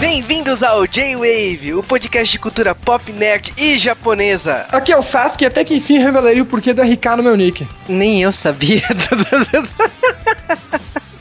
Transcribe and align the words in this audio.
Bem-vindos 0.00 0.62
ao 0.62 0.86
J-Wave, 0.86 1.74
o 1.74 1.82
podcast 1.82 2.32
de 2.32 2.38
cultura 2.38 2.74
pop, 2.74 3.12
nerd 3.12 3.52
e 3.58 3.76
japonesa. 3.76 4.66
Aqui 4.70 4.90
é 4.90 4.96
o 4.96 5.02
Sasuke 5.02 5.44
e 5.44 5.46
até 5.46 5.62
que 5.62 5.74
enfim 5.76 5.98
revelarei 5.98 6.40
o 6.40 6.46
porquê 6.46 6.72
do 6.72 6.80
RK 6.80 7.18
no 7.18 7.22
meu 7.22 7.36
nick. 7.36 7.68
Nem 7.86 8.22
eu 8.22 8.32
sabia. 8.32 8.82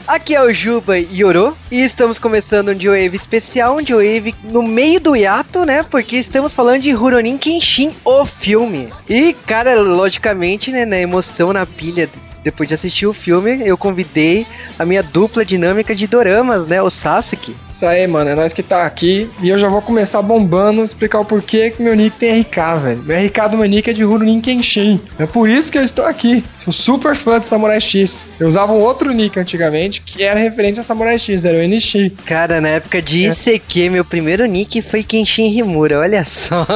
Aqui 0.07 0.33
é 0.33 0.41
o 0.41 0.53
Juba 0.53 0.97
Yoro 0.97 1.57
e 1.69 1.83
estamos 1.83 2.17
começando 2.17 2.69
um 2.69 2.73
J-Wave 2.73 3.17
especial, 3.17 3.75
um 3.75 3.81
J-Wave 3.81 4.33
no 4.45 4.63
meio 4.63 5.01
do 5.01 5.13
hiato, 5.13 5.65
né? 5.65 5.83
Porque 5.83 6.15
estamos 6.15 6.53
falando 6.53 6.81
de 6.81 6.91
Rurouni 6.91 7.37
Kenshin, 7.37 7.93
o 8.05 8.25
filme. 8.25 8.93
E, 9.09 9.33
cara, 9.45 9.75
logicamente, 9.75 10.71
né, 10.71 10.85
na 10.85 10.97
emoção, 10.97 11.51
na 11.51 11.65
pilha 11.65 12.09
depois 12.43 12.67
de 12.69 12.75
assistir 12.75 13.05
o 13.05 13.13
filme, 13.13 13.61
eu 13.65 13.77
convidei 13.77 14.45
a 14.77 14.85
minha 14.85 15.03
dupla 15.03 15.43
dinâmica 15.43 15.95
de 15.95 16.07
doramas, 16.07 16.67
né? 16.67 16.81
O 16.81 16.89
Sasuke. 16.89 17.55
Isso 17.79 17.85
aí, 17.85 18.05
mano, 18.07 18.29
é 18.29 18.35
nós 18.35 18.51
que 18.51 18.61
tá 18.61 18.85
aqui. 18.85 19.29
E 19.41 19.47
eu 19.47 19.57
já 19.57 19.69
vou 19.69 19.81
começar 19.81 20.21
bombando, 20.21 20.83
explicar 20.83 21.19
o 21.19 21.25
porquê 21.25 21.69
que 21.69 21.81
meu 21.81 21.95
nick 21.95 22.17
tem 22.17 22.41
RK, 22.41 22.57
velho. 22.83 23.03
Meu 23.03 23.25
RK 23.25 23.49
do 23.51 23.57
meu 23.57 23.67
nick 23.67 23.89
é 23.89 23.93
de 23.93 24.03
Rurouni 24.03 24.41
Kenshin. 24.41 24.99
É 25.17 25.25
por 25.25 25.49
isso 25.49 25.71
que 25.71 25.77
eu 25.77 25.83
estou 25.83 26.05
aqui. 26.05 26.43
Sou 26.65 26.73
super 26.73 27.15
fã 27.15 27.39
de 27.39 27.45
Samurai 27.45 27.79
X. 27.79 28.27
Eu 28.39 28.49
usava 28.49 28.73
um 28.73 28.79
outro 28.79 29.13
nick 29.13 29.39
antigamente 29.39 30.01
que 30.01 30.23
era 30.23 30.39
referente 30.39 30.79
a 30.79 30.83
Samurai 30.83 31.17
X, 31.17 31.45
era 31.45 31.57
o 31.57 31.67
NX. 31.67 32.11
Cara, 32.25 32.59
na 32.59 32.67
época 32.67 33.01
de 33.01 33.27
é. 33.27 33.31
ICQ, 33.31 33.89
meu 33.89 34.03
primeiro 34.03 34.45
nick 34.45 34.81
foi 34.81 35.01
Kenshin 35.01 35.57
Himura, 35.57 35.99
olha 35.99 36.25
só. 36.25 36.67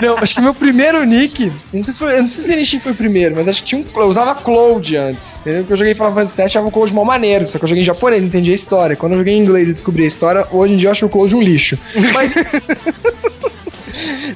Não, 0.00 0.16
acho 0.18 0.34
que 0.34 0.40
meu 0.40 0.54
primeiro 0.54 1.04
nick, 1.04 1.52
não 1.72 1.82
sei 1.82 1.92
se 1.92 1.98
foi, 1.98 2.20
não 2.20 2.28
sei 2.28 2.44
se 2.44 2.52
o 2.52 2.78
NX 2.78 2.82
foi 2.82 2.92
o 2.92 2.94
primeiro, 2.94 3.34
mas 3.34 3.48
acho 3.48 3.62
que 3.62 3.68
tinha 3.68 3.80
um, 3.80 3.84
eu 4.08 4.10
usava 4.10 4.34
Cloud 4.34 4.96
antes. 4.96 5.36
Entendeu? 5.36 5.64
Que 5.64 5.72
eu 5.72 5.76
joguei 5.76 5.94
Final 5.94 6.14
Fantasy 6.14 6.36
VII, 6.36 6.44
achava 6.44 6.66
o 6.66 6.70
Cloud 6.70 6.94
mal 6.94 7.04
maneiro, 7.04 7.46
só 7.46 7.58
que 7.58 7.64
eu 7.64 7.68
joguei 7.68 7.82
em 7.82 7.86
japonês, 7.86 8.24
entendi 8.24 8.50
a 8.50 8.54
história. 8.54 8.96
Quando 8.96 9.12
eu 9.12 9.18
joguei 9.18 9.34
em 9.34 9.40
inglês 9.40 9.68
e 9.68 9.72
descobri 9.72 10.04
a 10.04 10.06
história, 10.06 10.46
hoje 10.50 10.72
em 10.72 10.76
dia 10.76 10.88
eu 10.88 10.92
acho 10.92 11.06
o 11.06 11.08
Close 11.08 11.34
um 11.34 11.40
lixo. 11.40 11.78
Mas. 12.12 12.32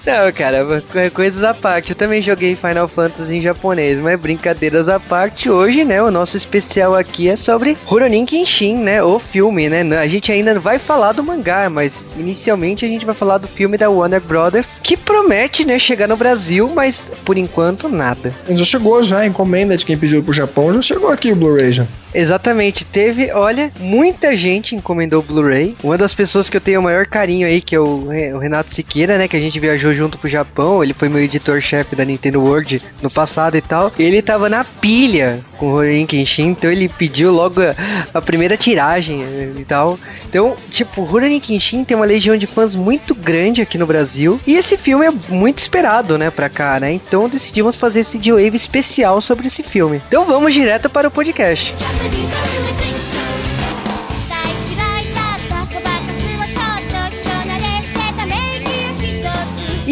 Não, 0.04 0.32
cara, 0.32 0.66
coisas 1.12 1.44
à 1.44 1.54
parte. 1.54 1.90
Eu 1.90 1.96
também 1.96 2.20
joguei 2.20 2.56
Final 2.56 2.88
Fantasy 2.88 3.36
em 3.36 3.40
japonês, 3.40 3.98
mas 3.98 4.20
brincadeiras 4.20 4.88
à 4.88 4.98
parte. 4.98 5.48
Hoje, 5.48 5.84
né, 5.84 6.02
o 6.02 6.10
nosso 6.10 6.36
especial 6.36 6.94
aqui 6.94 7.28
é 7.28 7.36
sobre 7.36 7.76
Rurouni 7.84 8.26
Kenshin, 8.26 8.76
né, 8.76 9.02
o 9.02 9.18
filme, 9.18 9.68
né? 9.68 9.82
A 9.96 10.08
gente 10.08 10.32
ainda 10.32 10.58
vai 10.58 10.78
falar 10.78 11.12
do 11.12 11.22
mangá, 11.22 11.70
mas 11.70 11.92
inicialmente 12.16 12.84
a 12.84 12.88
gente 12.88 13.06
vai 13.06 13.14
falar 13.14 13.38
do 13.38 13.46
filme 13.46 13.78
da 13.78 13.88
Warner 13.88 14.20
Brothers, 14.20 14.66
que 14.82 14.96
promete, 14.96 15.64
né, 15.64 15.78
chegar 15.78 16.08
no 16.08 16.16
Brasil, 16.16 16.70
mas 16.74 17.00
por 17.24 17.38
enquanto 17.38 17.88
nada. 17.88 18.34
Já 18.50 18.64
chegou 18.64 19.02
já, 19.04 19.24
encomenda 19.24 19.76
de 19.76 19.86
quem 19.86 19.96
pediu 19.96 20.22
pro 20.22 20.32
Japão, 20.32 20.74
já 20.74 20.82
chegou 20.82 21.10
aqui 21.10 21.32
o 21.32 21.36
Blu-ray 21.36 21.72
já. 21.72 21.86
Exatamente, 22.14 22.84
teve, 22.84 23.32
olha, 23.32 23.72
muita 23.80 24.36
gente 24.36 24.76
encomendou 24.76 25.20
o 25.20 25.22
Blu-ray. 25.22 25.74
Uma 25.82 25.96
das 25.96 26.14
pessoas 26.14 26.50
que 26.50 26.56
eu 26.56 26.60
tenho 26.60 26.80
o 26.80 26.82
maior 26.82 27.06
carinho 27.06 27.46
aí, 27.46 27.60
que 27.60 27.74
é 27.74 27.80
o, 27.80 28.06
Renato 28.38 28.74
Siqueira, 28.74 29.16
né? 29.16 29.26
Que 29.26 29.36
a 29.36 29.40
gente 29.40 29.58
viajou 29.58 29.91
junto 29.92 30.18
pro 30.18 30.28
Japão. 30.28 30.82
Ele 30.82 30.92
foi 30.92 31.08
meu 31.08 31.22
editor-chefe 31.22 31.96
da 31.96 32.04
Nintendo 32.04 32.40
World 32.40 32.82
no 33.00 33.10
passado 33.10 33.56
e 33.56 33.60
tal. 33.60 33.92
Ele 33.98 34.22
tava 34.22 34.48
na 34.48 34.64
pilha 34.64 35.40
com 35.56 35.66
o 35.66 35.76
Ronin 35.76 36.06
Kenshin, 36.06 36.48
então 36.48 36.70
ele 36.70 36.88
pediu 36.88 37.32
logo 37.32 37.60
a, 37.60 37.74
a 38.14 38.20
primeira 38.20 38.56
tiragem 38.56 39.22
eh, 39.22 39.52
e 39.58 39.64
tal. 39.64 39.98
Então, 40.28 40.56
tipo, 40.70 41.04
Rurouni 41.04 41.40
Kenshin 41.40 41.84
tem 41.84 41.96
uma 41.96 42.06
legião 42.06 42.36
de 42.36 42.46
fãs 42.46 42.74
muito 42.74 43.14
grande 43.14 43.60
aqui 43.60 43.76
no 43.76 43.86
Brasil. 43.86 44.40
E 44.46 44.54
esse 44.54 44.76
filme 44.76 45.06
é 45.06 45.12
muito 45.28 45.58
esperado, 45.58 46.16
né, 46.16 46.30
pra 46.30 46.48
cá, 46.48 46.80
né? 46.80 46.92
Então 46.92 47.28
decidimos 47.28 47.76
fazer 47.76 48.00
esse 48.00 48.18
D-Wave 48.18 48.56
especial 48.56 49.20
sobre 49.20 49.46
esse 49.46 49.62
filme. 49.62 50.00
Então 50.08 50.24
vamos 50.24 50.54
direto 50.54 50.88
para 50.88 51.08
o 51.08 51.10
podcast. 51.10 51.74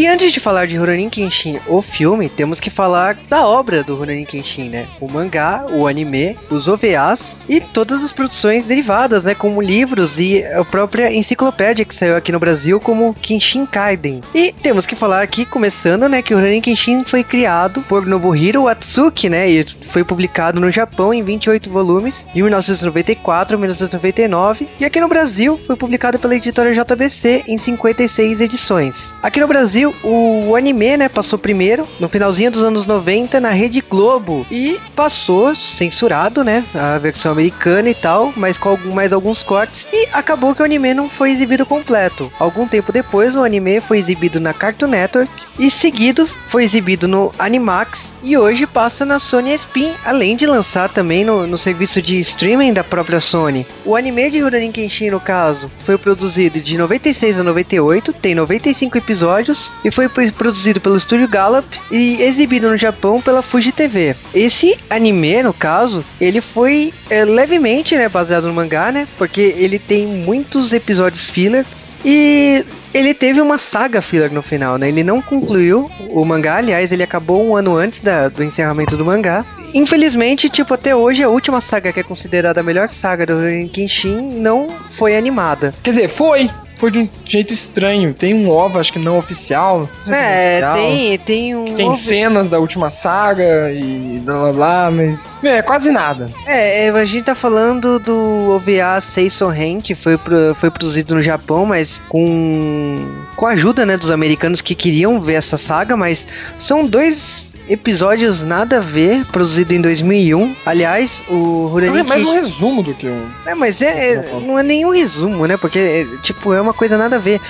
E 0.00 0.06
antes 0.06 0.33
de 0.33 0.41
falar 0.41 0.66
de 0.66 0.78
Rurouni 0.78 1.11
Kenshin, 1.11 1.59
o 1.66 1.83
filme, 1.83 2.27
temos 2.27 2.59
que 2.59 2.71
falar 2.71 3.19
da 3.28 3.47
obra 3.47 3.84
do 3.84 3.94
Rurouni 3.94 4.25
Kenshin, 4.25 4.71
né? 4.71 4.87
O 4.99 5.12
mangá, 5.12 5.66
o 5.71 5.87
anime, 5.87 6.38
os 6.50 6.69
OVAs 6.69 7.37
e 7.47 7.61
todas 7.61 8.03
as 8.03 8.11
produções 8.11 8.65
derivadas, 8.65 9.22
né? 9.25 9.34
Como 9.34 9.61
livros 9.61 10.19
e 10.19 10.43
a 10.43 10.65
própria 10.65 11.12
enciclopédia 11.12 11.84
que 11.84 11.94
saiu 11.94 12.16
aqui 12.16 12.33
no 12.33 12.38
Brasil 12.38 12.81
como 12.81 13.12
Kenshin 13.12 13.66
Kaiden. 13.66 14.22
E 14.34 14.55
temos 14.62 14.87
que 14.87 14.94
falar 14.94 15.21
aqui, 15.21 15.44
começando, 15.44 16.09
né? 16.09 16.22
Que 16.22 16.32
o 16.32 16.38
Rurouni 16.38 16.62
Kenshin 16.62 17.05
foi 17.05 17.22
criado 17.22 17.82
por 17.82 18.06
Nobuhiro 18.06 18.69
Atsuki, 18.69 19.28
né? 19.28 19.50
E 19.50 19.67
foi 19.91 20.03
publicado 20.03 20.61
no 20.61 20.71
Japão 20.71 21.12
em 21.12 21.22
28 21.22 21.69
volumes, 21.69 22.27
de 22.32 22.43
1994 22.43 23.55
a 23.55 23.59
1999, 23.59 24.67
e 24.78 24.84
aqui 24.84 24.99
no 24.99 25.09
Brasil 25.09 25.61
foi 25.67 25.77
publicado 25.77 26.19
pela 26.19 26.37
editora 26.37 26.72
JBC 26.72 27.44
em 27.47 27.59
56 27.59 28.41
edições. 28.41 29.12
Aqui 29.22 29.41
no 29.41 29.49
Brasil, 29.49 29.89
o 30.02 30.56
anime, 30.56 30.96
né, 30.96 31.08
passou 31.08 31.38
primeiro, 31.38 31.86
no 31.98 32.08
finalzinho 32.08 32.50
dos 32.50 32.62
anos 32.62 32.86
90, 32.86 33.40
na 33.40 33.50
Rede 33.50 33.80
Globo, 33.80 34.46
e 34.50 34.78
passou 34.94 35.54
censurado, 35.54 36.42
né, 36.44 36.64
a 36.74 36.98
versão 36.98 37.32
americana 37.32 37.88
e 37.88 37.94
tal, 37.94 38.32
mas 38.36 38.58
com 38.58 38.70
algum, 38.70 38.94
mais 38.94 39.12
alguns 39.12 39.42
cortes, 39.42 39.86
e 39.92 40.08
acabou 40.12 40.54
que 40.54 40.62
o 40.62 40.64
anime 40.64 40.94
não 40.94 41.08
foi 41.08 41.30
exibido 41.32 41.66
completo. 41.66 42.32
Algum 42.38 42.66
tempo 42.66 42.92
depois, 42.92 43.36
o 43.36 43.44
anime 43.44 43.80
foi 43.80 43.98
exibido 43.98 44.40
na 44.40 44.52
Cartoon 44.52 44.88
Network, 44.88 45.30
e 45.58 45.70
seguido 45.70 46.26
foi 46.48 46.64
exibido 46.64 47.06
no 47.06 47.32
Animax, 47.38 48.10
e 48.22 48.36
hoje 48.36 48.66
passa 48.66 49.04
na 49.04 49.18
Sony 49.18 49.54
Spin, 49.54 49.94
além 50.04 50.36
de 50.36 50.46
lançar 50.46 50.88
também 50.88 51.24
no, 51.24 51.46
no 51.46 51.56
serviço 51.56 52.02
de 52.02 52.20
streaming 52.20 52.72
da 52.72 52.84
própria 52.84 53.20
Sony. 53.20 53.66
O 53.84 53.96
anime 53.96 54.30
de 54.30 54.40
Rurouni 54.40 54.70
Kenshin, 54.70 55.10
no 55.10 55.20
caso, 55.20 55.70
foi 55.86 55.96
produzido 55.96 56.60
de 56.60 56.76
96 56.76 57.40
a 57.40 57.42
98, 57.42 58.12
tem 58.12 58.34
95 58.34 58.98
episódios 58.98 59.72
e 59.84 59.91
foi 59.91 60.08
produzido 60.08 60.80
pelo 60.80 60.96
Estúdio 60.96 61.28
Gallop 61.28 61.64
e 61.91 62.22
exibido 62.22 62.68
no 62.70 62.76
Japão 62.76 63.20
pela 63.20 63.42
Fuji 63.42 63.72
TV. 63.72 64.14
Esse 64.34 64.78
anime, 64.88 65.42
no 65.42 65.52
caso, 65.52 66.04
ele 66.20 66.41
foi 66.41 66.92
é, 67.08 67.24
levemente 67.24 67.96
né, 67.96 68.08
baseado 68.08 68.46
no 68.46 68.52
mangá, 68.52 68.92
né? 68.92 69.06
Porque 69.16 69.54
ele 69.56 69.78
tem 69.78 70.06
muitos 70.06 70.72
episódios 70.72 71.28
fillers 71.28 71.66
e 72.04 72.64
ele 72.94 73.14
teve 73.14 73.40
uma 73.40 73.58
saga 73.58 74.00
filler 74.00 74.32
no 74.32 74.42
final, 74.42 74.78
né? 74.78 74.88
Ele 74.88 75.04
não 75.04 75.20
concluiu 75.20 75.90
o 76.08 76.24
mangá, 76.24 76.56
aliás, 76.56 76.90
ele 76.90 77.02
acabou 77.02 77.44
um 77.44 77.56
ano 77.56 77.76
antes 77.76 78.00
da, 78.00 78.28
do 78.28 78.42
encerramento 78.42 78.96
do 78.96 79.04
mangá. 79.04 79.44
Infelizmente, 79.72 80.48
tipo, 80.48 80.74
até 80.74 80.96
hoje 80.96 81.22
a 81.22 81.28
última 81.28 81.60
saga 81.60 81.92
que 81.92 82.00
é 82.00 82.02
considerada 82.02 82.60
a 82.60 82.64
melhor 82.64 82.88
saga 82.88 83.26
do 83.26 83.34
Kenshin 83.72 84.40
não 84.40 84.66
foi 84.96 85.16
animada. 85.16 85.72
Quer 85.82 85.90
dizer, 85.90 86.08
foi, 86.08 86.50
foi 86.80 86.91
de 86.91 86.98
um 87.00 87.08
jeito 87.26 87.52
estranho. 87.52 88.14
Tem 88.14 88.32
um 88.32 88.48
OVA, 88.48 88.80
acho 88.80 88.92
que 88.92 88.98
não 88.98 89.18
oficial. 89.18 89.86
Não 90.06 90.16
é, 90.16 90.52
oficial, 90.52 90.74
tem, 90.74 91.18
tem 91.18 91.54
um. 91.54 91.64
tem 91.66 91.94
cenas 91.94 92.48
da 92.48 92.58
última 92.58 92.88
saga 92.88 93.70
e 93.70 94.18
blá 94.24 94.41
blá 94.41 94.52
blá, 94.52 94.90
mas. 94.90 95.30
É, 95.44 95.60
quase 95.60 95.90
nada. 95.90 96.30
É, 96.46 96.86
é 96.86 96.90
a 96.90 97.04
gente 97.04 97.24
tá 97.24 97.34
falando 97.34 97.98
do 97.98 98.56
OVA 98.56 99.00
Seison 99.02 99.48
Ren, 99.48 99.80
que 99.80 99.94
foi, 99.94 100.19
foi 100.54 100.70
produzido 100.70 101.14
no 101.14 101.20
Japão, 101.20 101.66
mas 101.66 102.00
com. 102.08 102.96
com 103.36 103.46
a 103.46 103.50
ajuda, 103.50 103.84
né, 103.84 103.98
dos 103.98 104.10
americanos 104.10 104.62
que 104.62 104.74
queriam 104.74 105.20
ver 105.20 105.34
essa 105.34 105.58
saga, 105.58 105.96
mas 105.96 106.26
são 106.58 106.86
dois 106.86 107.50
episódios 107.70 108.42
nada 108.42 108.78
a 108.78 108.81
ver, 108.81 109.25
produzido 109.26 109.72
em 109.72 109.81
2001. 109.81 110.56
Aliás, 110.66 111.22
o 111.28 111.69
Rurouni... 111.69 112.00
É 112.00 112.03
mais 112.03 112.25
um 112.25 112.34
resumo 112.34 112.82
do 112.82 112.92
que 112.92 113.06
um... 113.06 113.31
É, 113.47 113.54
mas 113.54 113.81
é, 113.81 114.14
é 114.14 114.25
não 114.44 114.58
é 114.58 114.62
nenhum 114.62 114.91
resumo, 114.91 115.47
né? 115.47 115.56
Porque, 115.56 115.78
é, 115.78 116.06
tipo, 116.22 116.53
é 116.53 116.60
uma 116.60 116.75
coisa 116.75 116.98
nada 116.98 117.16
a 117.16 117.19
ver 117.19 117.41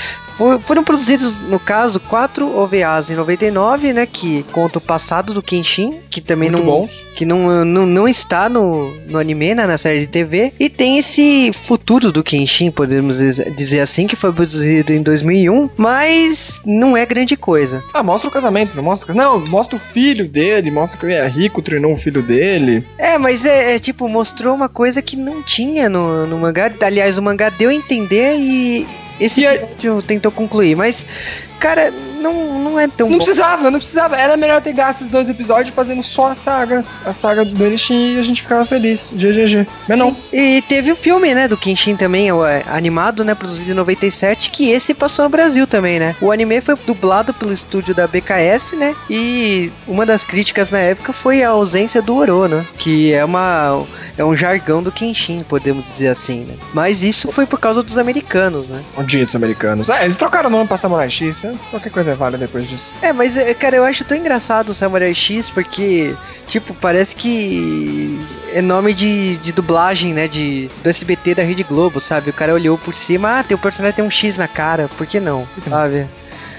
foram 0.61 0.83
produzidos, 0.83 1.39
no 1.39 1.59
caso, 1.59 2.01
quatro 2.01 2.59
OVAs 2.59 3.11
em 3.11 3.15
99, 3.15 3.93
né? 3.93 4.07
Que 4.07 4.43
conta 4.53 4.79
o 4.79 4.81
passado 4.81 5.35
do 5.35 5.43
Kenshin, 5.43 6.01
que 6.09 6.21
também 6.21 6.51
Muito 6.51 6.65
não, 6.65 6.73
bons. 6.73 7.05
que 7.17 7.25
não, 7.25 7.65
não, 7.65 7.87
não 7.87 8.09
está 8.09 8.49
no, 8.49 8.95
no 9.07 9.19
anime, 9.19 9.55
né, 9.55 9.67
na 9.67 9.77
série 9.77 10.01
de 10.01 10.07
TV. 10.07 10.53
E 10.59 10.71
tem 10.71 10.99
esse 10.99 11.53
futuro 11.53 12.11
do 12.11 12.23
Kenshin, 12.23 12.71
podemos 12.71 13.19
dizer 13.57 13.81
assim, 13.81 14.07
que 14.07 14.17
foi 14.17 14.33
produzido 14.33 14.93
em 14.93 15.03
2001, 15.03 15.71
mas 15.77 16.61
não 16.65 16.97
é 16.97 17.05
grande 17.05 17.37
coisa. 17.37 17.83
Ah, 17.93 18.03
mostra 18.03 18.29
o 18.29 18.33
casamento, 18.33 18.75
não 18.75 18.83
mostra 18.83 19.13
Não, 19.13 19.41
mostra 19.47 19.77
o 19.77 19.81
filho 19.81 20.10
dele, 20.15 20.71
mostra 20.71 20.99
que 20.99 21.07
ele 21.07 21.15
é 21.15 21.27
rico, 21.27 21.63
treinou 21.63 21.93
o 21.93 21.97
filho 21.97 22.23
dele. 22.23 22.85
É, 22.99 23.17
mas 23.19 23.45
é, 23.45 23.77
é 23.77 23.79
tipo, 23.79 24.09
mostrou 24.09 24.55
uma 24.55 24.69
coisa 24.69 25.01
que 25.01 25.17
não 25.17 25.43
tinha 25.43 25.89
no, 25.89 26.27
no 26.27 26.39
mangá. 26.39 26.71
Aliás, 26.81 27.19
o 27.19 27.23
mangá 27.23 27.51
deu 27.51 27.71
a 27.71 27.75
entender 27.75 28.37
e 28.37 28.87
esse 29.21 29.47
vídeo 29.47 30.03
tentou 30.03 30.33
concluir, 30.33 30.77
mas, 30.77 31.07
cara, 31.59 31.93
não, 32.21 32.59
não 32.59 32.79
é 32.79 32.87
tão 32.89 33.09
Não 33.09 33.19
bom. 33.19 33.25
precisava, 33.25 33.71
não 33.71 33.79
precisava. 33.79 34.17
Era 34.17 34.37
melhor 34.37 34.61
ter 34.63 34.73
gasto 34.73 35.01
esses 35.01 35.11
dois 35.11 35.29
episódios 35.29 35.75
fazendo 35.75 36.03
só 36.03 36.33
a 36.33 36.35
saga. 36.35 36.85
A 37.05 37.13
saga 37.13 37.45
do 37.45 37.65
Enishin 37.65 38.15
e 38.15 38.19
a 38.19 38.23
gente 38.23 38.43
ficava 38.43 38.65
feliz. 38.65 39.11
GGG. 39.13 39.67
Mas 39.89 39.99
Sim. 39.99 40.05
não. 40.05 40.17
E 40.33 40.63
teve 40.69 40.93
o 40.93 40.97
filme, 40.97 41.35
né, 41.35 41.49
do 41.49 41.57
Kenshin 41.57 41.97
também, 41.97 42.31
o 42.31 42.45
é, 42.45 42.63
animado, 42.69 43.25
né, 43.25 43.35
produzido 43.35 43.71
em 43.71 43.75
97, 43.75 44.51
que 44.51 44.71
esse 44.71 44.95
passou 44.95 45.25
no 45.25 45.29
Brasil 45.31 45.67
também, 45.67 45.99
né. 45.99 46.15
O 46.21 46.31
anime 46.31 46.61
foi 46.61 46.75
dublado 46.87 47.33
pelo 47.33 47.53
estúdio 47.53 47.95
da 47.95 48.07
BKS, 48.07 48.77
né, 48.77 48.95
e 49.09 49.73
uma 49.87 50.05
das 50.05 50.25
críticas 50.25 50.71
na 50.71 50.79
época 50.79 51.13
foi 51.13 51.43
a 51.43 51.51
ausência 51.51 52.03
do 52.03 52.17
Oro, 52.17 52.49
né, 52.49 52.65
que 52.79 53.13
é 53.13 53.25
uma 53.25 53.83
é 54.17 54.25
um 54.25 54.37
jargão 54.37 54.83
do 54.83 54.93
Kenshin, 54.93 55.43
podemos 55.49 55.87
dizer 55.87 56.09
assim, 56.09 56.45
né? 56.45 56.55
Mas 56.75 57.03
isso 57.03 57.33
foi 57.33 57.47
por 57.47 57.59
causa 57.59 57.83
dos 57.83 57.97
americanos, 57.97 58.69
né? 58.69 58.83
Um 58.99 59.03
dia 59.03 59.25
dos 59.25 59.35
americanos. 59.35 59.89
É, 59.89 60.03
eles 60.03 60.17
trocaram 60.17 60.49
o 60.49 60.53
nome 60.53 60.69
pra 60.69 60.77
Samurai 60.77 61.09
X, 61.09 61.43
né? 61.43 61.53
qualquer 61.71 61.91
coisa 61.91 62.10
é 62.11 62.15
válida 62.15 62.39
depois 62.39 62.69
disso. 62.69 62.91
É, 63.03 63.13
mas, 63.13 63.37
é, 63.37 63.53
cara, 63.55 63.77
eu 63.77 63.85
acho 63.85 64.05
tão 64.05 64.17
engraçado 64.17 64.71
o 64.71 64.75
Samurai 64.75 65.15
X, 65.15 65.51
porque, 65.51 66.15
tipo, 66.47 66.75
parece 66.75 67.15
que 67.15 68.19
é 68.53 68.61
nome 68.61 68.95
de, 68.95 69.37
de 69.37 69.53
dublagem, 69.53 70.13
né? 70.13 70.29
De, 70.29 70.69
do 70.83 70.89
SBT 70.89 71.35
da 71.35 71.43
Rede 71.43 71.63
Globo, 71.63 72.01
sabe? 72.01 72.31
O 72.31 72.35
cara 72.35 72.55
olhou 72.55 72.77
por 72.77 72.95
cima, 72.95 73.41
ah, 73.41 73.43
tem 73.43 73.55
o 73.55 73.59
personagem 73.59 73.97
tem 73.97 74.05
um 74.05 74.11
X 74.11 74.37
na 74.37 74.49
cara, 74.49 74.89
por 74.97 75.07
que 75.07 75.21
não? 75.21 75.47
Sabe? 75.69 76.07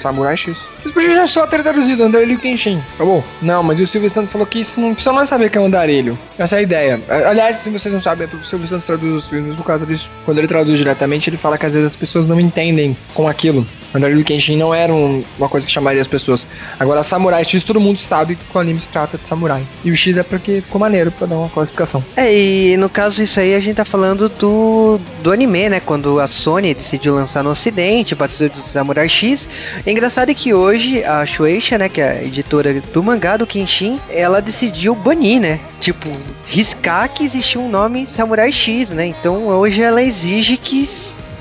Samurai 0.01 0.35
X. 0.35 0.67
Eles 0.81 0.91
podiam 0.91 1.15
já 1.15 1.27
só 1.27 1.45
ter 1.45 1.61
traduzido 1.61 2.03
Andarilho 2.03 2.39
Kenshin. 2.39 2.81
Acabou? 2.95 3.23
Não, 3.41 3.61
mas 3.61 3.79
o 3.79 3.85
Silvio 3.85 4.09
Santos 4.09 4.31
falou 4.31 4.47
que 4.47 4.59
isso 4.59 4.79
não 4.79 4.93
precisa 4.93 5.13
mais 5.13 5.29
saber 5.29 5.49
que 5.49 5.57
é 5.57 5.61
um 5.61 5.67
andarilho. 5.67 6.17
Essa 6.37 6.55
é 6.55 6.59
a 6.59 6.61
ideia. 6.61 6.99
Aliás, 7.27 7.57
se 7.57 7.69
vocês 7.69 7.93
não 7.93 8.01
sabem, 8.01 8.25
é 8.25 8.27
porque 8.27 8.45
o 8.45 8.49
Silvio 8.49 8.67
Santos 8.67 8.85
traduz 8.85 9.13
os 9.13 9.27
filmes 9.27 9.55
por 9.55 9.63
causa 9.63 9.85
disso. 9.85 10.09
Quando 10.25 10.39
ele 10.39 10.47
traduz 10.47 10.77
diretamente, 10.77 11.29
ele 11.29 11.37
fala 11.37 11.57
que 11.57 11.65
às 11.65 11.73
vezes 11.73 11.91
as 11.91 11.95
pessoas 11.95 12.25
não 12.25 12.39
entendem 12.39 12.97
com 13.13 13.27
aquilo. 13.27 13.65
Andarilho 13.93 14.23
Kenshin 14.23 14.57
não 14.57 14.73
era 14.73 14.93
um, 14.93 15.21
uma 15.37 15.49
coisa 15.49 15.65
que 15.65 15.71
chamaria 15.71 16.01
as 16.01 16.07
pessoas. 16.07 16.47
Agora, 16.79 17.03
Samurai 17.03 17.43
X, 17.43 17.63
todo 17.63 17.79
mundo 17.79 17.97
sabe 17.97 18.35
que 18.35 18.57
o 18.57 18.59
anime 18.59 18.79
se 18.79 18.87
trata 18.87 19.17
de 19.17 19.25
samurai. 19.25 19.63
E 19.83 19.91
o 19.91 19.95
X 19.95 20.17
é 20.17 20.23
porque 20.23 20.61
ficou 20.61 20.79
maneiro 20.79 21.11
pra 21.11 21.27
dar 21.27 21.35
uma 21.35 21.49
classificação. 21.49 22.03
É, 22.15 22.33
e 22.33 22.77
no 22.77 22.89
caso 22.89 23.21
isso 23.21 23.39
aí 23.39 23.53
a 23.53 23.59
gente 23.59 23.75
tá 23.75 23.85
falando 23.85 24.29
do, 24.29 24.99
do 25.21 25.31
anime, 25.31 25.69
né? 25.69 25.79
Quando 25.79 26.19
a 26.19 26.27
Sony 26.27 26.73
decidiu 26.73 27.15
lançar 27.15 27.43
no 27.43 27.49
ocidente, 27.49 28.15
batizou 28.15 28.49
de 28.49 28.59
Samurai 28.59 29.09
X. 29.09 29.47
É 29.85 29.91
engraçado 29.91 30.33
que 30.33 30.53
hoje 30.53 31.03
a 31.03 31.25
Shueisha, 31.25 31.77
né, 31.77 31.89
que 31.89 32.01
é 32.01 32.11
a 32.11 32.23
editora 32.23 32.73
do 32.93 33.03
mangá 33.03 33.37
do 33.37 33.47
Kenshin, 33.47 33.99
ela 34.09 34.41
decidiu 34.41 34.95
banir, 34.95 35.41
né? 35.41 35.59
Tipo, 35.79 36.09
riscar 36.47 37.09
que 37.09 37.23
existia 37.23 37.59
um 37.59 37.69
nome 37.69 38.07
Samurai 38.07 38.51
X, 38.51 38.89
né? 38.89 39.07
Então 39.07 39.47
hoje 39.47 39.81
ela 39.81 40.01
exige 40.01 40.57
que 40.57 40.89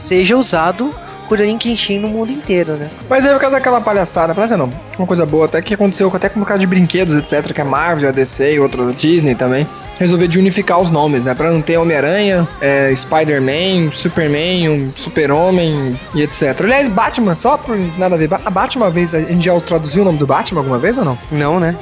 seja 0.07 0.37
usado 0.37 0.95
Kurorin 1.31 1.59
Kenshin 1.59 2.01
no 2.01 2.09
mundo 2.09 2.33
inteiro, 2.33 2.73
né? 2.73 2.91
Mas 3.09 3.25
aí 3.25 3.33
por 3.33 3.41
causa 3.41 3.55
daquela 3.55 3.81
palhaçada, 3.81 4.35
parece 4.35 4.57
não, 4.57 4.69
uma 4.99 5.07
coisa 5.07 5.25
boa, 5.25 5.45
até 5.45 5.63
que 5.63 5.75
aconteceu 5.75 6.11
até 6.13 6.29
com 6.29 6.41
o 6.41 6.45
caso 6.45 6.59
de 6.59 6.67
brinquedos, 6.67 7.15
etc, 7.15 7.53
que 7.53 7.61
é 7.61 7.65
Marvel, 7.65 8.09
a 8.09 8.13
DC 8.13 8.55
e 8.55 8.59
outro 8.59 8.93
Disney 8.93 9.37
também, 9.37 9.65
resolver 9.97 10.27
de 10.27 10.41
unificar 10.41 10.81
os 10.81 10.91
nomes, 10.91 11.23
né? 11.23 11.33
Pra 11.33 11.53
não 11.53 11.63
ter 11.63 11.79
Homem-Aranha, 11.79 12.49
é, 12.61 12.93
Spider-Man, 12.97 13.93
Superman, 13.93 14.71
um 14.71 14.91
Super-Homem 14.91 15.97
e 16.17 16.23
etc. 16.23 16.63
Aliás, 16.63 16.89
Batman, 16.89 17.37
só 17.37 17.57
por 17.57 17.79
nada 17.97 18.17
a 18.17 18.19
ver, 18.19 18.29
a 18.33 18.51
Batman 18.51 18.87
uma 18.87 18.91
vez, 18.91 19.15
a 19.15 19.21
gente 19.21 19.45
já 19.45 19.59
traduziu 19.61 20.03
o 20.03 20.07
nome 20.07 20.19
do 20.19 20.27
Batman 20.27 20.61
alguma 20.63 20.79
vez 20.79 20.99
ou 20.99 21.05
não? 21.05 21.17
Não, 21.31 21.61
né? 21.61 21.77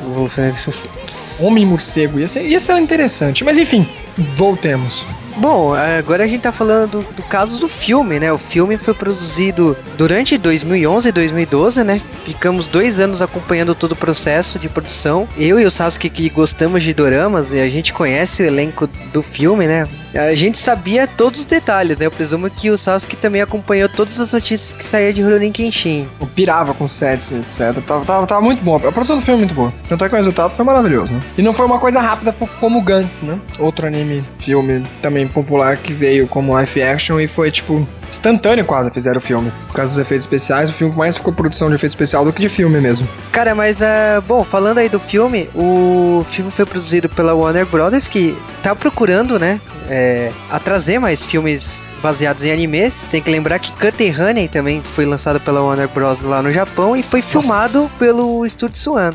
Homem-Morcego, 1.41 2.21
ia 2.21 2.29
ser, 2.29 2.43
ia 2.43 2.61
ser 2.61 2.79
interessante, 2.79 3.45
mas 3.45 3.57
enfim, 3.57 3.89
voltemos. 4.37 5.07
Bom, 5.39 5.73
agora 5.73 6.25
a 6.25 6.27
gente 6.27 6.43
tá 6.43 6.51
falando 6.51 6.91
do, 6.91 7.15
do, 7.15 7.23
caso 7.23 7.59
do 7.59 7.69
filme, 7.69 8.19
né? 8.19 8.33
O 8.33 8.39
filme 8.39 8.77
foi 8.77 8.93
produzido 8.93 9.77
durante 9.97 10.37
2011 10.37 11.09
e 11.09 11.13
2012, 11.13 11.85
né? 11.85 12.01
Ficamos 12.25 12.67
dois 12.67 12.99
anos 12.99 13.23
acompanhando 13.23 13.73
todo 13.73 13.93
o 13.93 13.97
processo 13.97 14.59
de 14.59 14.69
produção. 14.69 15.29
Eu 15.37 15.61
e 15.61 15.65
o 15.65 15.71
Sasuke 15.71 16.11
que 16.11 16.29
gostamos 16.29 16.83
de 16.83 16.93
doramas 16.93 17.53
e 17.53 17.61
a 17.61 17.69
gente 17.69 17.93
conhece 17.93 18.43
o 18.43 18.47
elenco 18.47 18.89
do 19.13 19.23
filme, 19.23 19.69
né? 19.69 19.89
A 20.15 20.35
gente 20.35 20.59
sabia 20.59 21.07
todos 21.07 21.41
os 21.41 21.47
detalhes, 21.47 21.99
né? 21.99 22.07
Eu 22.07 22.11
presumo 22.11 22.49
que 22.49 22.71
o 22.71 22.79
Sasuke 22.79 23.17
também 23.17 23.43
acompanhou 23.43 23.89
todas 23.89 24.19
as 24.21 24.33
notícias 24.33 24.73
que 24.73 24.85
saíam 24.85 25.13
de 25.13 25.23
Rurouni 25.23 25.51
Kenshin. 25.51 26.09
Eu 26.21 26.27
pirava 26.27 26.73
com 26.73 26.89
sets, 26.89 27.31
etc. 27.33 27.83
Tava, 27.87 28.05
tava, 28.05 28.27
tava, 28.27 28.41
muito 28.41 28.63
bom. 28.63 28.77
A 28.77 28.93
produção 28.93 29.17
do 29.17 29.23
filme 29.23 29.43
é 29.43 29.45
muito 29.45 29.55
boa. 29.55 29.73
Tanto 29.89 30.05
é 30.05 30.09
que 30.09 30.15
o 30.15 30.19
resultado 30.19 30.55
foi 30.55 30.65
maravilhoso, 30.65 31.13
né? 31.13 31.21
E 31.37 31.43
não 31.43 31.53
foi 31.53 31.67
uma 31.67 31.79
coisa 31.79 32.01
rápida 32.01 32.35
como 32.61 32.81
Gantz, 32.81 33.23
né? 33.23 33.39
Outro 33.59 33.87
anime, 33.87 34.25
filme 34.39 34.83
também 35.03 35.29
popular 35.29 35.77
que 35.77 35.93
veio 35.93 36.27
como 36.27 36.53
live 36.53 36.83
action 36.83 37.21
e 37.21 37.29
foi 37.29 37.51
tipo 37.51 37.87
instantâneo 38.09 38.65
quase 38.65 38.91
fizeram 38.91 39.19
o 39.19 39.21
filme. 39.21 39.53
Por 39.69 39.75
causa 39.75 39.91
dos 39.91 39.99
efeitos 39.99 40.25
especiais, 40.25 40.71
o 40.71 40.73
filme 40.73 40.97
mais 40.97 41.17
ficou 41.17 41.33
produção 41.33 41.69
de 41.69 41.75
efeito 41.75 41.93
especial 41.93 42.25
do 42.25 42.33
que 42.33 42.41
de 42.41 42.49
filme 42.49 42.81
mesmo. 42.81 43.07
Cara, 43.31 43.55
mas 43.55 43.81
uh, 43.81 44.23
bom, 44.27 44.43
falando 44.45 44.79
aí 44.79 44.89
do 44.89 44.99
filme, 44.99 45.49
o 45.55 46.25
filme 46.31 46.51
foi 46.51 46.65
produzido 46.65 47.09
pela 47.09 47.35
Warner 47.35 47.67
Brothers, 47.67 48.09
que 48.09 48.37
tá 48.63 48.75
procurando, 48.75 49.39
né, 49.39 49.61
é, 49.89 50.31
a 50.51 50.59
trazer 50.59 50.99
mais 50.99 51.25
filmes 51.25 51.81
baseados 52.03 52.43
em 52.43 52.53
animes. 52.53 52.95
Tem 53.11 53.21
que 53.21 53.31
lembrar 53.31 53.59
que 53.59 53.73
Cut 53.73 54.21
Honey 54.21 54.49
também 54.49 54.83
foi 54.83 55.05
lançado 55.05 55.41
pela 55.41 55.63
Warner 55.63 55.89
Bros. 55.89 56.21
lá 56.23 56.43
no 56.43 56.53
Japão 56.53 56.97
e 56.97 57.03
foi 57.03 57.21
Nossa. 57.21 57.31
filmado 57.31 57.91
pelo 57.99 58.45
Estúdio 58.47 58.79
Swan. 58.79 59.13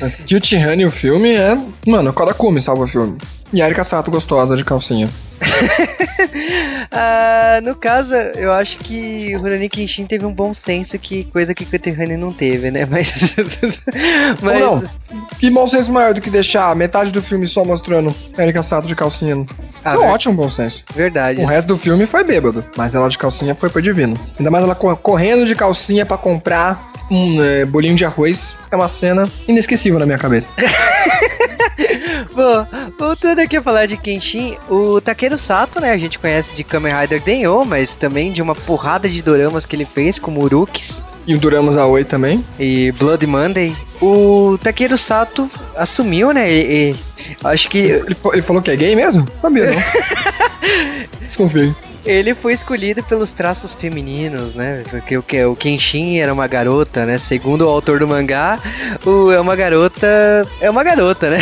Mas 0.00 0.16
Guilty 0.16 0.56
Honey, 0.56 0.86
o 0.86 0.90
filme 0.90 1.34
é. 1.34 1.56
Mano, 1.86 2.12
Kodakumi 2.12 2.60
salva 2.60 2.84
o 2.84 2.86
filme. 2.86 3.18
E 3.54 3.62
a 3.62 3.66
Erika 3.66 3.84
Sato 3.84 4.10
gostosa 4.10 4.56
de 4.56 4.64
calcinha. 4.64 5.08
ah, 6.90 7.60
no 7.62 7.76
caso, 7.76 8.12
eu 8.12 8.52
acho 8.52 8.78
que 8.78 9.32
o 9.36 9.38
Rurouni 9.38 9.68
Kenshin 9.68 10.06
teve 10.06 10.26
um 10.26 10.32
bom 10.32 10.52
senso, 10.52 10.98
que 10.98 11.22
coisa 11.30 11.54
que 11.54 11.64
Koterrani 11.64 12.16
não 12.16 12.32
teve, 12.32 12.72
né? 12.72 12.84
Mas. 12.90 13.14
Mas... 14.42 14.60
Ou 14.60 14.80
não. 14.80 14.84
Que 15.38 15.48
bom 15.50 15.68
senso 15.68 15.92
maior 15.92 16.12
do 16.12 16.20
que 16.20 16.30
deixar 16.30 16.74
metade 16.74 17.12
do 17.12 17.22
filme 17.22 17.46
só 17.46 17.64
mostrando 17.64 18.12
Erika 18.36 18.60
Sato 18.60 18.88
de 18.88 18.96
calcinha. 18.96 19.46
Ah, 19.84 19.94
Isso 19.94 20.02
é 20.02 20.04
um 20.04 20.10
ótimo 20.10 20.34
bom 20.34 20.50
senso. 20.50 20.84
Verdade. 20.92 21.40
O 21.40 21.46
resto 21.46 21.68
do 21.68 21.78
filme 21.78 22.06
foi 22.06 22.24
bêbado, 22.24 22.64
mas 22.76 22.92
ela 22.92 23.08
de 23.08 23.16
calcinha 23.16 23.54
foi, 23.54 23.68
foi 23.68 23.82
divino. 23.82 24.18
Ainda 24.36 24.50
mais 24.50 24.64
ela 24.64 24.74
correndo 24.74 25.46
de 25.46 25.54
calcinha 25.54 26.04
para 26.04 26.16
comprar 26.16 26.93
um 27.10 27.42
é, 27.42 27.64
bolinho 27.64 27.94
de 27.94 28.04
arroz. 28.04 28.56
É 28.70 28.76
uma 28.76 28.88
cena 28.88 29.28
inesquecível 29.46 29.98
na 29.98 30.06
minha 30.06 30.18
cabeça. 30.18 30.50
Bom, 32.34 32.66
voltando 32.98 33.38
aqui 33.38 33.56
a 33.56 33.62
falar 33.62 33.86
de 33.86 33.96
Kenshin, 33.96 34.56
o 34.68 35.00
Takeru 35.00 35.38
Sato, 35.38 35.80
né, 35.80 35.92
a 35.92 35.96
gente 35.96 36.18
conhece 36.18 36.54
de 36.54 36.64
Kamen 36.64 36.92
Rider 36.92 37.22
Denyo, 37.22 37.64
mas 37.64 37.92
também 37.92 38.32
de 38.32 38.42
uma 38.42 38.54
porrada 38.54 39.08
de 39.08 39.22
doramas 39.22 39.64
que 39.64 39.76
ele 39.76 39.84
fez, 39.86 40.18
como 40.18 40.42
Urukis. 40.42 41.02
E 41.26 41.34
o 41.34 41.38
Doramas 41.38 41.78
Aoi 41.78 42.04
também. 42.04 42.44
E 42.58 42.92
Blood 42.92 43.26
Monday. 43.26 43.74
O 44.02 44.58
Takeru 44.62 44.98
Sato 44.98 45.48
assumiu, 45.76 46.32
né, 46.32 46.52
e, 46.52 46.90
e 46.90 46.96
acho 47.44 47.68
que... 47.68 47.78
Ele, 47.78 48.16
ele, 48.32 48.42
falou 48.42 48.60
que 48.60 48.70
é 48.70 48.76
gay 48.76 48.96
mesmo? 48.96 49.26
Sabia, 49.40 49.70
não. 49.70 49.82
Desconfiei. 51.22 51.72
Ele 52.04 52.34
foi 52.34 52.52
escolhido 52.52 53.02
pelos 53.02 53.32
traços 53.32 53.72
femininos, 53.72 54.54
né? 54.54 54.84
Porque 54.90 55.16
o, 55.16 55.52
o 55.52 55.56
Kenshin 55.56 56.18
era 56.18 56.32
uma 56.32 56.46
garota, 56.46 57.06
né? 57.06 57.18
Segundo 57.18 57.62
o 57.62 57.68
autor 57.68 57.98
do 57.98 58.08
mangá, 58.08 58.58
o, 59.04 59.30
é 59.30 59.40
uma 59.40 59.56
garota. 59.56 60.46
É 60.60 60.68
uma 60.68 60.84
garota, 60.84 61.30
né? 61.30 61.38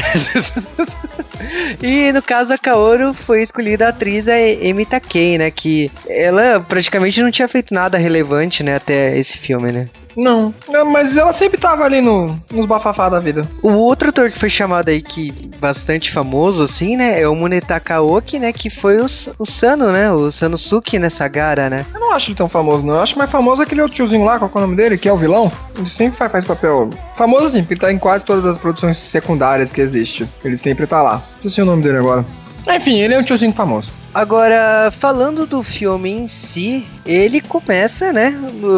e 1.83 2.13
no 2.13 2.23
caso, 2.23 2.53
a 2.53 2.59
Kaoru 2.59 3.13
foi 3.13 3.43
escolhida 3.43 3.87
a 3.87 3.89
atriz 3.89 4.29
a 4.29 4.39
Emi 4.39 4.87
Takei, 4.87 5.37
né? 5.37 5.51
Que 5.51 5.91
ela 6.09 6.61
praticamente 6.61 7.21
não 7.23 7.31
tinha 7.31 7.49
feito 7.49 7.75
nada 7.75 7.99
relevante, 7.99 8.63
né? 8.63 8.77
Até 8.77 9.19
esse 9.19 9.39
filme, 9.39 9.73
né? 9.73 9.89
Não, 10.17 10.55
não, 10.69 10.85
mas 10.85 11.17
ela 11.17 11.33
sempre 11.33 11.59
tava 11.59 11.85
ali 11.85 12.01
no, 12.01 12.39
nos 12.51 12.67
bafafá 12.67 13.09
da 13.09 13.19
vida. 13.19 13.47
O 13.63 13.73
outro 13.73 14.11
ator 14.11 14.31
que 14.31 14.39
foi 14.39 14.51
chamado 14.51 14.89
aí, 14.89 15.01
que 15.01 15.33
bastante 15.59 16.11
famoso, 16.11 16.63
assim, 16.63 16.97
né? 16.97 17.21
É 17.21 17.29
o 17.29 17.35
Munetaka 17.35 18.01
Oki, 18.01 18.39
né? 18.39 18.53
Que 18.53 18.69
foi 18.69 18.99
o, 18.99 19.07
o 19.39 19.47
Sano, 19.47 19.91
né? 19.91 20.11
O 20.13 20.31
Sanosuke 20.31 20.99
nessa 20.99 21.27
gara, 21.29 21.71
né? 21.71 21.87
Eu 21.95 22.01
não 22.01 22.13
acho 22.13 22.31
ele 22.31 22.37
tão 22.37 22.49
famoso, 22.49 22.85
não. 22.85 22.95
Eu 22.95 23.01
acho 23.01 23.17
mais 23.17 23.31
famoso 23.31 23.63
aquele 23.63 23.81
outro 23.81 23.97
tiozinho 23.97 24.25
lá, 24.25 24.39
qual 24.39 24.51
é 24.55 24.59
o 24.59 24.61
nome 24.61 24.77
dele? 24.77 24.99
Que 24.99 25.09
é 25.09 25.13
o 25.13 25.17
vilão. 25.17 25.51
Ele 25.77 25.89
sempre 25.89 26.19
faz, 26.19 26.33
faz 26.33 26.45
papel 26.45 26.91
famoso, 27.17 27.47
assim, 27.47 27.61
porque 27.61 27.75
ele 27.75 27.81
tá 27.81 27.93
em 27.93 27.99
quase 27.99 28.25
todas 28.25 28.45
as 28.45 28.59
produções 28.59 28.99
secundárias 28.99 29.73
que 29.73 29.81
existe. 29.81 30.29
Ele 30.45 30.57
sempre 30.57 30.87
tá 30.87 31.03
lá. 31.03 31.23
Não 31.43 31.51
sei 31.51 31.63
o 31.63 31.67
nome 31.67 31.83
dele 31.83 31.99
agora. 31.99 32.25
Enfim, 32.69 33.01
ele 33.01 33.15
é 33.15 33.19
um 33.19 33.25
tiozinho 33.25 33.53
famoso. 33.53 33.91
Agora, 34.15 34.91
falando 34.91 35.47
do 35.47 35.63
filme 35.63 36.11
em 36.11 36.29
si, 36.29 36.87
ele 37.07 37.41
começa, 37.41 38.13
né, 38.13 38.35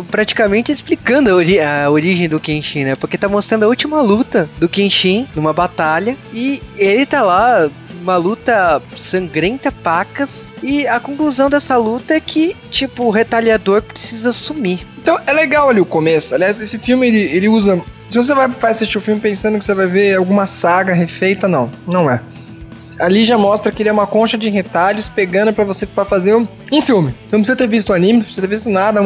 praticamente 0.08 0.70
explicando 0.70 1.28
a, 1.30 1.34
ori 1.34 1.60
a, 1.60 1.90
origem 1.90 2.28
do 2.28 2.38
Kenshin, 2.38 2.84
né? 2.84 2.96
Porque 2.96 3.18
tá 3.18 3.28
mostrando 3.28 3.64
a 3.64 3.68
última 3.68 4.00
luta 4.00 4.48
do 4.58 4.68
Kenshin 4.68 5.26
numa 5.34 5.52
batalha 5.52 6.16
e 6.32 6.62
ele 6.76 7.04
tá 7.04 7.22
lá, 7.22 7.68
uma 8.00 8.16
luta 8.16 8.80
sangrenta, 8.96 9.72
pacas, 9.72 10.28
e 10.62 10.86
a 10.86 11.00
conclusão 11.00 11.50
dessa 11.50 11.76
luta 11.76 12.14
é 12.14 12.20
que, 12.20 12.56
tipo, 12.70 13.04
o 13.04 13.10
retaliador 13.10 13.82
precisa 13.82 14.32
sumir. 14.32 14.86
Então, 14.96 15.18
é 15.26 15.32
legal 15.32 15.68
ali 15.68 15.80
o 15.80 15.84
começo. 15.84 16.34
Aliás, 16.34 16.60
esse 16.60 16.78
filme 16.78 17.08
ele, 17.08 17.20
ele 17.20 17.48
usa. 17.48 17.82
Se 18.08 18.16
você 18.16 18.34
vai 18.34 18.50
assistir 18.62 18.96
o 18.96 19.00
filme 19.00 19.20
pensando 19.20 19.58
que 19.58 19.64
você 19.64 19.74
vai 19.74 19.86
ver 19.86 20.14
alguma 20.16 20.46
saga 20.46 20.94
refeita, 20.94 21.48
não. 21.48 21.70
Não 21.86 22.10
é 22.10 22.20
ali 22.98 23.24
já 23.24 23.38
mostra 23.38 23.70
que 23.72 23.82
ele 23.82 23.88
é 23.88 23.92
uma 23.92 24.06
concha 24.06 24.36
de 24.36 24.48
retalhos 24.48 25.08
pegando 25.08 25.52
para 25.52 25.64
você 25.64 25.86
para 25.86 26.04
fazer 26.04 26.34
um, 26.34 26.46
um, 26.72 26.80
filme. 26.80 27.10
Você 27.12 27.36
não 27.36 27.40
precisa 27.40 27.56
ter 27.56 27.68
visto 27.68 27.92
anime, 27.92 28.18
não 28.18 28.24
precisa 28.24 28.42
ter 28.42 28.48
visto 28.48 28.70
nada, 28.70 29.00
o 29.00 29.04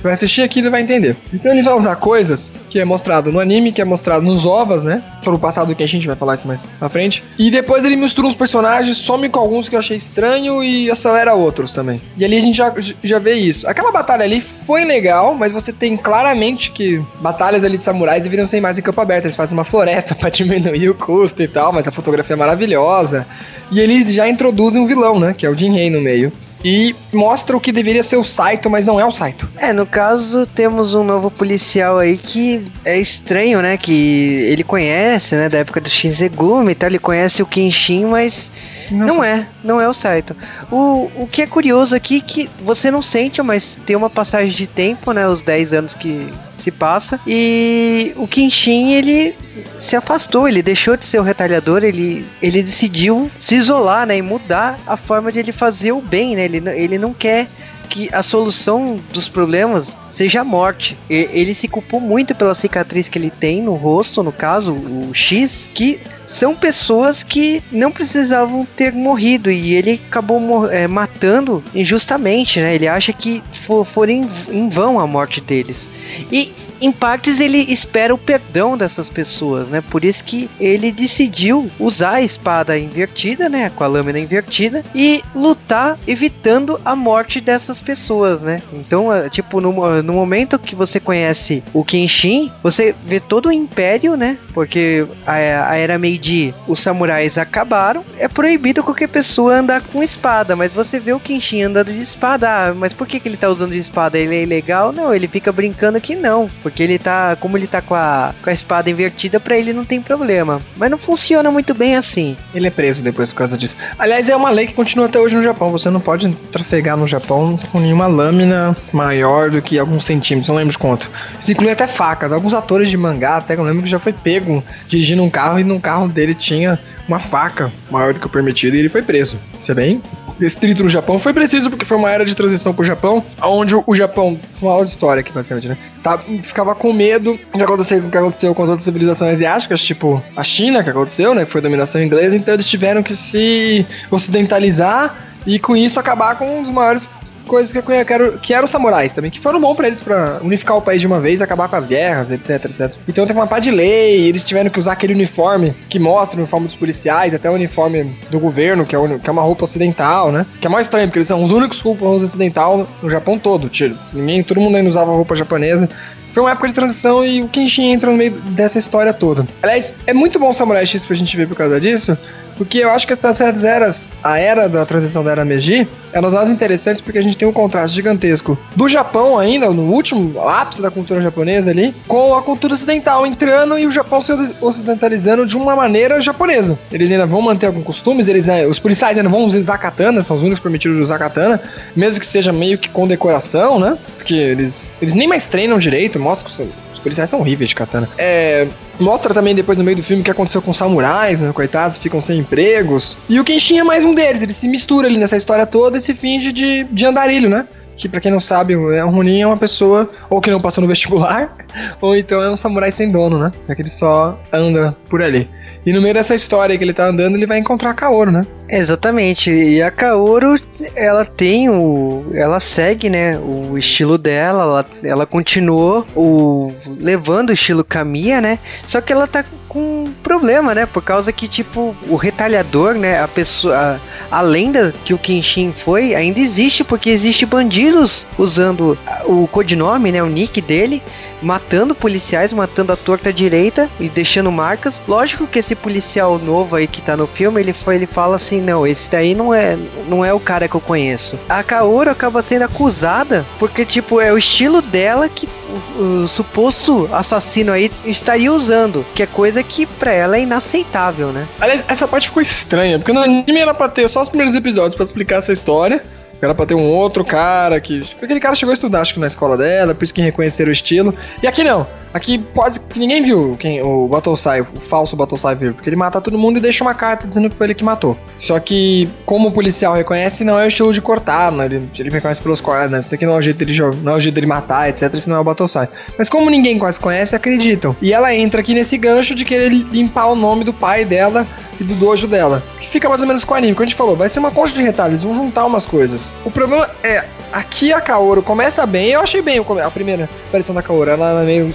mangá. 0.00 0.10
Vai 0.10 0.12
assistir 0.12 0.42
aqui 0.42 0.60
e 0.60 0.68
vai 0.68 0.82
entender. 0.82 1.16
Então 1.32 1.52
ele 1.52 1.62
vai 1.62 1.74
usar 1.74 1.96
coisas 1.96 2.50
que 2.68 2.78
é 2.78 2.84
mostrado 2.84 3.32
no 3.32 3.40
anime, 3.40 3.72
que 3.72 3.80
é 3.80 3.84
mostrado 3.84 4.24
nos 4.24 4.46
ovas, 4.46 4.82
né? 4.82 5.02
Sobre 5.22 5.36
o 5.36 5.38
passado 5.38 5.74
que 5.74 5.82
a 5.82 5.88
gente 5.88 6.06
vai 6.06 6.16
falar 6.16 6.34
isso 6.34 6.46
mais 6.46 6.62
pra 6.78 6.88
frente. 6.88 7.22
E 7.38 7.50
depois 7.50 7.84
ele 7.84 7.96
mistura 7.96 8.28
uns 8.28 8.34
personagens, 8.34 8.96
some 8.96 9.28
com 9.28 9.40
alguns 9.40 9.68
que 9.68 9.74
eu 9.74 9.78
achei 9.78 9.96
estranho 9.96 10.62
e 10.62 10.90
acelera 10.90 11.34
outros 11.34 11.72
também. 11.72 12.00
E 12.16 12.24
ali 12.24 12.36
a 12.36 12.40
gente 12.40 12.56
já, 12.56 12.72
já 13.02 13.18
vê 13.18 13.34
isso. 13.34 13.68
Aquela 13.68 13.90
batalha 13.90 14.24
ali 14.24 14.40
foi 14.40 14.84
legal, 14.84 15.34
mas 15.34 15.52
você 15.52 15.72
tem 15.72 15.96
claramente 15.96 16.70
que 16.70 17.02
batalhas 17.20 17.64
ali 17.64 17.76
de 17.76 17.84
samurais 17.84 18.22
deveriam 18.22 18.46
ser 18.46 18.60
mais 18.60 18.78
em 18.78 18.82
campo 18.82 19.00
aberto. 19.00 19.24
Eles 19.24 19.36
fazem 19.36 19.56
uma 19.56 19.64
floresta 19.64 20.14
pra 20.16 20.30
diminuir 20.30 20.88
o 20.88 20.94
custo 20.94 21.42
e 21.42 21.48
tal, 21.48 21.72
mas 21.72 21.86
a 21.86 21.90
fotografia 21.90 22.34
é 22.34 22.38
maravilhosa. 22.38 23.26
E 23.72 23.80
eles 23.80 24.12
já 24.12 24.28
introduzem 24.28 24.80
um 24.80 24.86
vilão, 24.86 25.18
né? 25.18 25.34
Que 25.36 25.46
é 25.46 25.50
o 25.50 25.54
Jinhei 25.54 25.90
no 25.90 26.00
meio. 26.00 26.32
E 26.64 26.94
mostra 27.12 27.56
o 27.56 27.60
que 27.60 27.72
deveria 27.72 28.02
ser 28.02 28.16
o 28.16 28.24
Saito, 28.24 28.68
mas 28.68 28.84
não 28.84 29.00
é 29.00 29.04
o 29.04 29.10
Saito. 29.10 29.48
É, 29.56 29.72
no 29.72 29.86
caso, 29.86 30.46
temos 30.46 30.94
um 30.94 31.02
novo 31.02 31.30
policial 31.30 31.98
aí 31.98 32.18
que 32.18 32.64
é 32.84 32.98
estranho, 32.98 33.62
né? 33.62 33.76
Que 33.76 34.44
ele 34.50 34.62
conhece, 34.62 35.34
né? 35.34 35.48
Da 35.48 35.58
época 35.58 35.80
do 35.80 35.88
Shinzegumi 35.88 36.72
e 36.72 36.74
tal. 36.74 36.90
Ele 36.90 36.98
conhece 36.98 37.42
o 37.42 37.46
Kenshin, 37.46 38.04
mas 38.04 38.50
não, 38.90 39.06
não 39.06 39.24
é, 39.24 39.46
não 39.62 39.80
é 39.80 39.88
o 39.88 39.92
Saito. 39.92 40.36
O, 40.70 41.10
o 41.16 41.28
que 41.30 41.42
é 41.42 41.46
curioso 41.46 41.94
aqui 41.94 42.18
é 42.18 42.20
que 42.20 42.50
você 42.62 42.90
não 42.90 43.02
sente, 43.02 43.42
mas 43.42 43.76
tem 43.86 43.96
uma 43.96 44.10
passagem 44.10 44.54
de 44.54 44.66
tempo, 44.66 45.12
né? 45.12 45.28
Os 45.28 45.40
10 45.40 45.72
anos 45.72 45.94
que 45.94 46.32
se 46.56 46.70
passa. 46.70 47.18
E 47.26 48.12
o 48.16 48.26
Kenshin, 48.26 48.92
ele 48.92 49.34
se 49.78 49.96
afastou, 49.96 50.48
ele 50.48 50.62
deixou 50.62 50.96
de 50.96 51.06
ser 51.06 51.18
o 51.18 51.22
retalhador, 51.22 51.82
ele, 51.82 52.24
ele 52.40 52.62
decidiu 52.62 53.30
se 53.38 53.56
isolar, 53.56 54.06
né? 54.06 54.18
E 54.18 54.22
mudar 54.22 54.78
a 54.86 54.96
forma 54.96 55.32
de 55.32 55.38
ele 55.38 55.52
fazer 55.52 55.92
o 55.92 56.00
bem, 56.00 56.36
né? 56.36 56.44
Ele, 56.44 56.62
ele 56.70 56.98
não 56.98 57.12
quer 57.12 57.48
que 57.88 58.08
a 58.12 58.22
solução 58.22 59.00
dos 59.12 59.28
problemas 59.28 59.96
seja 60.12 60.42
a 60.42 60.44
morte. 60.44 60.96
Ele 61.08 61.52
se 61.54 61.66
culpou 61.66 62.00
muito 62.00 62.34
pela 62.34 62.54
cicatriz 62.54 63.08
que 63.08 63.18
ele 63.18 63.30
tem 63.30 63.60
no 63.60 63.74
rosto, 63.74 64.22
no 64.22 64.32
caso, 64.32 64.72
o 64.72 65.10
X, 65.12 65.68
que 65.74 66.00
são 66.30 66.54
pessoas 66.54 67.24
que 67.24 67.60
não 67.72 67.90
precisavam 67.90 68.64
ter 68.64 68.92
morrido 68.92 69.50
e 69.50 69.74
ele 69.74 70.00
acabou 70.08 70.70
é, 70.70 70.86
matando 70.86 71.62
injustamente, 71.74 72.60
né? 72.60 72.74
Ele 72.74 72.86
acha 72.86 73.12
que 73.12 73.42
for 73.84 74.08
em, 74.08 74.30
em 74.48 74.68
vão 74.68 75.00
a 75.00 75.06
morte 75.06 75.40
deles. 75.40 75.88
E 76.30 76.52
em 76.80 76.92
partes 76.92 77.40
ele 77.40 77.58
espera 77.72 78.14
o 78.14 78.18
perdão 78.18 78.76
dessas 78.76 79.08
pessoas, 79.08 79.68
né? 79.68 79.82
Por 79.90 80.04
isso 80.04 80.24
que 80.24 80.48
ele 80.58 80.92
decidiu 80.92 81.70
usar 81.78 82.14
a 82.14 82.22
espada 82.22 82.78
invertida, 82.78 83.48
né? 83.48 83.70
Com 83.74 83.84
a 83.84 83.86
lâmina 83.86 84.18
invertida 84.18 84.84
e 84.94 85.22
lutar 85.34 85.98
evitando 86.06 86.80
a 86.84 86.94
morte 86.96 87.40
dessas 87.40 87.80
pessoas, 87.80 88.40
né? 88.40 88.60
Então, 88.72 89.12
é, 89.12 89.28
tipo, 89.28 89.60
no, 89.60 90.02
no 90.02 90.12
momento 90.12 90.58
que 90.58 90.74
você 90.74 90.98
conhece 90.98 91.62
o 91.72 91.84
Kenshin, 91.84 92.50
você 92.62 92.94
vê 93.04 93.20
todo 93.20 93.48
o 93.48 93.52
império, 93.52 94.16
né? 94.16 94.38
Porque 94.54 95.06
a, 95.26 95.34
a 95.70 95.76
era 95.76 95.98
Meiji, 95.98 96.54
os 96.66 96.80
samurais 96.80 97.36
acabaram. 97.38 98.04
É 98.18 98.28
proibido 98.28 98.82
qualquer 98.82 99.08
pessoa 99.08 99.58
andar 99.58 99.82
com 99.82 100.02
espada, 100.02 100.56
mas 100.56 100.72
você 100.72 100.98
vê 100.98 101.12
o 101.12 101.20
Kenshin 101.20 101.62
andando 101.62 101.92
de 101.92 102.00
espada. 102.00 102.48
Ah, 102.48 102.74
mas 102.74 102.92
por 102.92 103.06
que, 103.06 103.20
que 103.20 103.28
ele 103.28 103.36
tá 103.36 103.48
usando 103.48 103.72
de 103.72 103.78
espada? 103.78 104.18
Ele 104.18 104.34
é 104.34 104.42
ilegal? 104.42 104.92
Não, 104.92 105.14
ele 105.14 105.28
fica 105.28 105.52
brincando 105.52 106.00
que 106.00 106.14
não. 106.14 106.48
Porque 106.62 106.69
ele 106.78 106.98
tá, 106.98 107.36
como 107.36 107.56
ele 107.56 107.66
tá 107.66 107.80
com 107.80 107.94
a, 107.94 108.34
com 108.42 108.50
a 108.50 108.52
espada 108.52 108.90
invertida, 108.90 109.40
para 109.40 109.56
ele 109.56 109.72
não 109.72 109.84
tem 109.84 110.00
problema. 110.00 110.60
Mas 110.76 110.90
não 110.90 110.98
funciona 110.98 111.50
muito 111.50 111.74
bem 111.74 111.96
assim. 111.96 112.36
Ele 112.54 112.66
é 112.66 112.70
preso 112.70 113.02
depois 113.02 113.32
por 113.32 113.38
causa 113.38 113.56
disso. 113.56 113.76
Aliás, 113.98 114.28
é 114.28 114.36
uma 114.36 114.50
lei 114.50 114.66
que 114.66 114.74
continua 114.74 115.06
até 115.06 115.18
hoje 115.18 115.36
no 115.36 115.42
Japão. 115.42 115.70
Você 115.70 115.90
não 115.90 116.00
pode 116.00 116.30
trafegar 116.52 116.96
no 116.96 117.06
Japão 117.06 117.58
com 117.70 117.80
nenhuma 117.80 118.06
lâmina 118.06 118.76
maior 118.92 119.50
do 119.50 119.62
que 119.62 119.78
alguns 119.78 120.04
centímetros, 120.04 120.48
não 120.48 120.56
lembro 120.56 120.72
de 120.72 120.78
quanto. 120.78 121.10
Isso 121.38 121.52
inclui 121.52 121.70
até 121.70 121.86
facas. 121.86 122.32
Alguns 122.32 122.54
atores 122.54 122.90
de 122.90 122.96
mangá, 122.96 123.36
até 123.36 123.54
eu 123.54 123.62
lembro 123.62 123.82
que 123.82 123.88
já 123.88 123.98
foi 123.98 124.12
pego 124.12 124.62
dirigindo 124.88 125.22
um 125.22 125.30
carro 125.30 125.58
e 125.58 125.64
no 125.64 125.80
carro 125.80 126.08
dele 126.08 126.34
tinha 126.34 126.78
uma 127.08 127.18
faca 127.18 127.72
maior 127.90 128.14
do 128.14 128.20
que 128.20 128.26
o 128.26 128.30
permitido 128.30 128.76
e 128.76 128.78
ele 128.78 128.88
foi 128.88 129.02
preso. 129.02 129.38
Isso 129.58 129.72
é 129.72 129.74
bem 129.74 130.00
restrito 130.40 130.82
no 130.82 130.88
Japão. 130.88 131.18
Foi 131.18 131.32
preciso 131.32 131.70
porque 131.70 131.84
foi 131.84 131.96
uma 131.96 132.10
era 132.10 132.24
de 132.24 132.34
transição 132.34 132.72
pro 132.72 132.84
Japão, 132.84 133.24
onde 133.42 133.74
o 133.74 133.94
Japão, 133.94 134.38
uma 134.60 134.72
aula 134.72 134.84
de 134.84 134.90
história 134.90 135.20
aqui 135.20 135.32
basicamente, 135.32 135.68
né? 135.68 135.76
Tá, 136.02 136.18
ficava 136.42 136.74
com 136.74 136.92
medo 136.92 137.38
de 137.54 137.62
acontecer 137.62 138.02
o 138.02 138.10
que 138.10 138.16
aconteceu 138.16 138.54
com 138.54 138.62
as 138.62 138.68
outras 138.70 138.84
civilizações 138.84 139.32
asiáticas, 139.32 139.82
tipo 139.82 140.22
a 140.36 140.42
China, 140.42 140.82
que 140.82 140.90
aconteceu, 140.90 141.34
né? 141.34 141.44
Que 141.44 141.50
foi 141.52 141.60
dominação 141.60 142.02
inglesa, 142.02 142.36
então 142.36 142.54
eles 142.54 142.68
tiveram 142.68 143.02
que 143.02 143.14
se 143.14 143.86
ocidentalizar 144.10 145.29
e 145.46 145.58
com 145.58 145.76
isso 145.76 145.98
acabar 145.98 146.36
com 146.36 146.58
um 146.58 146.62
dos 146.62 146.70
maiores 146.70 147.08
coisas 147.46 147.72
que, 147.72 147.78
eu, 147.78 147.82
que, 147.82 148.12
era, 148.12 148.32
que 148.38 148.54
eram 148.54 148.64
os 148.64 148.70
samurais 148.70 149.12
também, 149.12 149.30
que 149.30 149.40
foram 149.40 149.60
bom 149.60 149.74
para 149.74 149.88
eles 149.88 150.00
para 150.00 150.38
unificar 150.40 150.76
o 150.76 150.82
país 150.82 151.00
de 151.00 151.06
uma 151.08 151.18
vez, 151.18 151.42
acabar 151.42 151.68
com 151.68 151.74
as 151.74 151.84
guerras, 151.84 152.30
etc, 152.30 152.64
etc. 152.66 152.94
Então 153.08 153.26
tem 153.26 153.34
uma 153.34 153.46
pá 153.46 153.58
de 153.58 153.72
lei, 153.72 154.28
eles 154.28 154.46
tiveram 154.46 154.70
que 154.70 154.78
usar 154.78 154.92
aquele 154.92 155.14
uniforme 155.14 155.74
que 155.88 155.98
mostra 155.98 156.36
o 156.36 156.40
uniforme 156.40 156.68
dos 156.68 156.76
policiais, 156.76 157.34
até 157.34 157.50
o 157.50 157.54
uniforme 157.54 158.14
do 158.30 158.38
governo, 158.38 158.86
que 158.86 158.94
é, 158.94 159.18
que 159.18 159.28
é 159.28 159.32
uma 159.32 159.42
roupa 159.42 159.64
ocidental, 159.64 160.30
né? 160.30 160.46
Que 160.60 160.66
é 160.66 160.70
mais 160.70 160.86
estranho, 160.86 161.08
porque 161.08 161.18
eles 161.18 161.28
são 161.28 161.42
os 161.42 161.50
únicos 161.50 161.82
com 161.82 161.96
ocidental 162.06 162.86
no 163.02 163.10
Japão 163.10 163.36
todo, 163.36 163.68
tiro. 163.68 163.96
Ninguém, 164.12 164.44
todo 164.44 164.60
mundo 164.60 164.76
ainda 164.76 164.88
usava 164.88 165.10
roupa 165.10 165.34
japonesa. 165.34 165.88
Foi 166.32 166.44
uma 166.44 166.52
época 166.52 166.68
de 166.68 166.74
transição 166.74 167.24
e 167.24 167.42
o 167.42 167.48
Kenshin 167.48 167.92
entra 167.92 168.10
no 168.10 168.16
meio 168.16 168.30
dessa 168.30 168.78
história 168.78 169.12
toda. 169.12 169.44
Aliás, 169.60 169.94
é 170.06 170.12
muito 170.12 170.38
bom 170.38 170.50
o 170.50 170.54
Samurai 170.54 170.86
X 170.86 171.04
pra 171.04 171.16
gente 171.16 171.36
ver 171.36 171.48
por 171.48 171.56
causa 171.56 171.80
disso, 171.80 172.16
porque 172.60 172.76
eu 172.76 172.90
acho 172.90 173.06
que 173.06 173.14
essas 173.14 173.64
eras, 173.64 174.06
a 174.22 174.38
era 174.38 174.68
da 174.68 174.84
transição 174.84 175.24
da 175.24 175.30
era 175.30 175.46
Meiji, 175.46 175.88
elas 176.12 176.34
são 176.34 176.46
interessantes 176.46 177.00
porque 177.00 177.18
a 177.18 177.22
gente 177.22 177.34
tem 177.34 177.48
um 177.48 177.52
contraste 177.54 177.96
gigantesco 177.96 178.58
do 178.76 178.86
Japão 178.86 179.38
ainda, 179.38 179.70
no 179.70 179.90
último 179.90 180.38
ápice 180.46 180.82
da 180.82 180.90
cultura 180.90 181.22
japonesa 181.22 181.70
ali, 181.70 181.94
com 182.06 182.34
a 182.34 182.42
cultura 182.42 182.74
ocidental 182.74 183.26
entrando 183.26 183.78
e 183.78 183.86
o 183.86 183.90
Japão 183.90 184.20
se 184.20 184.34
ocidentalizando 184.60 185.46
de 185.46 185.56
uma 185.56 185.74
maneira 185.74 186.20
japonesa. 186.20 186.78
Eles 186.92 187.10
ainda 187.10 187.24
vão 187.24 187.40
manter 187.40 187.64
alguns 187.64 187.84
costumes, 187.84 188.28
eles, 188.28 188.44
né, 188.44 188.66
os 188.66 188.78
policiais 188.78 189.16
ainda 189.16 189.30
vão 189.30 189.46
usar 189.46 189.78
katana, 189.78 190.20
são 190.20 190.36
os 190.36 190.42
únicos 190.42 190.60
permitidos 190.60 190.98
de 190.98 191.02
usar 191.02 191.18
katana, 191.18 191.58
mesmo 191.96 192.20
que 192.20 192.26
seja 192.26 192.52
meio 192.52 192.76
que 192.76 192.90
com 192.90 193.08
decoração, 193.08 193.80
né? 193.80 193.96
Porque 194.18 194.34
eles, 194.34 194.90
eles 195.00 195.14
nem 195.14 195.26
mais 195.26 195.46
treinam 195.46 195.78
direito, 195.78 196.20
mostram 196.20 196.50
que 196.50 196.54
os 197.00 197.02
policiais 197.02 197.30
são 197.30 197.40
horríveis 197.40 197.70
de 197.70 197.74
katana. 197.74 198.08
É, 198.18 198.68
mostra 198.98 199.32
também 199.32 199.54
depois 199.54 199.78
no 199.78 199.82
meio 199.82 199.96
do 199.96 200.02
filme 200.02 200.20
o 200.20 200.24
que 200.24 200.30
aconteceu 200.30 200.60
com 200.60 200.70
os 200.70 200.76
samurais, 200.76 201.40
né? 201.40 201.50
Coitados, 201.52 201.96
ficam 201.96 202.20
sem 202.20 202.38
empregos. 202.38 203.16
E 203.28 203.40
o 203.40 203.44
Kenshin 203.44 203.78
é 203.78 203.84
mais 203.84 204.04
um 204.04 204.14
deles, 204.14 204.42
ele 204.42 204.52
se 204.52 204.68
mistura 204.68 205.08
ali 205.08 205.18
nessa 205.18 205.36
história 205.36 205.66
toda 205.66 205.98
e 205.98 206.00
se 206.00 206.14
finge 206.14 206.52
de, 206.52 206.84
de 206.84 207.06
andarilho, 207.06 207.48
né? 207.48 207.66
que 207.96 208.08
para 208.08 208.20
quem 208.20 208.30
não 208.30 208.40
sabe, 208.40 208.72
é 208.72 209.04
um 209.04 209.10
Ronin 209.10 209.42
é 209.42 209.46
uma 209.46 209.58
pessoa 209.58 210.08
ou 210.30 210.40
que 210.40 210.50
não 210.50 210.58
passou 210.58 210.80
no 210.80 210.88
vestibular, 210.88 211.54
ou 212.00 212.16
então 212.16 212.42
é 212.42 212.50
um 212.50 212.56
samurai 212.56 212.90
sem 212.90 213.10
dono, 213.10 213.38
né? 213.38 213.52
É 213.68 213.74
que 213.74 213.82
ele 213.82 213.90
só 213.90 214.40
anda 214.50 214.96
por 215.10 215.20
ali. 215.20 215.46
E 215.84 215.92
no 215.92 216.02
meio 216.02 216.14
dessa 216.14 216.34
história 216.34 216.76
que 216.76 216.84
ele 216.84 216.92
tá 216.92 217.06
andando, 217.06 217.36
ele 217.36 217.46
vai 217.46 217.58
encontrar 217.58 217.90
a 217.90 217.94
Kaoru, 217.94 218.30
né? 218.30 218.42
Exatamente. 218.68 219.50
E 219.50 219.82
a 219.82 219.90
Kaoru, 219.90 220.54
ela 220.94 221.24
tem 221.24 221.68
o. 221.68 222.26
Ela 222.34 222.60
segue, 222.60 223.08
né? 223.08 223.38
O 223.38 223.76
estilo 223.76 224.16
dela. 224.16 224.62
Ela, 224.62 224.86
ela 225.02 225.26
continuou 225.26 226.06
o, 226.14 226.70
levando 226.86 227.50
o 227.50 227.52
estilo 227.52 227.82
Kamiya, 227.82 228.40
né? 228.40 228.58
Só 228.86 229.00
que 229.00 229.12
ela 229.12 229.26
tá 229.26 229.44
com 229.68 230.04
um 230.04 230.12
problema, 230.22 230.74
né? 230.74 230.86
Por 230.86 231.02
causa 231.02 231.32
que, 231.32 231.48
tipo, 231.48 231.96
o 232.08 232.14
retalhador, 232.14 232.94
né? 232.94 233.20
A 233.20 233.26
pessoa. 233.26 233.98
A, 234.30 234.38
a 234.38 234.42
lenda 234.42 234.94
que 235.04 235.12
o 235.12 235.18
Kenshin 235.18 235.72
foi 235.72 236.14
ainda 236.14 236.38
existe, 236.38 236.84
porque 236.84 237.10
existe 237.10 237.44
bandidos 237.44 238.26
usando 238.38 238.96
o 239.24 239.48
codinome, 239.48 240.12
né? 240.12 240.22
O 240.22 240.26
nick 240.26 240.60
dele, 240.60 241.02
matando 241.42 241.94
policiais, 241.94 242.52
matando 242.52 242.92
a 242.92 242.96
torta 242.96 243.32
direita 243.32 243.88
e 243.98 244.08
deixando 244.08 244.50
marcas. 244.50 245.02
Lógico 245.06 245.46
que 245.46 245.58
esse 245.58 245.74
policial 245.74 246.38
novo 246.38 246.76
aí 246.76 246.86
que 246.86 247.00
tá 247.00 247.16
no 247.16 247.26
filme, 247.26 247.60
ele 247.60 247.72
foi, 247.72 247.96
ele 247.96 248.06
fala 248.06 248.36
assim 248.36 248.60
não, 248.60 248.86
esse 248.86 249.10
daí 249.10 249.34
não 249.34 249.54
é, 249.54 249.76
não 250.08 250.24
é 250.24 250.32
o 250.32 250.40
cara 250.40 250.68
que 250.68 250.74
eu 250.74 250.80
conheço. 250.80 251.38
A 251.48 251.62
Kaoru 251.62 252.10
acaba 252.10 252.42
sendo 252.42 252.62
acusada 252.62 253.44
porque, 253.58 253.84
tipo, 253.84 254.20
é 254.20 254.32
o 254.32 254.38
estilo 254.38 254.82
dela 254.82 255.28
que 255.28 255.48
o, 255.96 256.22
o 256.22 256.28
suposto 256.28 257.08
assassino 257.12 257.72
aí 257.72 257.90
estaria 258.04 258.52
usando, 258.52 259.04
que 259.14 259.22
é 259.22 259.26
coisa 259.26 259.62
que 259.62 259.86
pra 259.86 260.12
ela 260.12 260.36
é 260.36 260.42
inaceitável, 260.42 261.28
né? 261.28 261.46
Aliás, 261.60 261.84
essa 261.88 262.06
parte 262.06 262.28
ficou 262.28 262.42
estranha, 262.42 262.98
porque 262.98 263.12
no 263.12 263.20
anime 263.20 263.58
era 263.58 263.74
pra 263.74 263.88
ter 263.88 264.08
só 264.08 264.22
os 264.22 264.28
primeiros 264.28 264.54
episódios 264.54 264.94
para 264.94 265.04
explicar 265.04 265.36
essa 265.36 265.52
história. 265.52 266.02
Era 266.40 266.54
pra 266.54 266.66
ter 266.66 266.74
um 266.74 266.84
outro 266.84 267.24
cara 267.24 267.80
que. 267.80 268.00
Aquele 268.22 268.40
cara 268.40 268.54
chegou 268.54 268.70
a 268.70 268.74
estudar, 268.74 269.00
acho 269.00 269.14
que 269.14 269.20
na 269.20 269.26
escola 269.26 269.56
dela, 269.56 269.94
por 269.94 270.04
isso 270.04 270.14
que 270.14 270.22
reconheceram 270.22 270.70
o 270.70 270.72
estilo. 270.72 271.14
E 271.42 271.46
aqui 271.46 271.62
não. 271.62 271.86
Aqui 272.12 272.44
quase 272.54 272.80
ninguém 272.96 273.22
viu 273.22 273.56
quem 273.58 273.82
o 273.82 274.08
Battlesai, 274.08 274.60
o 274.60 274.64
falso 274.64 275.16
Battlesai 275.16 275.54
viu, 275.54 275.74
porque 275.74 275.88
ele 275.88 275.96
mata 275.96 276.20
todo 276.20 276.36
mundo 276.36 276.58
e 276.58 276.60
deixa 276.60 276.82
uma 276.82 276.94
carta 276.94 277.26
dizendo 277.26 277.48
que 277.48 277.56
foi 277.56 277.68
ele 277.68 277.74
que 277.74 277.84
matou. 277.84 278.16
Só 278.38 278.58
que, 278.58 279.08
como 279.24 279.48
o 279.48 279.52
policial 279.52 279.94
reconhece, 279.94 280.42
não 280.42 280.58
é 280.58 280.64
o 280.64 280.68
estilo 280.68 280.92
de 280.92 281.00
cortar, 281.00 281.52
né? 281.52 281.66
ele, 281.66 281.88
ele 281.98 282.10
reconhece 282.10 282.40
pelos 282.40 282.60
cordas, 282.60 282.90
né? 282.90 282.98
Isso 282.98 283.10
daqui 283.10 283.24
não 283.24 283.34
é 283.34 283.36
o 283.36 283.42
jeito 283.42 283.58
dele 283.58 283.70
não 284.02 284.12
é 284.12 284.16
o 284.16 284.20
jeito 284.20 284.34
dele 284.34 284.46
matar, 284.46 284.88
etc. 284.88 285.12
Isso 285.14 285.28
não 285.28 285.36
é 285.36 285.40
o 285.40 285.44
Battlesai. 285.44 285.88
Mas 286.18 286.28
como 286.28 286.50
ninguém 286.50 286.78
quase 286.78 286.98
conhece, 286.98 287.36
acreditam. 287.36 287.94
E 288.00 288.12
ela 288.12 288.34
entra 288.34 288.60
aqui 288.60 288.74
nesse 288.74 288.98
gancho 288.98 289.34
de 289.34 289.44
querer 289.44 289.68
limpar 289.70 290.26
o 290.26 290.34
nome 290.34 290.64
do 290.64 290.72
pai 290.72 291.04
dela 291.04 291.46
e 291.80 291.84
do 291.84 291.94
dojo 291.94 292.26
dela. 292.26 292.62
Que 292.78 292.88
fica 292.88 293.08
mais 293.08 293.20
ou 293.20 293.26
menos 293.26 293.44
com 293.44 293.54
o 293.54 293.56
anime, 293.56 293.74
como 293.74 293.84
a 293.84 293.86
gente 293.86 293.96
falou, 293.96 294.16
vai 294.16 294.28
ser 294.28 294.38
uma 294.38 294.50
concha 294.50 294.74
de 294.74 294.82
retalhos, 294.82 295.22
vão 295.22 295.34
juntar 295.34 295.64
umas 295.64 295.86
coisas. 295.86 296.30
O 296.44 296.50
problema 296.50 296.88
é 297.02 297.24
aqui 297.52 297.92
a 297.92 298.00
Kaoru 298.00 298.42
começa 298.42 298.84
bem, 298.86 299.10
eu 299.10 299.20
achei 299.20 299.42
bem 299.42 299.64
a 299.82 299.90
primeira 299.90 300.28
aparição 300.48 300.74
da 300.74 300.82
Kaoru. 300.82 301.10
Ela 301.10 301.42
é 301.42 301.44
meio 301.44 301.74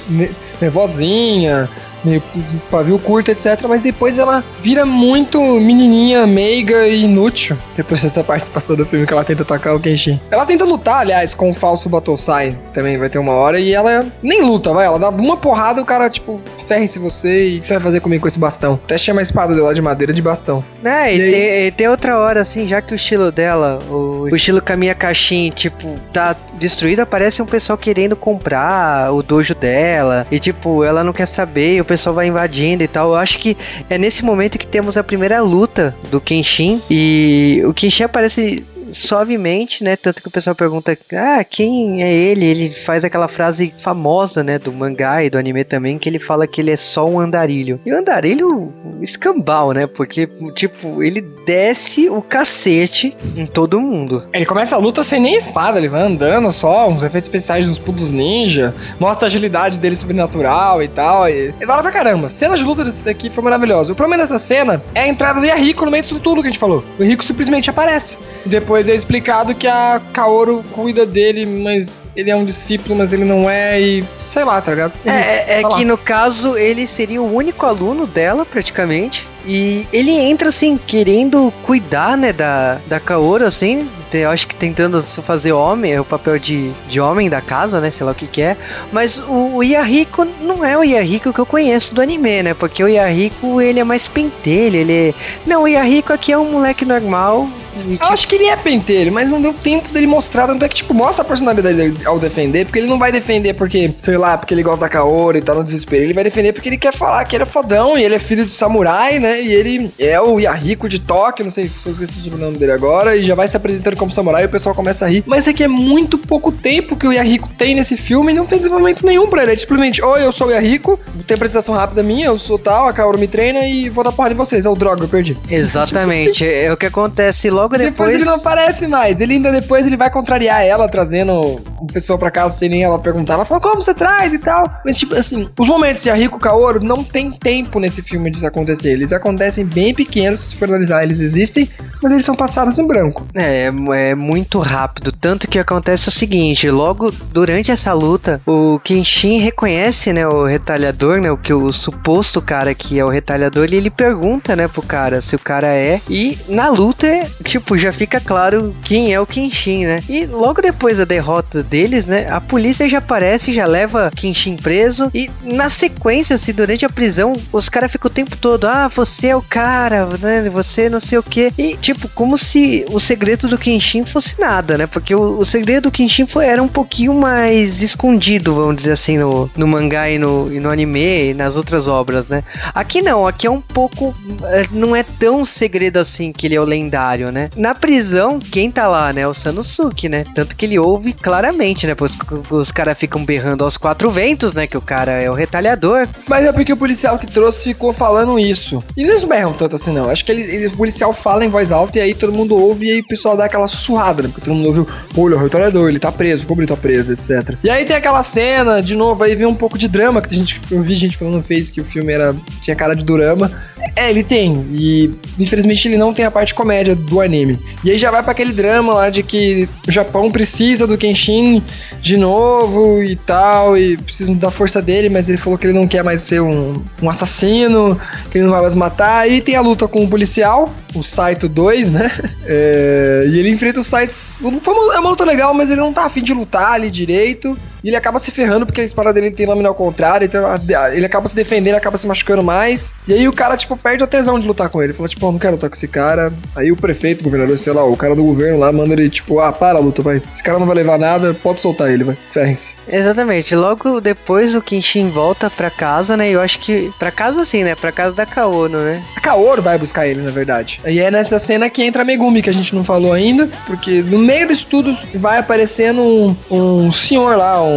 nervosinha, 0.62 1.70
meio 2.06 2.24
pavio 2.70 3.00
curto, 3.00 3.32
etc. 3.32 3.62
Mas 3.68 3.82
depois 3.82 4.18
ela 4.18 4.44
vira 4.62 4.86
muito 4.86 5.42
menininha, 5.42 6.26
meiga 6.26 6.88
e 6.88 7.04
inútil. 7.04 7.58
Depois 7.76 8.02
dessa 8.02 8.24
participação 8.24 8.76
do 8.76 8.86
filme 8.86 9.06
que 9.06 9.14
ela 9.14 9.24
tenta 9.24 9.44
atacar 9.44 9.76
o 9.76 9.80
Kenshin. 9.80 10.20
Ela 10.32 10.46
tenta 10.46 10.66
lutar, 10.66 10.98
aliás, 10.98 11.34
com 11.34 11.50
o 11.50 11.54
falso 11.54 11.90
Batosai. 11.90 12.58
Também 12.74 12.98
vai 12.98 13.10
ter 13.10 13.20
uma 13.20 13.34
hora. 13.34 13.60
E 13.60 13.74
ela 13.74 14.06
nem 14.22 14.42
luta, 14.42 14.74
vai. 14.74 14.86
Ela 14.86 15.00
dá 15.00 15.10
uma 15.10 15.38
porrada 15.38 15.80
e 15.80 15.84
o 15.84 15.86
cara, 15.86 16.10
tipo, 16.10 16.40
ferre-se 16.68 17.00
você 17.00 17.50
e 17.50 17.58
o 17.58 17.62
que 17.62 17.68
você 17.68 17.74
vai 17.74 17.84
fazer 17.84 18.00
comigo 18.00 18.22
com 18.22 18.28
esse 18.28 18.40
bastão? 18.40 18.80
Até 18.84 18.98
chama 18.98 19.22
a 19.22 19.24
espada 19.24 19.54
dela 19.54 19.74
de 19.74 19.82
madeira 19.82 20.14
de 20.14 20.22
bastão. 20.22 20.64
É, 20.84 21.16
e, 21.16 21.20
e 21.20 21.32
tem, 21.32 21.72
tem, 21.72 21.88
outra 21.88 22.18
hora, 22.20 22.42
assim, 22.42 22.68
já 22.68 22.82
que 22.82 22.94
o 22.94 22.96
estilo 22.96 23.32
dela, 23.32 23.80
o, 23.90 24.28
o 24.32 24.36
estilo 24.36 24.62
Kamiya 24.62 24.96
Kashin, 24.96 25.50
tipo, 25.50 25.96
tá 26.12 26.36
destruído, 26.56 27.02
aparece 27.02 27.42
um 27.42 27.46
pessoal 27.46 27.78
querendo 27.78 28.16
comprar 28.16 29.14
o 29.14 29.22
dojo 29.22 29.56
dela. 29.56 30.26
E, 30.32 30.40
tipo, 30.40 30.84
ela 30.84 31.04
não 31.04 31.14
quer 31.14 31.28
saber, 31.28 31.82
o 31.82 31.86
pessoal 31.86 31.95
vai 32.14 32.28
invadindo 32.28 32.84
e 32.84 32.88
tal. 32.88 33.10
Eu 33.10 33.16
acho 33.16 33.40
que 33.40 33.58
é 33.90 33.98
nesse 33.98 34.24
momento 34.24 34.58
que 34.58 34.68
temos 34.68 34.98
a 34.98 35.04
primeira 35.04 35.42
luta 35.42 35.96
do 36.12 36.20
Kenshin. 36.20 36.82
E 36.90 37.62
o 37.66 37.74
Kenshin 37.74 38.04
aparece 38.04 38.64
suavemente, 38.92 39.84
né? 39.84 39.96
Tanto 39.96 40.22
que 40.22 40.27
o 40.27 40.32
pessoal 40.32 40.56
pergunta, 40.56 40.98
ah, 41.13 41.44
quem 41.44 42.04
é 42.04 42.13
ele? 42.13 42.46
Ele 42.46 42.70
faz 42.70 43.04
aquela 43.04 43.27
frase 43.27 43.74
famosa, 43.77 44.44
né? 44.44 44.60
Do 44.60 44.72
mangá 44.72 45.24
e 45.24 45.30
do 45.30 45.38
anime 45.38 45.63
também, 45.63 45.98
que 45.98 46.10
ele 46.10 46.20
fala 46.20 46.48
que 46.48 46.62
ele 46.62 46.72
é 46.72 46.75
só 46.75 47.08
um 47.08 47.20
andarilho. 47.20 47.80
E 47.86 47.92
o 47.92 47.98
andarilho, 47.98 48.74
escambau, 49.01 49.72
né? 49.72 49.88
Porque, 49.88 50.27
tipo, 50.54 51.04
ele 51.04 51.22
desce 51.46 52.10
o 52.10 52.22
cacete 52.22 53.15
em 53.36 53.46
todo 53.46 53.80
mundo. 53.80 54.27
Ele 54.34 54.46
começa 54.46 54.75
a 54.75 54.80
luta 54.80 55.04
sem 55.04 55.20
nem 55.20 55.36
espada, 55.36 55.77
ele 55.77 55.88
vai 55.88 56.01
andando 56.01 56.51
só, 56.51 56.89
uns 56.89 57.04
efeitos 57.04 57.27
especiais 57.27 57.65
dos 57.65 57.77
pudos 57.77 58.12
ninja, 58.12 58.74
mostra 59.00 59.25
a 59.25 59.27
agilidade 59.27 59.77
dele 59.80 59.96
sobrenatural 59.96 60.82
e 60.82 60.88
tal. 60.88 61.30
E, 61.30 61.54
e 61.60 61.65
da 61.65 61.82
pra 61.82 61.92
caramba. 61.92 62.27
Cena 62.27 62.56
de 62.56 62.63
luta 62.63 62.84
desse 62.84 63.04
daqui 63.04 63.30
foi 63.30 63.44
maravilhosa. 63.44 63.94
O 63.94 63.96
problema 63.96 64.24
dessa 64.24 64.39
cena 64.39 64.82
é 64.94 65.01
a 65.01 65.08
entrada 65.08 65.39
do 65.39 65.46
Yahiko 65.46 65.86
no 65.86 65.92
meio 65.92 66.01
disso 66.01 66.20
tudo 66.20 66.42
que 66.42 66.48
a 66.48 66.51
gente 66.51 66.60
falou. 66.60 66.84
O 66.98 67.04
Yahiko 67.04 67.24
simplesmente 67.24 67.70
aparece. 67.70 68.18
E 68.46 68.50
depois 68.50 68.85
depois 68.86 68.89
é 68.89 68.96
explicado 68.96 69.56
que 69.56 69.68
a 69.68 70.01
Kaoru 70.13 70.63
cuida 70.72 71.06
dele, 71.06 71.46
mas 71.46 72.04
ele 72.15 72.30
é 72.30 72.36
um 72.36 72.46
discípulo, 72.46 72.96
mas 72.96 73.12
ele 73.12 73.25
não 73.25 73.50
é, 73.50 73.82
e 73.82 74.04
sei 74.20 74.44
lá, 74.44 74.62
tá 74.62 74.72
ligado? 74.72 74.94
É, 75.06 75.58
é, 75.58 75.62
é 75.62 75.63
que 75.70 75.84
no 75.84 75.98
caso 75.98 76.58
ele 76.58 76.88
seria 76.88 77.22
o 77.22 77.36
único 77.36 77.65
aluno 77.65 78.06
dela, 78.06 78.46
praticamente. 78.46 79.25
E 79.48 79.86
ele 79.94 80.12
entra 80.12 80.50
assim, 80.50 80.75
querendo 80.75 81.54
cuidar, 81.63 82.18
né, 82.18 82.34
da, 82.34 82.80
da 82.88 83.00
Kaoru, 83.00 83.46
assim. 83.46 83.88
Eu 84.12 84.30
acho 84.30 84.48
que 84.48 84.56
tentando 84.56 85.01
fazer 85.01 85.51
homem, 85.51 86.00
o 86.00 86.06
papel 86.06 86.39
de, 86.39 86.72
de 86.88 87.01
homem 87.01 87.30
da 87.30 87.42
casa, 87.42 87.82
né? 87.82 87.92
Sei 87.92 88.06
lá 88.06 88.13
o 88.13 88.15
que, 88.15 88.27
que 88.27 88.42
é. 88.42 88.56
Mas 88.92 89.20
o, 89.20 89.58
o 89.58 89.63
Yahiko 89.63 90.25
não 90.42 90.63
é 90.63 90.77
o 90.77 90.84
Yahiko 90.84 91.34
que 91.34 91.39
eu 91.39 91.46
conheço 91.46 91.94
do 91.94 92.01
anime, 92.01 92.42
né? 92.42 92.54
Porque 92.54 92.82
o 92.82 92.88
Yahiko, 92.88 93.60
ele 93.60 93.80
é 93.80 93.84
mais 93.84 94.08
pentelho, 94.08 94.77
ele 94.77 95.10
é... 95.10 95.13
Não, 95.46 95.63
o 95.63 95.68
Yahiko 95.68 96.13
aqui 96.13 96.32
é 96.32 96.38
um 96.38 96.50
moleque 96.50 96.86
normal, 96.86 97.50
eu 97.75 97.91
tipo... 97.91 98.05
acho 98.05 98.27
que 98.27 98.36
ele 98.36 98.46
é 98.46 98.55
pentelho, 98.55 99.12
mas 99.12 99.29
não 99.29 99.41
deu 99.41 99.53
tempo 99.53 99.89
dele 99.89 100.08
mostrar. 100.08 100.48
Tanto 100.48 100.63
é 100.63 100.70
que, 100.70 100.75
tipo, 100.75 100.94
mostra 100.94 101.24
a 101.24 101.25
personalidade 101.25 101.77
dele 101.77 101.98
ao 102.05 102.20
defender, 102.20 102.65
porque 102.65 102.79
ele 102.79 102.88
não 102.88 102.98
vai 102.98 103.12
defender 103.12 103.53
porque, 103.53 103.94
sei 104.01 104.17
lá, 104.17 104.38
porque 104.38 104.53
ele 104.53 104.63
gosta 104.63 104.82
da 104.82 104.89
Kaori 104.89 105.39
e 105.39 105.41
tá 105.41 105.53
no 105.53 105.63
desespero. 105.63 106.03
Ele 106.03 106.13
vai 106.13 106.24
defender 106.24 106.53
porque 106.53 106.70
ele 106.70 106.77
quer 106.77 106.94
falar 106.94 107.24
que 107.25 107.36
ele 107.36 107.44
é 107.44 107.46
fodão 107.46 107.98
e 107.98 108.03
ele 108.03 108.15
é 108.15 108.20
filho 108.20 108.46
de 108.46 108.53
samurai, 108.53 109.20
né? 109.20 109.41
E 109.41 109.51
ele 109.51 109.91
é 110.00 110.20
o 110.20 110.39
Yahiko 110.39 110.88
de 110.88 111.00
Tóquio, 111.00 111.46
não 111.46 111.51
sei 111.51 111.67
se 111.67 111.88
eu 111.88 111.94
esqueci 111.94 112.29
o 112.29 112.38
nome 112.38 112.58
dele 112.58 112.72
agora, 112.72 113.15
e 113.15 113.24
já 113.24 113.36
vai 113.36 113.48
se 113.48 113.58
apresentando 113.58 113.96
como 113.96 114.12
samurai 114.12 114.44
e 114.44 114.46
o 114.46 114.50
pessoal 114.50 114.75
começa 114.75 115.05
a 115.05 115.08
rir. 115.08 115.24
Mas 115.25 115.48
é 115.48 115.53
que 115.53 115.63
é 115.63 115.67
muito 115.67 116.17
pouco 116.17 116.51
tempo 116.51 116.96
que 116.96 117.08
o 117.08 117.13
Yahiko 117.13 117.50
tem 117.58 117.75
nesse 117.75 117.98
filme 117.98 118.32
e 118.32 118.36
não 118.36 118.46
tem 118.46 118.58
desenvolvimento 118.58 119.05
nenhum 119.05 119.27
pra 119.27 119.44
ele. 119.44 119.53
É 119.53 119.55
simplesmente, 119.55 120.03
oi, 120.03 120.24
eu 120.24 120.32
sou 120.32 120.48
o 120.48 120.51
Yahiko, 120.51 121.00
tem 121.25 121.36
apresentação 121.36 121.75
rápida 121.75 122.03
minha, 122.03 122.27
eu 122.27 122.38
sou 122.38 122.58
tal, 122.58 122.88
a 122.88 122.94
Kaoru 122.94 123.17
me 123.17 123.27
treina 123.27 123.67
e 123.67 123.89
vou 123.89 124.03
dar 124.03 124.12
porrada 124.12 124.34
em 124.34 124.38
vocês. 124.38 124.65
É 124.65 124.70
o 124.70 124.75
droga, 124.75 125.03
eu 125.03 125.08
perdi. 125.08 125.38
Exatamente. 125.50 126.46
é 126.46 126.72
o 126.72 126.77
que 126.77 126.86
acontece 126.86 127.50
logo 127.50 127.64
depois. 127.69 127.91
Depois 127.91 128.13
ele 128.13 128.25
não 128.25 128.36
aparece 128.36 128.88
mais. 128.88 129.19
Ele 129.19 129.34
ainda 129.34 129.51
depois 129.51 129.86
ele 129.86 129.98
vai 129.98 130.10
contrariar 130.10 130.63
ela, 130.63 130.88
trazendo 130.88 131.34
uma 131.34 131.88
pessoa 131.91 132.17
pra 132.17 132.31
casa 132.31 132.57
sem 132.57 132.69
nem 132.69 132.84
ela 132.84 133.00
perguntar. 133.00 133.34
Ela 133.34 133.45
fala, 133.45 133.60
como 133.60 133.81
você 133.81 133.93
traz 133.93 134.34
e 134.34 134.39
tal. 134.39 134.65
Mas, 134.86 134.98
tipo, 134.98 135.15
assim, 135.15 135.50
os 135.57 135.67
momentos 135.67 136.03
de 136.03 136.10
Yahiko 136.10 136.39
Kaoru 136.39 136.79
não 136.79 137.03
tem 137.03 137.31
tempo 137.31 137.79
nesse 137.79 138.01
filme 138.01 138.29
de 138.29 138.45
acontecer. 138.45 138.91
Eles 138.91 139.12
acontecem 139.12 139.65
bem 139.65 139.93
pequenos, 139.93 140.39
se 140.39 140.55
for 140.55 140.67
analisar, 140.67 141.03
eles 141.03 141.19
existem, 141.19 141.69
mas 142.01 142.12
eles 142.12 142.25
são 142.25 142.36
passados 142.36 142.77
em 142.79 142.86
branco. 142.86 143.25
É, 143.34 143.72
é 143.93 144.15
muito 144.15 144.60
rápido. 144.60 145.12
Tanto 145.12 145.47
que 145.47 145.60
acontece 145.60 146.08
o 146.08 146.12
seguinte: 146.12 146.69
logo 146.69 147.12
durante 147.32 147.71
essa 147.71 147.93
luta, 147.93 148.41
o 148.45 148.80
Kenshin 148.84 149.39
reconhece, 149.39 150.13
né, 150.13 150.28
o 150.28 150.45
retalhador, 150.45 151.19
né, 151.19 151.32
o 151.32 151.38
que 151.38 151.54
o 151.54 151.71
suposto 151.71 152.41
cara 152.41 152.73
que 152.73 152.99
é 152.99 153.06
o 153.06 153.10
retalhador, 153.10 153.67
e 153.71 153.75
ele 153.75 153.89
pergunta, 153.89 154.56
né, 154.56 154.67
pro 154.67 154.82
cara 154.82 155.21
se 155.21 155.36
o 155.36 155.39
cara 155.39 155.67
é. 155.67 156.01
E 156.10 156.38
na 156.47 156.69
luta, 156.69 157.08
tipo, 157.56 157.78
já 157.78 157.91
fica 157.91 158.20
claro 158.20 158.76
quem 158.84 159.13
é 159.13 159.20
o 159.20 159.26
Kenshin, 159.26 159.86
né? 159.86 160.04
E 160.10 160.26
logo 160.26 160.62
depois 160.62 160.98
da 160.98 161.06
derrota 161.06 161.63
deles, 161.63 162.06
né, 162.06 162.28
a 162.30 162.41
polícia 162.41 162.88
já 162.88 162.98
aparece, 162.98 163.54
já 163.54 163.65
leva 163.65 164.12
Kenshin 164.13 164.58
preso. 164.58 165.10
E 165.13 165.30
na 165.41 165.70
sequência, 165.70 166.36
assim, 166.36 166.52
durante 166.52 166.86
a 166.86 166.89
prisão, 166.89 167.34
os 167.54 167.70
caras 167.70 167.91
ficam 167.91 168.10
o 168.10 168.13
tempo 168.13 168.36
todo: 168.38 168.65
ah, 168.65 168.89
você 168.89 169.28
é 169.28 169.36
o 169.36 169.41
cara, 169.41 170.06
né? 170.20 170.50
Você 170.50 170.89
não 170.89 171.00
sei 171.00 171.18
o 171.18 171.24
que. 171.24 171.54
E, 171.58 171.78
tipo, 171.78 172.10
como 172.10 172.38
se 172.38 172.86
o 172.91 173.00
segredo 173.00 173.48
do 173.48 173.58
Kenshin 173.58 174.04
fosse 174.04 174.39
nada, 174.39 174.78
né? 174.78 174.86
Porque 174.86 175.15
o, 175.15 175.38
o 175.38 175.46
segredo 175.46 175.84
do 175.84 175.91
Kenshin 175.91 176.28
foi, 176.28 176.46
era 176.46 176.62
um 176.62 176.68
pouquinho 176.68 177.13
mais 177.13 177.82
escondido, 177.82 178.56
vamos 178.56 178.78
dizer 178.78 178.94
assim, 178.94 179.18
no, 179.18 179.50
no 179.56 179.68
mangá 179.68 180.10
e 180.10 180.18
no, 180.18 180.52
e 180.52 180.60
no 180.60 180.70
anime 180.70 181.30
e 181.30 181.34
nas 181.34 181.56
outras 181.56 181.88
obras, 181.88 182.28
né? 182.28 182.44
Aqui 182.74 183.02
não, 183.02 183.28
aqui 183.28 183.48
é 183.48 183.52
um 183.52 183.62
pouco. 183.62 184.13
É, 184.44 184.65
não 184.72 184.96
é 184.96 185.04
tão 185.04 185.46
segredo 185.46 185.98
assim 185.98 186.32
que 186.32 186.48
ele 186.48 186.56
é 186.56 186.62
o 186.62 186.65
lendário, 186.65 187.32
né? 187.32 187.44
Na 187.55 187.75
prisão, 187.75 188.39
quem 188.39 188.71
tá 188.71 188.88
lá, 188.88 189.12
né? 189.12 189.27
O 189.27 189.34
Sanosuke, 189.34 190.10
né? 190.10 190.23
Tanto 190.34 190.55
que 190.55 190.65
ele 190.65 190.79
ouve 190.79 191.13
claramente, 191.13 191.88
né? 191.88 191.95
Os, 191.99 192.17
os 192.51 192.71
caras 192.71 192.97
ficam 192.97 193.23
berrando 193.23 193.63
aos 193.63 193.77
quatro 193.77 194.10
ventos, 194.10 194.53
né? 194.53 194.67
Que 194.67 194.77
o 194.77 194.81
cara 194.81 195.12
é 195.13 195.29
o 195.29 195.34
retalhador. 195.34 196.08
Mas 196.27 196.45
é 196.45 196.51
porque 196.51 196.73
o 196.73 196.77
policial 196.77 197.17
que 197.17 197.27
trouxe 197.27 197.63
ficou 197.63 197.93
falando 197.93 198.38
isso. 198.39 198.84
E 198.97 199.03
eles 199.03 199.21
não 199.21 199.29
berram 199.29 199.53
tanto 199.53 199.75
assim, 199.75 199.91
não. 199.91 200.10
Acho 200.10 200.25
que 200.25 200.31
ele, 200.31 200.41
ele, 200.41 200.67
o 200.67 200.77
policial 200.77 201.13
fala 201.13 201.45
em 201.45 201.49
voz 201.49 201.71
alta 201.71 201.99
e 201.99 202.01
aí 202.01 202.13
todo 202.13 202.34
mundo 202.34 202.55
ouve 202.55 202.88
e 202.88 202.91
aí 202.91 202.99
o 202.99 203.08
pessoal 203.08 203.38
dá 203.38 203.45
aquela 203.45 203.67
sussurrada, 203.67 204.23
né? 204.23 204.29
Porque 204.29 204.45
todo 204.45 204.55
mundo 204.55 204.67
ouviu, 204.67 204.88
pô, 205.13 205.27
ele 205.27 205.36
é 205.36 205.38
o 205.38 205.41
retalhador, 205.41 205.89
ele 205.89 205.99
tá 205.99 206.12
preso, 206.12 206.47
como 206.47 206.62
ele 206.62 206.67
tá 206.67 206.77
preso, 206.77 207.13
etc. 207.13 207.55
E 207.63 207.69
aí 207.69 207.86
tem 207.86 207.95
aquela 207.95 208.23
cena, 208.23 208.81
de 208.81 208.95
novo, 208.95 209.23
aí 209.23 209.36
vem 209.36 209.47
um 209.47 209.55
pouco 209.55 209.77
de 209.77 209.88
drama, 209.88 210.21
que 210.21 210.34
a 210.34 210.38
gente, 210.38 210.62
eu 210.71 210.81
vi 210.81 210.95
gente 210.95 211.17
falando 211.17 211.36
no 211.36 211.43
Face 211.43 211.71
que 211.71 211.81
o 211.81 211.86
filme 211.86 212.12
era, 212.12 212.36
tinha 212.62 212.75
cara 212.75 212.95
de 212.95 213.05
drama. 213.05 213.51
É, 213.95 214.10
ele 214.10 214.23
tem. 214.23 214.65
E 214.71 215.13
infelizmente 215.39 215.88
ele 215.88 215.97
não 215.97 216.13
tem 216.13 216.25
a 216.25 216.31
parte 216.31 216.53
comédia 216.53 216.95
do 216.95 217.21
anime. 217.21 217.35
E 217.84 217.91
aí 217.91 217.98
já 217.98 218.12
vai 218.12 218.24
para 218.24 218.32
aquele 218.32 218.54
drama 218.54 218.93
lá 218.93 219.10
de 219.10 219.24
que 219.24 219.67
o 219.88 219.91
Japão 219.91 220.32
precisa 220.32 220.88
do 220.88 220.98
Kenshin 220.98 221.62
de 222.02 222.17
novo 222.17 223.02
e 223.04 223.15
tal, 223.15 223.78
e 223.78 223.98
precisa 223.98 224.34
da 224.36 224.52
força 224.52 224.82
dele, 224.82 225.10
mas 225.10 225.28
ele 225.28 225.38
falou 225.38 225.58
que 225.58 225.67
ele 225.67 225.78
não 225.78 225.88
quer 225.88 226.04
mais 226.04 226.21
ser 226.21 226.41
um, 226.41 226.74
um 227.02 227.10
assassino, 227.10 228.00
que 228.30 228.38
ele 228.38 228.45
não 228.45 228.52
vai 228.52 228.62
mais 228.62 228.76
matar. 228.76 229.19
Aí 229.19 229.41
tem 229.41 229.56
a 229.56 229.62
luta 229.62 229.88
com 229.88 230.04
o 230.04 230.08
policial, 230.08 230.74
o 230.93 231.04
Saito 231.04 231.50
2, 231.50 231.89
né? 231.89 232.12
É, 232.48 233.26
e 233.28 233.39
ele 233.39 233.50
enfrenta 233.50 233.80
os 233.80 233.88
sites. 233.88 234.38
é 234.39 235.00
uma 235.00 235.10
luta 235.10 235.26
legal, 235.26 235.52
mas 235.52 235.71
ele 235.71 235.80
não 235.80 235.91
tá 235.91 236.06
afim 236.06 236.21
de 236.21 236.32
lutar 236.32 236.74
ali 236.74 236.91
direito. 236.91 237.58
E 237.86 237.89
ele 237.89 237.95
acaba 237.95 238.17
se 238.17 238.32
ferrando 238.32 238.65
porque 238.65 238.82
a 238.82 238.84
espada 238.84 239.13
dele 239.13 239.30
tem 239.30 239.45
lâmina 239.45 239.69
ao 239.69 239.76
contrário, 239.76 240.26
então 240.26 240.43
ele 240.91 241.06
acaba 241.06 241.30
se 241.30 241.36
defendendo, 241.36 241.76
acaba 241.76 241.98
se 241.98 242.08
machucando 242.08 242.41
mais. 242.41 242.95
E 243.08 243.13
aí 243.13 243.28
o 243.28 243.32
cara, 243.32 243.56
tipo, 243.56 243.78
perde 243.78 244.04
a 244.04 244.08
tesão 244.08 244.39
de 244.39 244.48
lutar 244.48 244.69
com 244.69 244.82
ele. 244.82 244.91
Fala, 244.91 245.08
tipo, 245.08 245.24
oh, 245.28 245.32
não 245.32 245.38
quero 245.38 245.54
lutar 245.54 245.69
com 245.69 245.76
esse 245.76 245.88
cara. 245.88 246.34
Aí 246.56 246.71
o 246.71 246.76
prefeito, 246.76 247.21
o 247.21 247.24
governador, 247.26 247.56
sei 247.60 247.74
lá, 247.74 247.86
o 247.86 247.95
cara 247.95 248.15
do 248.15 248.24
governo 248.24 248.58
lá 248.58 248.71
manda 248.71 248.93
ele, 248.93 249.08
tipo, 249.08 249.39
ah, 249.39 249.52
para 249.52 249.78
a 249.78 249.82
luta, 249.82 250.02
vai. 250.02 250.17
Esse 250.17 250.41
cara 250.41 250.58
não 250.58 250.65
vai 250.65 250.78
levar 250.78 250.98
nada, 250.98 251.36
pode 251.36 251.62
soltar 251.62 251.91
ele, 251.91 252.04
vai. 252.04 252.17
Ferre-se. 252.32 252.74
Exatamente. 252.88 253.54
Logo 253.54 254.02
depois 254.02 254.56
o 254.56 254.63
Kenshin 254.63 255.08
volta 255.10 255.48
pra 255.48 255.69
casa, 255.69 256.17
né? 256.17 256.32
E 256.32 256.34
eu 256.34 256.41
acho 256.41 256.58
que. 256.58 256.91
Pra 256.98 257.12
casa 257.12 257.43
assim, 257.43 257.63
né? 257.63 257.76
Pra 257.76 257.91
casa 257.91 258.15
da 258.15 258.26
Kaono, 258.26 258.80
né? 258.80 259.04
A 259.15 259.21
Kaoru 259.21 259.62
vai 259.62 259.78
buscar 259.78 260.08
ele, 260.08 260.21
na 260.21 260.32
verdade. 260.32 260.82
E 260.88 261.00
é 261.00 261.12
nessa 261.12 261.38
cena 261.38 261.69
que 261.69 261.84
entra 261.84 262.02
a 262.02 262.06
Megumi, 262.06 262.41
que 262.41 262.50
a 262.50 262.54
gente 262.54 262.74
não 262.74 262.84
falou 262.84 263.13
ainda. 263.13 263.48
Porque 263.67 264.02
no 264.02 264.17
meio 264.17 264.48
disso 264.48 264.65
tudo 264.67 264.98
vai 265.13 265.38
aparecendo 265.38 266.02
um, 266.02 266.36
um 266.50 266.91
senhor 266.91 267.38
lá, 267.38 267.63
um 267.63 267.75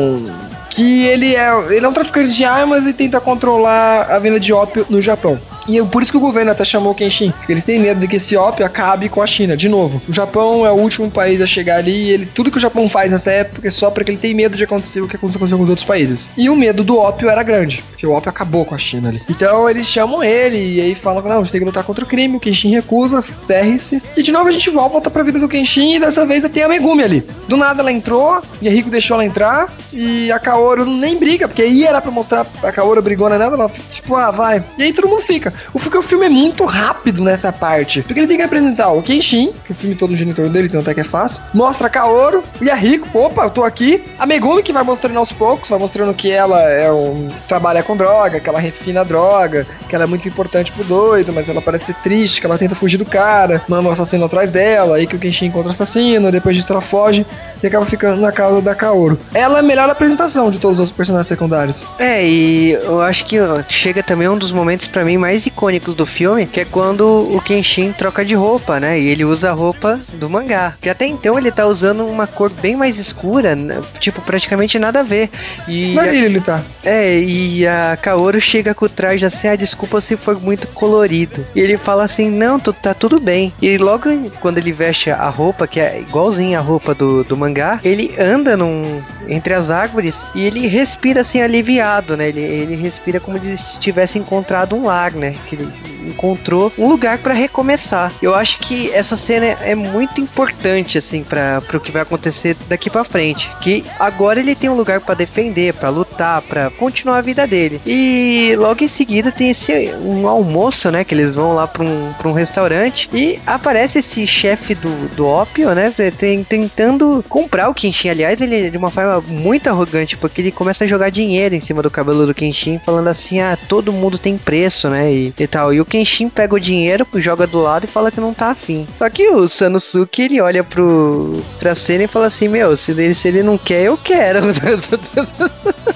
que 0.70 1.06
ele 1.06 1.34
é, 1.34 1.50
ele 1.70 1.84
é 1.84 1.88
um 1.88 1.92
traficante 1.92 2.30
de 2.34 2.44
armas 2.44 2.84
e 2.84 2.92
tenta 2.92 3.20
controlar 3.20 4.10
a 4.10 4.18
venda 4.18 4.38
de 4.38 4.52
ópio 4.52 4.86
no 4.88 5.00
Japão. 5.00 5.38
E 5.68 5.82
por 5.82 6.02
isso 6.02 6.10
que 6.10 6.18
o 6.18 6.20
governo 6.20 6.50
até 6.50 6.64
chamou 6.64 6.92
o 6.92 6.94
Kenshin. 6.94 7.30
Porque 7.30 7.52
eles 7.52 7.64
têm 7.64 7.78
medo 7.78 8.00
de 8.00 8.08
que 8.08 8.16
esse 8.16 8.36
ópio 8.36 8.64
acabe 8.64 9.08
com 9.08 9.22
a 9.22 9.26
China. 9.26 9.56
De 9.56 9.68
novo, 9.68 10.00
o 10.08 10.12
Japão 10.12 10.64
é 10.64 10.70
o 10.70 10.74
último 10.76 11.10
país 11.10 11.40
a 11.40 11.46
chegar 11.46 11.76
ali. 11.76 12.10
Ele, 12.10 12.26
tudo 12.26 12.50
que 12.50 12.56
o 12.56 12.60
Japão 12.60 12.88
faz 12.88 13.10
nessa 13.10 13.30
época 13.30 13.68
é 13.68 13.70
só 13.70 13.90
porque 13.90 14.10
ele 14.10 14.18
tem 14.18 14.34
medo 14.34 14.56
de 14.56 14.64
acontecer 14.64 15.00
o 15.00 15.08
que 15.08 15.16
aconteceu 15.16 15.38
com 15.38 15.62
os 15.62 15.68
outros 15.68 15.84
países. 15.84 16.30
E 16.36 16.48
o 16.48 16.56
medo 16.56 16.82
do 16.82 16.98
ópio 16.98 17.28
era 17.28 17.42
grande. 17.42 17.84
Porque 17.90 18.06
o 18.06 18.12
ópio 18.12 18.30
acabou 18.30 18.64
com 18.64 18.74
a 18.74 18.78
China 18.78 19.08
ali. 19.08 19.20
Então 19.28 19.68
eles 19.68 19.86
chamam 19.86 20.22
ele 20.22 20.76
e 20.76 20.80
aí 20.80 20.94
falam: 20.94 21.22
não, 21.22 21.38
a 21.38 21.42
gente 21.42 21.52
tem 21.52 21.60
que 21.60 21.66
lutar 21.66 21.84
contra 21.84 22.04
o 22.04 22.08
crime. 22.08 22.36
O 22.36 22.40
Kenshin 22.40 22.70
recusa, 22.70 23.20
ferre-se. 23.20 24.02
E 24.16 24.22
de 24.22 24.32
novo 24.32 24.48
a 24.48 24.52
gente 24.52 24.70
volta 24.70 25.10
pra 25.10 25.22
vida 25.22 25.38
do 25.38 25.48
Kenshin. 25.48 25.94
E 25.94 26.00
dessa 26.00 26.24
vez 26.24 26.44
tem 26.48 26.62
a 26.62 26.68
Megumi 26.68 27.02
ali. 27.02 27.24
Do 27.46 27.56
nada 27.56 27.82
ela 27.82 27.92
entrou, 27.92 28.38
e 28.60 28.68
a 28.68 28.70
Rico 28.70 28.90
deixou 28.90 29.14
ela 29.16 29.24
entrar. 29.24 29.72
E 29.92 30.30
a 30.30 30.38
Kaoru 30.38 30.84
nem 30.84 31.16
briga, 31.16 31.48
porque 31.48 31.62
aí 31.62 31.84
era 31.84 32.00
pra 32.00 32.10
mostrar 32.10 32.46
a 32.62 32.72
Kaoru 32.72 33.02
brigona 33.02 33.38
nela. 33.38 33.54
Ela, 33.54 33.70
tipo, 33.90 34.14
ah, 34.14 34.30
vai. 34.30 34.62
E 34.76 34.82
aí 34.82 34.92
todo 34.92 35.08
mundo 35.08 35.22
fica. 35.22 35.52
O, 35.72 35.78
porque 35.78 35.98
o 35.98 36.02
filme 36.02 36.26
é 36.26 36.28
muito 36.28 36.64
rápido 36.64 37.22
nessa 37.22 37.52
parte. 37.52 38.02
Porque 38.02 38.20
ele 38.20 38.26
tem 38.26 38.36
que 38.36 38.42
apresentar 38.42 38.90
o 38.92 39.02
Kenshin, 39.02 39.52
que 39.64 39.72
o 39.72 39.74
filme 39.74 39.94
todo 39.94 40.16
gira 40.16 40.30
em 40.30 40.34
torno 40.34 40.50
dele, 40.50 40.68
então 40.68 40.80
até 40.80 40.94
que 40.94 41.00
é 41.00 41.04
fácil. 41.04 41.40
Mostra 41.52 41.86
a 41.86 41.90
Kaoru 41.90 42.42
e 42.60 42.70
a 42.70 42.74
Rico. 42.74 43.08
Opa, 43.16 43.44
eu 43.44 43.50
tô 43.50 43.64
aqui. 43.64 44.02
A 44.18 44.26
Megumi 44.26 44.62
que 44.62 44.72
vai 44.72 44.82
mostrando 44.82 45.18
aos 45.18 45.32
poucos, 45.32 45.68
vai 45.68 45.78
mostrando 45.78 46.14
que 46.14 46.30
ela 46.30 46.60
é 46.62 46.90
um. 46.90 47.28
trabalha 47.48 47.82
com 47.82 47.96
droga, 47.96 48.40
que 48.40 48.48
ela 48.48 48.58
refina 48.58 49.00
a 49.00 49.04
droga, 49.04 49.66
que 49.88 49.94
ela 49.94 50.04
é 50.04 50.06
muito 50.06 50.26
importante 50.28 50.72
pro 50.72 50.84
doido, 50.84 51.32
mas 51.32 51.48
ela 51.48 51.60
parece 51.60 51.92
triste, 51.94 52.40
que 52.40 52.46
ela 52.46 52.58
tenta 52.58 52.74
fugir 52.74 52.98
do 52.98 53.04
cara, 53.04 53.62
manda 53.68 53.88
um 53.88 53.92
assassino 53.92 54.24
atrás 54.24 54.50
dela, 54.50 54.96
aí 54.96 55.06
que 55.06 55.16
o 55.16 55.18
Kenshin 55.18 55.46
encontra 55.46 55.68
o 55.68 55.72
assassino, 55.72 56.30
depois 56.30 56.56
disso 56.56 56.72
ela 56.72 56.80
foge 56.80 57.26
e 57.62 57.66
acaba 57.66 57.86
ficando 57.86 58.20
na 58.20 58.32
casa 58.32 58.60
da 58.60 58.74
Kaoru. 58.74 59.18
Ela 59.34 59.58
é 59.58 59.60
a 59.60 59.62
melhor 59.62 59.90
apresentação 59.90 60.50
de 60.50 60.58
todos 60.58 60.74
os 60.74 60.80
outros 60.80 60.96
personagens 60.96 61.28
secundários. 61.28 61.84
É, 61.98 62.24
e 62.24 62.72
eu 62.72 63.00
acho 63.02 63.24
que 63.24 63.36
chega 63.68 64.02
também 64.02 64.28
um 64.28 64.38
dos 64.38 64.52
momentos 64.52 64.86
para 64.86 65.04
mim 65.04 65.16
mais 65.16 65.42
icônicos 65.48 65.94
do 65.94 66.06
filme, 66.06 66.46
que 66.46 66.60
é 66.60 66.64
quando 66.64 67.04
o 67.04 67.40
Kenshin 67.40 67.92
troca 67.92 68.24
de 68.24 68.34
roupa, 68.34 68.78
né? 68.78 68.98
E 68.98 69.08
ele 69.08 69.24
usa 69.24 69.50
a 69.50 69.52
roupa 69.52 70.00
do 70.14 70.30
mangá. 70.30 70.74
Que 70.80 70.88
até 70.88 71.06
então 71.06 71.38
ele 71.38 71.50
tá 71.50 71.66
usando 71.66 72.06
uma 72.06 72.26
cor 72.26 72.50
bem 72.50 72.76
mais 72.76 72.98
escura, 72.98 73.54
né? 73.54 73.82
tipo, 73.98 74.20
praticamente 74.22 74.78
nada 74.78 75.00
a 75.00 75.02
ver. 75.02 75.30
E 75.66 75.94
Na 75.94 76.08
ele 76.08 76.40
tá. 76.40 76.62
É, 76.84 77.18
e 77.18 77.66
a 77.66 77.98
Kaoru 78.00 78.40
chega 78.40 78.74
com 78.74 78.86
o 78.86 78.88
traje 78.88 79.24
assim, 79.24 79.48
ah, 79.48 79.56
desculpa 79.56 80.00
se 80.00 80.16
for 80.16 80.40
muito 80.40 80.66
colorido. 80.68 81.44
E 81.54 81.60
ele 81.60 81.76
fala 81.76 82.04
assim, 82.04 82.30
não, 82.30 82.58
tu, 82.58 82.72
tá 82.72 82.94
tudo 82.94 83.20
bem. 83.20 83.52
E 83.60 83.76
logo 83.78 84.08
quando 84.40 84.58
ele 84.58 84.72
veste 84.72 85.10
a 85.10 85.28
roupa, 85.28 85.66
que 85.66 85.80
é 85.80 86.00
igualzinha 86.00 86.58
a 86.58 86.62
roupa 86.62 86.94
do, 86.94 87.24
do 87.24 87.36
mangá, 87.36 87.80
ele 87.84 88.14
anda 88.18 88.56
num, 88.56 89.02
entre 89.28 89.54
as 89.54 89.70
árvores 89.70 90.14
e 90.34 90.44
ele 90.44 90.66
respira 90.66 91.20
assim 91.20 91.40
aliviado, 91.40 92.16
né? 92.16 92.28
Ele, 92.28 92.40
ele 92.40 92.76
respira 92.76 93.20
como 93.20 93.38
se 93.38 93.78
tivesse 93.78 94.18
encontrado 94.18 94.74
um 94.74 94.86
lar, 94.86 95.12
né? 95.12 95.34
Que 95.46 95.56
ele 95.56 95.68
encontrou 96.08 96.72
um 96.78 96.88
lugar 96.88 97.18
para 97.18 97.34
recomeçar. 97.34 98.12
Eu 98.22 98.34
acho 98.34 98.58
que 98.58 98.90
essa 98.92 99.16
cena 99.16 99.46
é 99.46 99.74
muito 99.74 100.20
importante 100.20 100.98
assim 100.98 101.22
para 101.22 101.62
o 101.74 101.80
que 101.80 101.92
vai 101.92 102.02
acontecer 102.02 102.56
daqui 102.68 102.90
para 102.90 103.04
frente, 103.04 103.50
que 103.60 103.84
agora 103.98 104.40
ele 104.40 104.54
tem 104.54 104.68
um 104.68 104.76
lugar 104.76 105.00
para 105.00 105.14
defender, 105.14 105.74
para 105.74 105.88
lutar, 105.90 106.42
para 106.42 106.70
continuar 106.70 107.18
a 107.18 107.22
vida 107.22 107.46
dele. 107.46 107.80
E 107.86 108.54
logo 108.56 108.82
em 108.82 108.88
seguida 108.88 109.30
tem 109.30 109.50
esse 109.50 109.72
um 110.02 110.26
almoço, 110.26 110.90
né, 110.90 111.04
que 111.04 111.14
eles 111.14 111.34
vão 111.34 111.54
lá 111.54 111.66
para 111.66 111.84
um, 111.84 112.12
pra 112.14 112.28
um 112.28 112.32
restaurante 112.32 113.08
e 113.12 113.38
aparece 113.46 113.98
esse 113.98 114.26
chefe 114.26 114.74
do, 114.74 115.08
do 115.14 115.26
ópio, 115.26 115.74
né, 115.74 115.92
tem, 116.16 116.42
tentando 116.44 117.24
comprar 117.28 117.68
o 117.68 117.74
Kenshin. 117.74 118.08
Aliás, 118.08 118.40
ele 118.40 118.66
é 118.66 118.70
de 118.70 118.76
uma 118.76 118.90
forma 118.90 119.20
muito 119.20 119.68
arrogante, 119.68 120.16
porque 120.16 120.40
ele 120.40 120.52
começa 120.52 120.84
a 120.84 120.86
jogar 120.86 121.10
dinheiro 121.10 121.54
em 121.54 121.60
cima 121.60 121.82
do 121.82 121.90
cabelo 121.90 122.26
do 122.26 122.34
Kenshin, 122.34 122.80
falando 122.84 123.08
assim: 123.08 123.40
"Ah, 123.40 123.56
todo 123.68 123.92
mundo 123.92 124.18
tem 124.18 124.38
preço, 124.38 124.88
né?" 124.88 125.12
E, 125.18 125.46
tal. 125.46 125.72
E 125.72 125.80
o 125.80 125.84
Kenshin 125.84 126.28
pega 126.28 126.54
o 126.54 126.60
dinheiro, 126.60 127.06
joga 127.16 127.46
do 127.46 127.60
lado 127.60 127.84
e 127.84 127.88
fala 127.88 128.10
que 128.10 128.20
não 128.20 128.32
tá 128.32 128.50
afim. 128.50 128.86
Só 128.96 129.08
que 129.10 129.28
o 129.28 129.48
Sanosuke, 129.48 130.22
ele 130.22 130.40
olha 130.40 130.62
pro, 130.62 131.40
pra 131.58 131.74
cena 131.74 132.04
e 132.04 132.08
fala 132.08 132.26
assim, 132.26 132.48
meu, 132.48 132.76
se 132.76 132.92
ele, 132.92 133.14
se 133.14 133.28
ele 133.28 133.42
não 133.42 133.58
quer, 133.58 133.82
eu 133.84 133.96
quero. 133.96 134.38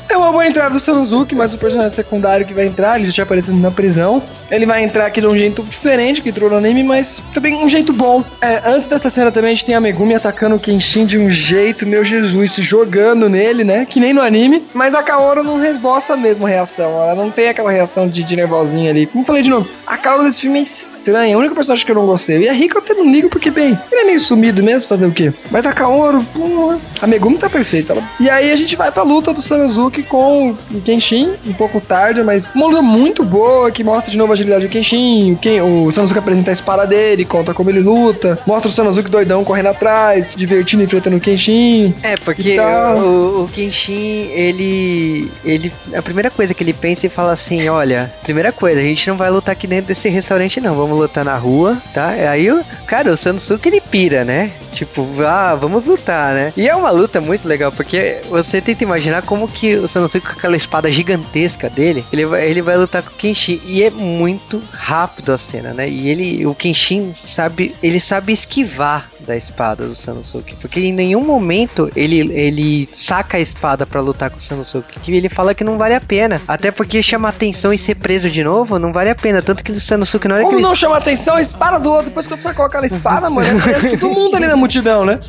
É 0.09 0.17
uma 0.17 0.31
boa 0.31 0.47
entrada 0.47 0.75
do 0.75 0.81
Sanosuke, 0.81 1.35
mas 1.35 1.55
o 1.55 1.59
personagem 1.59 1.95
secundário 1.95 2.45
que 2.45 2.53
vai 2.53 2.67
entrar, 2.67 2.99
ele 2.99 3.07
já 3.07 3.13
tinha 3.13 3.25
aparecido 3.25 3.57
na 3.57 3.71
prisão. 3.71 4.23
Ele 4.51 4.67
vai 4.67 4.85
entrar 4.85 5.07
aqui 5.07 5.23
de 5.23 5.27
um 5.27 5.35
jeito 5.35 5.63
diferente 5.63 6.21
que 6.21 6.29
entrou 6.29 6.51
no 6.51 6.57
anime, 6.57 6.83
mas 6.83 7.23
também 7.33 7.55
um 7.55 7.67
jeito 7.67 7.93
bom. 7.95 8.23
É, 8.43 8.61
antes 8.67 8.87
dessa 8.87 9.09
cena 9.09 9.33
também 9.33 9.53
a 9.53 9.55
gente 9.55 9.65
tem 9.65 9.75
a 9.75 9.81
Megumi 9.81 10.15
atacando 10.15 10.57
o 10.57 10.59
Kenshin 10.59 11.07
de 11.07 11.17
um 11.17 11.31
jeito, 11.31 11.87
meu 11.87 12.05
Jesus, 12.05 12.53
se 12.53 12.63
jogando 12.63 13.31
nele, 13.31 13.65
né? 13.65 13.87
Que 13.87 13.99
nem 13.99 14.13
no 14.13 14.21
anime. 14.21 14.63
Mas 14.75 14.95
a 14.95 15.03
Kaoru 15.03 15.43
não 15.43 15.59
resbosta 15.59 16.13
a 16.13 16.17
mesma 16.17 16.47
reação. 16.47 17.03
Ela 17.03 17.15
não 17.15 17.31
tem 17.31 17.49
aquela 17.49 17.71
reação 17.71 18.07
de, 18.07 18.23
de 18.23 18.37
nervosinha 18.37 18.91
ali. 18.91 19.09
Como 19.13 19.27
falei 19.27 19.43
de 19.43 19.51
novo, 19.51 19.69
a 19.87 19.99
Kaoru 19.99 20.25
desse 20.25 20.41
filme 20.41 20.61
é 20.61 20.63
estranha. 21.03 21.35
A 21.35 21.39
única 21.39 21.55
personagem 21.55 21.85
que 21.85 21.91
eu 21.91 21.97
não 21.97 22.07
gostei. 22.07 22.39
E 22.39 22.49
a 22.49 22.53
Rika 22.53 22.79
eu 22.79 22.83
até 22.83 22.95
não 22.95 23.11
ligo 23.11 23.29
porque, 23.29 23.51
bem, 23.51 23.77
ele 23.91 24.01
é 24.01 24.05
meio 24.05 24.21
sumido 24.21 24.63
mesmo, 24.63 24.89
fazer 24.89 25.07
o 25.07 25.13
quê? 25.13 25.33
Mas 25.51 25.67
a 25.67 25.73
Kaoru, 25.73 26.25
pô, 26.33 26.75
a 27.01 27.07
Megumi 27.07 27.37
tá 27.37 27.51
perfeita. 27.51 27.93
Ela... 27.93 28.03
E 28.21 28.31
aí 28.31 28.51
a 28.51 28.57
gente 28.57 28.77
vai 28.77 28.91
pra 28.91 29.03
luta 29.03 29.35
do 29.35 29.43
Sanosuke 29.43 30.03
com 30.05 30.51
o 30.71 30.81
Kenshin, 30.81 31.31
um 31.47 31.53
pouco 31.53 31.81
tarde, 31.81 32.23
mas 32.23 32.51
uma 32.55 32.67
luta 32.67 32.83
muito 32.83 33.25
boa, 33.25 33.71
que 33.71 33.83
mostra 33.83 34.11
de 34.11 34.19
novo 34.19 34.33
a 34.33 34.35
agilidade 34.35 34.67
do 34.67 34.71
Kenshin. 34.71 35.33
O, 35.33 35.37
Ken... 35.37 35.63
o 35.63 35.91
Sanosuke 35.91 36.19
apresenta 36.19 36.51
a 36.51 36.53
espada 36.53 36.87
dele, 36.87 37.25
conta 37.25 37.53
como 37.53 37.71
ele 37.71 37.81
luta, 37.81 38.39
mostra 38.47 38.69
o 38.69 38.73
Sanosuke 38.73 39.11
doidão 39.11 39.45
correndo 39.45 39.69
atrás, 39.69 40.27
se 40.27 40.39
divertindo, 40.39 40.83
enfrentando 40.83 41.17
o 41.17 41.21
Kenshin. 41.21 41.95
É, 42.03 42.17
porque 42.17 42.57
o, 42.59 43.45
o 43.45 43.49
Kenshin, 43.53 44.31
ele, 44.33 45.31
ele. 45.45 45.73
A 45.95 46.03
primeira 46.03 46.31
coisa 46.31 46.55
que 46.55 46.63
ele 46.63 46.73
pensa 46.73 47.07
e 47.07 47.09
fala 47.09 47.33
assim: 47.33 47.69
olha, 47.69 48.13
primeira 48.23 48.53
coisa, 48.53 48.81
a 48.81 48.85
gente 48.85 49.09
não 49.09 49.17
vai 49.17 49.31
lutar 49.31 49.53
aqui 49.53 49.67
dentro 49.67 49.89
desse 49.89 50.09
restaurante, 50.09 50.61
não. 50.61 50.75
Vamos 50.75 50.92
vamos 50.93 51.01
lutar 51.01 51.25
na 51.25 51.35
rua, 51.35 51.77
tá? 51.95 52.09
Aí, 52.09 52.51
o 52.51 52.63
cara, 52.87 53.11
o 53.11 53.17
Sanosuke 53.17 53.69
ele 53.69 53.81
pira, 53.81 54.25
né? 54.25 54.53
Tipo, 54.73 55.07
ah, 55.27 55.55
vamos 55.55 55.85
lutar, 55.85 56.35
né? 56.35 56.53
E 56.57 56.69
é 56.69 56.75
uma 56.75 56.91
luta 56.91 57.21
muito 57.21 57.47
legal, 57.47 57.73
porque 57.73 58.21
você 58.29 58.61
tenta 58.61 58.85
imaginar 58.85 59.23
como 59.23 59.49
que 59.49 59.75
o 59.77 59.89
Sanosuke 59.89 60.27
com 60.27 60.33
aquela 60.33 60.57
espada 60.57 60.91
gigantesca 60.91 61.69
dele, 61.69 62.05
ele 62.13 62.27
vai, 62.27 62.49
ele 62.49 62.63
vai 62.63 62.77
lutar 62.77 63.03
com 63.03 63.11
o 63.11 63.15
Kenshin. 63.15 63.61
E 63.65 63.83
é 63.83 63.91
muito 63.91 64.63
rápido 64.73 65.33
a 65.33 65.39
cena, 65.39 65.73
né? 65.73 65.89
E 65.89 66.09
ele, 66.09 66.47
o 66.47 66.55
Kenshin 66.55 67.13
sabe, 67.15 67.75
ele 67.83 68.01
sabe 68.01 68.33
esquivar 68.33 69.09
da 69.23 69.37
espada 69.37 69.87
do 69.87 69.95
Sanosuke, 69.95 70.57
porque 70.57 70.81
em 70.81 70.93
nenhum 70.93 71.25
momento 71.25 71.91
ele, 71.95 72.19
ele 72.33 72.89
saca 72.93 73.37
a 73.37 73.41
espada 73.41 73.87
para 73.87 74.01
lutar 74.01 74.31
com 74.31 74.39
o 74.39 74.41
Sanosuke, 74.41 74.99
que 75.01 75.13
ele 75.13 75.29
fala 75.29 75.55
que 75.55 75.65
não 75.65 75.79
vale 75.79 75.95
a 75.95 76.01
pena. 76.01 76.41
Até 76.47 76.71
porque 76.71 77.01
chama 77.03 77.29
atenção 77.29 77.73
e 77.73 77.79
ser 77.79 77.95
preso 77.95 78.29
de 78.29 78.43
novo 78.43 78.79
não 78.79 78.93
vale 78.93 79.11
a 79.11 79.15
pena, 79.15 79.41
tanto 79.41 79.63
que 79.63 79.73
o 79.73 79.81
Sanosuke 79.81 80.27
na 80.27 80.35
hora 80.35 80.45
Como 80.45 80.57
que 80.57 80.63
não 80.63 80.75
chama 80.83 80.97
atenção, 80.97 81.39
espada 81.39 81.79
do 81.79 81.89
outro, 81.89 82.07
depois 82.07 82.27
que 82.27 82.37
tu 82.37 82.43
sacou 82.43 82.65
aquela 82.65 82.85
espada, 82.85 83.31
mano, 83.31 83.49
é 83.87 83.97
todo 83.97 84.13
mundo 84.13 84.35
ali 84.35 84.49
na 84.49 84.57
multidão, 84.57 85.05
né? 85.05 85.21